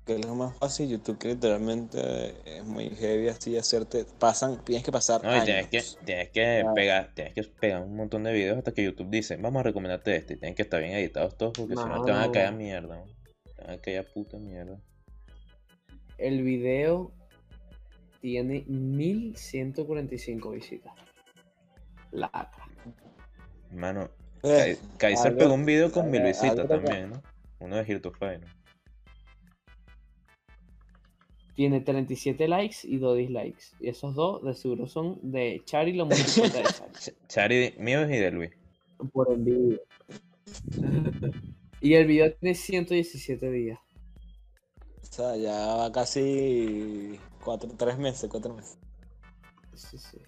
que 0.04 0.14
es 0.16 0.26
lo 0.26 0.34
más 0.34 0.56
fácil, 0.58 0.88
YouTube 0.88 1.18
que 1.18 1.28
literalmente 1.28 2.34
es 2.44 2.64
muy 2.64 2.90
heavy 2.90 3.28
así 3.28 3.56
hacerte, 3.56 4.04
pasan, 4.18 4.62
tienes 4.64 4.84
que 4.84 4.90
pasar 4.90 5.22
No, 5.22 5.36
y 5.36 5.44
tienes 5.44 5.68
que, 5.68 5.80
tienes 6.04 6.30
que 6.30 6.64
Ah. 6.66 6.72
pegar, 6.74 7.12
tienes 7.14 7.34
que 7.34 7.42
pegar 7.44 7.82
un 7.82 7.94
montón 7.94 8.24
de 8.24 8.32
videos 8.32 8.58
hasta 8.58 8.72
que 8.72 8.82
YouTube 8.82 9.10
dice, 9.10 9.36
vamos 9.36 9.60
a 9.60 9.62
recomendarte 9.62 10.16
este, 10.16 10.36
tienen 10.36 10.54
que 10.56 10.62
estar 10.62 10.80
bien 10.80 10.92
editados 10.94 11.36
todos 11.36 11.52
porque 11.56 11.76
si 11.76 11.84
no 11.84 12.04
te 12.04 12.10
van 12.10 12.28
a 12.28 12.32
caer 12.32 12.46
a 12.46 12.52
mierda, 12.52 12.96
¿no? 12.96 13.04
te 13.54 13.62
van 13.62 13.70
a 13.70 13.78
caer 13.80 13.98
a 14.00 14.02
puta 14.12 14.38
mierda. 14.38 14.80
El 16.18 16.42
video 16.42 17.12
tiene 18.20 18.64
1145 18.66 20.50
visitas. 20.50 20.92
Lacra. 22.10 22.66
Mano, 23.70 24.10
Eh, 24.44 24.76
Kai- 24.76 24.98
Kaiser 24.98 25.28
algo- 25.28 25.38
pegó 25.38 25.54
un 25.54 25.64
video 25.64 25.92
con 25.92 26.10
mil 26.10 26.22
visitas 26.22 26.56
que- 26.62 26.66
también, 26.68 27.10
¿no? 27.10 27.22
Uno 27.60 27.76
de 27.76 27.84
Hear 27.84 28.00
to 28.00 28.10
Fire, 28.10 28.40
¿no? 28.40 28.46
Tiene 31.54 31.80
37 31.80 32.48
likes 32.48 32.76
y 32.84 32.98
2 32.98 33.16
dislikes. 33.18 33.64
Y 33.80 33.88
esos 33.88 34.14
dos 34.14 34.42
de 34.44 34.54
seguro 34.54 34.86
son 34.88 35.18
de 35.22 35.62
Chari 35.64 35.92
la 35.94 36.04
multicuenta 36.04 36.60
de 36.60 36.68
Chari. 36.70 36.92
Ch- 36.94 37.14
Chari 37.28 37.74
mío 37.78 38.02
y 38.08 38.18
de 38.18 38.30
Luis. 38.30 38.50
Por 39.12 39.30
envidia. 39.32 39.78
y 41.80 41.94
el 41.94 42.06
video 42.06 42.32
tiene 42.34 42.54
117 42.54 43.50
días. 43.50 43.78
o 45.02 45.06
sea, 45.14 45.36
ya 45.36 45.74
va 45.76 45.92
casi 45.92 47.18
cuatro, 47.44 47.70
tres 47.76 47.98
meses, 47.98 48.28
cuatro 48.30 48.54
meses. 48.54 48.78
Sí, 49.74 49.98
sí. 49.98 50.18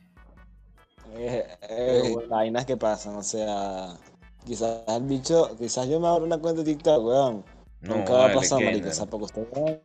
Eh, 1.17 1.47
eh, 1.69 2.03
bueno. 2.13 2.29
vainas 2.29 2.65
que 2.67 2.77
pasan, 2.77 3.15
o 3.17 3.23
sea, 3.23 3.99
quizás 4.45 4.83
el 4.89 5.03
bicho, 5.05 5.57
quizás 5.59 5.89
yo 5.89 6.01
me 6.01 6.09
abro 6.09 6.25
una 6.25 6.39
cuenta 6.39 6.63
de 6.63 6.73
TikTok, 6.75 7.05
weón. 7.05 7.45
No, 7.81 7.97
Nunca 7.97 8.13
va 8.15 8.27
a 8.27 8.33
pasar, 8.33 8.63
marico. 8.63 8.89
O 8.89 8.93
sea, 8.93 9.07
para 9.07 9.19
que 9.19 9.25
ustedes 9.25 9.49
vean, 9.53 9.83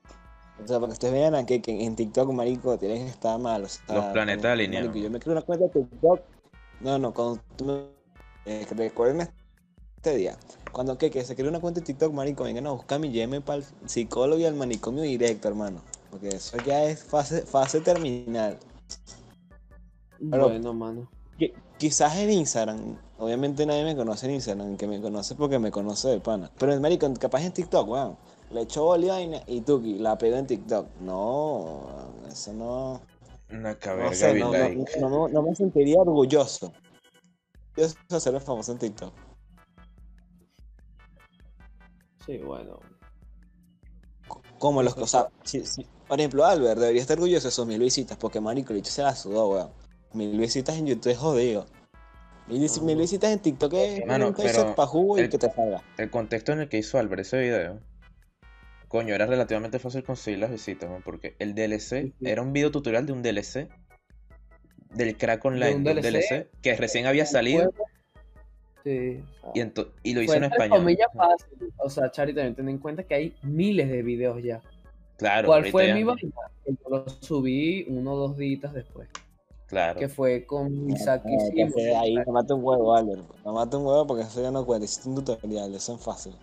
o 0.64 0.68
sea, 0.68 0.78
para 0.80 0.88
que 0.88 0.94
ustedes 0.94 1.14
vean 1.14 1.46
que, 1.46 1.62
que 1.62 1.84
en 1.84 1.96
TikTok, 1.96 2.32
marico, 2.32 2.78
tienes 2.78 3.04
que 3.04 3.10
estar 3.10 3.40
mal. 3.40 3.64
O 3.64 3.68
sea, 3.68 3.96
Los 3.96 4.06
planetas 4.06 4.46
alineados. 4.52 4.96
yo 4.96 5.10
me 5.10 5.20
creo 5.20 5.34
una 5.34 5.42
cuenta 5.42 5.66
de 5.66 5.72
TikTok. 5.72 6.20
No, 6.82 6.98
no, 6.98 7.14
cuando 7.14 7.42
tú 7.56 7.66
me... 7.66 7.84
eh, 8.46 8.66
que 8.68 8.76
recuerden 8.76 9.28
este 9.98 10.16
día. 10.16 10.38
Cuando 10.72 10.98
que, 10.98 11.10
que 11.12 11.24
se 11.26 11.36
cree 11.36 11.50
una 11.50 11.60
cuenta 11.60 11.80
de 11.80 11.86
TikTok, 11.86 12.14
marico, 12.14 12.44
vengan 12.44 12.68
a 12.68 12.72
buscar 12.72 13.00
mi 13.00 13.10
YM 13.12 13.42
para 13.42 13.58
el 13.60 13.66
psicólogo 13.86 14.40
y 14.40 14.46
al 14.46 14.56
manicomio 14.56 15.04
directo, 15.04 15.48
hermano. 15.48 15.82
Porque 16.12 16.30
eso 16.30 16.58
ya 16.66 16.84
es 16.86 17.04
fase, 17.04 17.42
fase 17.44 17.82
terminal. 17.82 18.58
Pero- 20.32 20.50
Bueno, 20.50 20.74
mano. 20.74 21.10
Qui- 21.38 21.54
Quizás 21.78 22.18
en 22.18 22.30
Instagram, 22.32 22.98
obviamente 23.20 23.66
nadie 23.66 23.86
me 23.86 23.96
conoce 23.96 24.26
en 24.26 24.34
Instagram, 24.34 24.76
que 24.76 24.86
me 24.86 25.00
conoce 25.00 25.34
porque 25.36 25.60
me 25.60 25.72
conoce 25.72 26.10
de 26.10 26.20
pana. 26.20 26.52
Pero 26.60 26.74
el 26.74 26.82
marico, 26.82 27.10
capaz 27.18 27.42
en 27.44 27.54
TikTok, 27.54 27.88
weón. 27.88 28.18
Le 28.52 28.62
echo 28.62 28.84
bola 28.84 29.20
y 29.48 29.62
Tuki 29.62 30.00
la 30.00 30.18
pego 30.18 30.38
en 30.38 30.48
TikTok. 30.48 30.88
No, 31.02 32.12
eso 32.28 32.54
no. 32.54 33.02
Una 33.52 33.74
No, 33.74 33.80
caberga 33.80 34.14
sé, 34.14 34.34
be 34.34 34.40
no, 34.40 34.46
no- 34.52 34.52
like. 34.58 35.00
no 35.00 35.10
me- 35.28 35.34
no 35.34 35.42
me 35.42 35.56
sentiría 35.56 35.98
orgulloso. 36.02 36.72
Yo 37.76 37.88
sé 37.88 38.20
ser 38.20 38.40
famoso 38.42 38.72
en 38.74 38.78
TikTok. 38.80 39.14
Sí, 42.26 42.38
bueno. 42.40 42.80
Como 44.60 44.84
los 44.84 44.94
sea, 45.10 45.30
si- 45.44 45.66
si- 45.66 45.88
por 46.08 46.20
ejemplo, 46.20 46.46
Albert 46.46 46.80
debería 46.80 47.02
estar 47.02 47.18
orgulloso 47.18 47.48
de 47.48 47.52
sus 47.52 47.66
mil 47.66 47.80
visitas, 47.80 48.18
porque 48.18 48.40
Marico 48.42 48.74
se 48.84 49.02
la 49.02 49.16
sudó, 49.16 49.48
weón. 49.50 49.72
Mil 50.14 50.38
visitas 50.38 50.76
en 50.78 50.88
YouTube 50.88 51.12
es 51.12 51.18
jodido. 51.18 51.66
Mil, 52.48 52.60
vis- 52.62 52.82
mil 52.82 52.98
visitas 52.98 53.32
en 53.32 53.40
TikTok 53.40 53.74
es 53.74 54.06
Mano, 54.06 54.28
un 54.28 54.34
concept 54.34 54.58
pero 54.60 54.76
pa' 54.76 54.88
jugo 54.88 55.18
y 55.18 55.22
el- 55.22 55.30
que 55.30 55.38
te 55.38 55.52
salga. 55.52 55.84
El 55.98 56.10
contexto 56.10 56.52
en 56.52 56.62
el 56.62 56.70
que 56.70 56.78
hizo 56.80 56.98
Albert 56.98 57.22
ese 57.22 57.38
video, 57.40 57.80
coño, 58.90 59.16
era 59.16 59.26
relativamente 59.26 59.80
fácil 59.80 60.04
conseguir 60.04 60.40
las 60.40 60.52
visitas, 60.52 60.90
¿no? 60.90 61.00
porque 61.06 61.36
el 61.40 61.56
DLC 61.56 62.14
era 62.22 62.42
un 62.42 62.52
video 62.52 62.72
tutorial 62.72 63.06
de 63.06 63.14
un 63.14 63.22
DLC 63.24 63.70
del 64.94 65.16
crack 65.16 65.46
online, 65.46 65.76
un 65.76 65.84
de 65.86 65.92
un 65.92 66.02
DLC, 66.02 66.12
DLC, 66.12 66.48
que 66.62 66.76
recién 66.76 67.06
había 67.06 67.26
salido 67.26 67.72
Sí. 68.84 69.22
o 69.44 69.54
sea, 69.54 69.86
y, 70.04 70.14
lo 70.14 70.22
hizo 70.22 70.34
en 70.36 70.46
español. 70.46 70.98
fácil. 71.14 71.74
O 71.78 71.90
sea, 71.90 72.10
Chari, 72.12 72.34
también 72.34 72.56
ten 72.56 72.70
en 72.70 72.78
cuenta 72.78 73.04
que 73.04 73.14
hay 73.14 73.36
miles 73.44 73.90
de 73.90 74.02
videos 74.04 74.42
ya. 74.42 74.62
Claro, 75.18 75.48
¿Cuál 75.48 75.66
fue 75.66 75.88
ya- 75.88 75.96
mi 75.96 76.04
vaina? 76.04 76.32
Yo 76.66 76.90
lo 76.90 77.10
subí 77.10 77.86
uno 77.90 78.14
o 78.14 78.18
dos 78.18 78.38
días 78.38 78.74
después. 78.74 79.10
Claro. 79.68 80.00
Que 80.00 80.08
fue 80.08 80.46
con 80.46 80.90
Isaac 80.90 81.24
No, 81.26 81.38
ese 81.68 81.96
ahí 81.96 82.16
me 82.16 82.26
mata 82.32 82.56
un 82.56 82.64
huevo, 82.64 82.96
Albert. 82.96 83.22
Me 83.46 83.52
mata 83.52 83.78
un 83.78 83.86
huevo 83.86 84.08
porque 84.08 84.24
eso 84.24 84.42
ya 84.42 84.50
no 84.50 84.66
cuenta. 84.66 84.86
Hiciste 84.86 85.10
un 85.10 85.16
tutorial, 85.16 85.76
eso 85.76 85.96
es 85.96 86.02
fácil. 86.02 86.34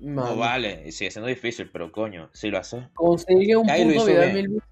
No 0.00 0.36
vale, 0.36 0.84
y 0.86 0.92
sigue 0.92 1.10
siendo 1.10 1.28
difícil, 1.28 1.70
pero 1.70 1.92
coño, 1.92 2.30
si 2.32 2.50
lo 2.50 2.58
haces. 2.58 2.84
Consigue 2.94 3.56
un 3.56 3.68
Ahí 3.70 3.84
puto 3.84 4.06
video 4.06 4.20
de 4.22 4.32
mil 4.32 4.48
visitas. 4.48 4.68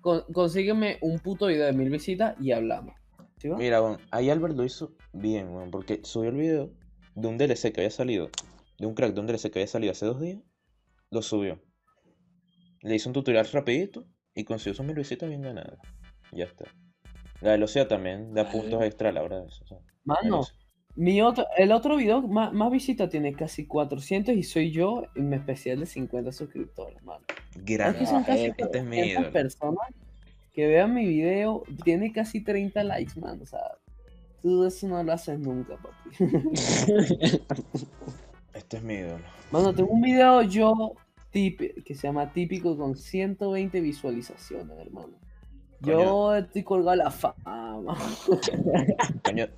con- 0.00 0.24
consígueme 0.32 0.98
un 1.00 1.18
puto 1.20 1.46
video 1.46 1.66
de 1.66 1.72
mil 1.72 1.90
visitas 1.90 2.34
y 2.40 2.52
hablamos. 2.52 2.94
¿Sí 3.38 3.48
va? 3.48 3.56
Mira, 3.56 3.80
weón, 3.82 3.98
ahí 4.10 4.30
Albert 4.30 4.56
lo 4.56 4.64
hizo 4.64 4.94
bien, 5.12 5.48
weón, 5.54 5.70
porque 5.70 6.00
subió 6.02 6.30
el 6.30 6.36
video 6.36 6.70
de 7.14 7.28
un 7.28 7.38
DLC 7.38 7.72
que 7.72 7.80
había 7.82 7.90
salido, 7.90 8.30
de 8.78 8.86
un 8.86 8.94
crack 8.94 9.14
de 9.14 9.20
un 9.20 9.26
DLC 9.26 9.50
que 9.50 9.60
había 9.60 9.68
salido 9.68 9.92
hace 9.92 10.06
dos 10.06 10.20
días, 10.20 10.38
lo 11.10 11.22
subió. 11.22 11.60
Le 12.82 12.94
hizo 12.96 13.08
un 13.08 13.12
tutorial 13.14 13.46
rapidito 13.52 14.04
y 14.34 14.44
consiguió 14.44 14.74
sus 14.74 14.84
mil 14.84 14.96
visitas 14.96 15.28
bien 15.28 15.42
ganadas. 15.42 15.78
Ya 16.32 16.44
está. 16.44 16.64
La 17.40 17.52
velocidad 17.52 17.86
también 17.86 18.34
da 18.34 18.42
Vale. 18.44 18.58
puntos 18.60 18.82
extra 18.82 19.10
a 19.10 19.12
la 19.12 19.22
hora 19.22 19.40
de 19.40 19.46
eso. 19.46 19.62
o 19.64 19.66
sea, 19.66 19.78
Mano. 20.04 20.42
Mi 20.96 21.20
otro, 21.22 21.46
el 21.56 21.72
otro 21.72 21.96
video 21.96 22.22
más, 22.22 22.52
más 22.52 22.70
visitas 22.70 23.10
tiene 23.10 23.32
casi 23.34 23.66
400 23.66 24.34
y 24.34 24.42
soy 24.42 24.70
yo 24.70 25.04
en 25.14 25.28
mi 25.28 25.36
especial 25.36 25.80
de 25.80 25.86
50 25.86 26.30
suscriptores, 26.32 27.02
mano. 27.02 27.24
Es 27.54 27.64
Grande. 27.64 27.98
que 28.00 28.06
son 28.06 28.22
casi 28.24 28.44
este 28.46 28.62
es 28.78 28.84
mi 28.84 28.96
400 28.96 29.10
ídolo. 29.12 29.32
personas 29.32 29.88
que 30.52 30.66
vean 30.68 30.94
mi 30.94 31.04
video. 31.06 31.64
Tiene 31.84 32.12
casi 32.12 32.40
30 32.42 32.84
likes, 32.84 33.18
man. 33.18 33.40
O 33.42 33.46
sea, 33.46 33.60
tú 34.40 34.64
eso 34.64 34.86
no 34.86 35.02
lo 35.02 35.12
haces 35.12 35.38
nunca, 35.38 35.76
papi. 35.76 36.16
Este 38.54 38.76
es 38.76 38.82
mi 38.84 38.94
ídolo. 38.94 39.24
Mano, 39.50 39.74
tengo 39.74 39.90
un 39.90 40.00
video 40.00 40.42
yo 40.42 40.92
tip- 41.32 41.82
que 41.84 41.94
se 41.96 42.06
llama 42.06 42.32
típico 42.32 42.76
con 42.76 42.96
120 42.96 43.80
visualizaciones, 43.80 44.78
hermano. 44.78 45.14
Yo 45.80 46.36
estoy 46.36 46.62
colgado 46.62 46.90
a 46.92 46.96
la 46.96 47.10
fama. 47.10 47.98
Coño, 49.24 49.48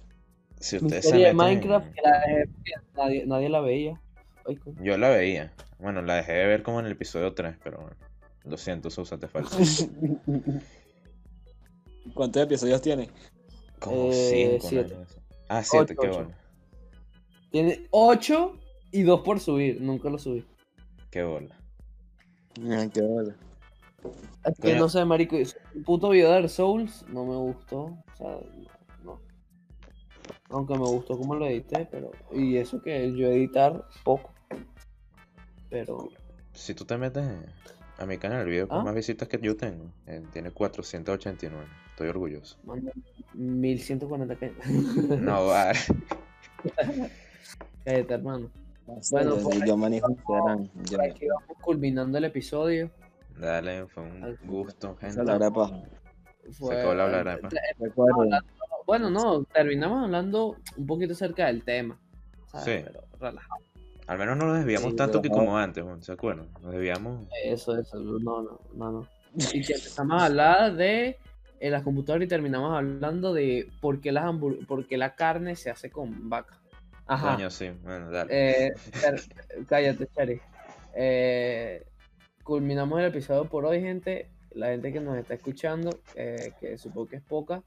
si 0.61 0.77
Mi 0.79 0.83
ustedes 0.87 1.09
se 1.09 1.17
meten- 1.17 1.37
Minecraft 1.37 1.93
que 1.95 2.03
la 2.03 2.21
dejé- 2.27 2.49
nadie, 2.97 3.27
nadie 3.27 3.49
la 3.49 3.61
veía. 3.61 4.01
Ay. 4.47 4.59
Yo 4.83 4.97
la 4.99 5.09
veía. 5.11 5.53
Bueno, 5.79 6.03
la 6.03 6.15
dejé 6.17 6.33
de 6.33 6.47
ver 6.47 6.63
como 6.63 6.81
en 6.81 6.87
el 6.87 6.93
episodio 6.93 7.35
3, 7.35 7.57
pero 7.63 7.79
bueno, 7.79 7.97
lo 8.45 8.57
siento, 8.57 8.91
Sousa, 8.91 9.19
te 9.19 9.29
falta. 9.29 9.51
¿Cuántos 12.15 12.43
episodios 12.43 12.81
tiene? 12.81 13.11
Como 13.81 14.11
Eh, 14.13 14.59
5, 14.61 14.69
siete. 14.69 14.97
Ah, 15.49 15.63
7, 15.63 15.93
Ocho, 15.93 16.01
qué 16.01 16.09
ocho. 16.09 16.19
bueno. 16.21 16.35
Tiene 17.51 17.87
8 17.91 18.59
y 18.93 19.03
2 19.03 19.21
por 19.21 19.41
subir. 19.41 19.81
Nunca 19.81 20.09
lo 20.09 20.19
subí. 20.19 20.45
Qué 21.11 21.23
bola. 21.23 21.55
Ah, 22.71 22.87
qué 22.93 23.03
bola. 23.03 23.35
Es 24.45 24.59
que 24.61 24.75
no 24.77 24.89
sé, 24.89 25.05
marico. 25.05 25.37
El 25.37 25.47
puto 25.85 26.11
video 26.11 26.29
de 26.29 26.35
Dark 26.35 26.49
Souls 26.49 27.05
no 27.09 27.25
me 27.25 27.37
gustó. 27.37 27.79
O 27.83 28.05
sea. 28.17 28.39
Aunque 30.51 30.75
me 30.75 30.81
gustó 30.87 31.17
como 31.19 31.35
lo 31.35 31.47
edité, 31.47 31.87
pero. 31.91 32.11
Y 32.33 32.57
eso 32.57 32.81
que 32.83 33.13
yo 33.17 33.29
editar 33.29 33.85
poco. 34.05 34.31
Pero. 35.71 36.09
Si 36.53 36.75
tú 36.75 36.85
te 36.85 36.97
metes 36.97 37.25
a 37.99 38.07
mi 38.07 38.19
canal, 38.19 38.43
el 38.43 38.49
video 38.49 38.69
con 38.69 38.81
¿Ah? 38.81 38.85
más 38.85 38.95
visitas 38.95 39.29
que 39.29 39.39
yo 39.41 39.57
tengo, 39.57 39.91
eh, 40.07 40.23
tiene 40.33 40.51
489. 40.51 41.67
Estoy 41.91 42.09
orgulloso. 42.09 42.59
Manda 42.65 42.93
1140 43.35 44.37
que. 44.37 44.53
No, 45.21 45.47
vale. 45.47 45.79
Cállate, 47.85 48.15
hermano. 48.15 48.51
No 48.87 49.03
sé, 49.03 49.17
Bueno, 49.17 49.37
yo, 49.37 49.43
por 49.43 49.67
yo 49.67 49.77
manejo 49.77 50.11
Instagram. 50.11 50.69
Yo, 50.91 50.99
Aquí 51.03 51.27
vamos 51.27 51.57
culminando 51.61 52.19
el 52.19 52.25
episodio. 52.25 52.91
Dale, 53.39 53.87
fue 53.87 54.05
un 54.05 54.23
Al- 54.23 54.39
gusto, 54.45 54.97
gente. 54.97 55.17
Fue- 56.53 56.77
acabó 56.79 56.95
la 56.95 57.05
hablarapa. 57.05 57.49
Recuerden, 57.79 58.33
Bueno, 58.87 59.11
no, 59.11 59.45
terminamos 59.45 60.05
hablando 60.05 60.57
un 60.77 60.87
poquito 60.87 61.13
acerca 61.13 61.47
del 61.47 61.63
tema. 61.65 61.99
¿sabes? 62.47 62.65
Sí. 62.65 62.85
Pero 62.87 63.05
relajado. 63.21 63.63
Al 64.07 64.19
menos 64.19 64.37
no 64.37 64.47
nos 64.47 64.59
desviamos 64.59 64.91
Sí, 64.91 64.97
tanto 64.97 65.21
que 65.21 65.29
como 65.29 65.59
antes, 65.59 65.85
¿se 66.01 66.13
acuerdan? 66.13 66.47
Nos 66.63 66.73
desviamos. 66.73 67.27
Eso, 67.45 67.77
eso, 67.77 67.99
no, 67.99 68.43
no, 68.43 68.61
no, 68.75 68.93
no. 68.93 69.09
Y 69.53 69.63
que 69.65 69.73
empezamos 69.75 70.23
a 70.23 70.27
hablar 70.27 70.77
de 70.77 71.19
en 71.59 71.73
las 71.73 71.83
computadoras 71.83 72.27
y 72.27 72.29
terminamos 72.29 72.73
hablando 72.77 73.33
de 73.35 73.69
por 73.81 74.01
qué, 74.01 74.13
las 74.13 74.25
hambur- 74.25 74.65
por 74.67 74.87
qué 74.87 74.97
la 74.97 75.17
carne 75.17 75.57
se 75.57 75.71
hace 75.71 75.91
con 75.91 76.29
vaca. 76.31 76.57
Ajá. 77.07 77.35
Coño, 77.35 77.51
sí, 77.51 77.71
bueno, 77.83 78.11
dale. 78.11 78.29
Eh, 78.69 78.75
cállate, 79.69 80.07
Chari. 80.15 80.41
Eh, 80.95 81.85
culminamos 82.45 82.99
el 83.01 83.07
episodio 83.07 83.45
por 83.47 83.65
hoy, 83.65 83.81
gente. 83.81 84.31
La 84.53 84.69
gente 84.69 84.93
que 84.93 85.01
nos 85.01 85.17
está 85.19 85.35
escuchando, 85.35 85.99
eh, 86.15 86.53
que 86.61 86.79
supongo 86.79 87.09
que 87.09 87.17
es 87.17 87.23
poca. 87.23 87.63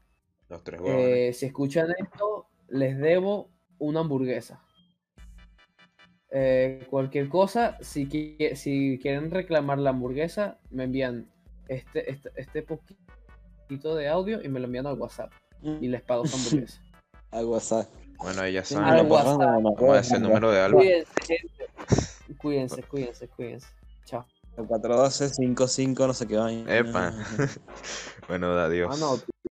Los 0.50 0.62
tres 0.64 0.80
huevos. 0.80 1.00
Eh, 1.02 1.32
si 1.32 1.46
escuchan 1.46 1.88
esto, 1.98 2.46
les 2.68 2.98
debo 2.98 3.48
una 3.78 4.00
hamburguesa. 4.00 4.60
Eh, 6.32 6.86
cualquier 6.88 7.28
cosa, 7.28 7.76
si, 7.80 8.06
qui- 8.08 8.54
si 8.54 8.98
quieren 9.00 9.30
reclamar 9.30 9.78
la 9.78 9.90
hamburguesa, 9.90 10.58
me 10.70 10.84
envían 10.84 11.30
este, 11.68 12.10
este, 12.10 12.30
este 12.36 12.62
poquito 12.62 13.94
de 13.94 14.08
audio 14.08 14.42
y 14.42 14.48
me 14.48 14.60
lo 14.60 14.66
envían 14.66 14.86
al 14.86 14.98
WhatsApp. 14.98 15.32
Y 15.62 15.88
les 15.88 16.02
pago 16.02 16.26
su 16.26 16.36
hamburguesa. 16.36 16.80
al 17.30 17.44
WhatsApp. 17.46 17.88
Bueno, 18.18 18.42
ahí 18.42 18.52
ya 18.54 18.64
saben. 18.64 19.08
Vamos 19.08 20.12
a 20.12 20.16
el 20.16 20.22
número 20.22 20.50
de 20.50 20.60
Alba. 20.60 20.78
Cuídense, 20.78 21.12
gente. 21.26 21.66
Cuídense, 22.38 22.82
cuídense, 22.82 23.28
cuídense. 23.28 23.68
Chao. 24.04 24.26
412 24.56 25.28
55 25.30 26.06
no 26.06 26.12
sé 26.14 26.26
qué 26.26 26.36
vaina. 26.36 26.76
Epa. 26.76 27.14
bueno, 28.28 28.48
adiós. 28.58 28.90
Ah, 28.92 28.98
no, 29.00 29.39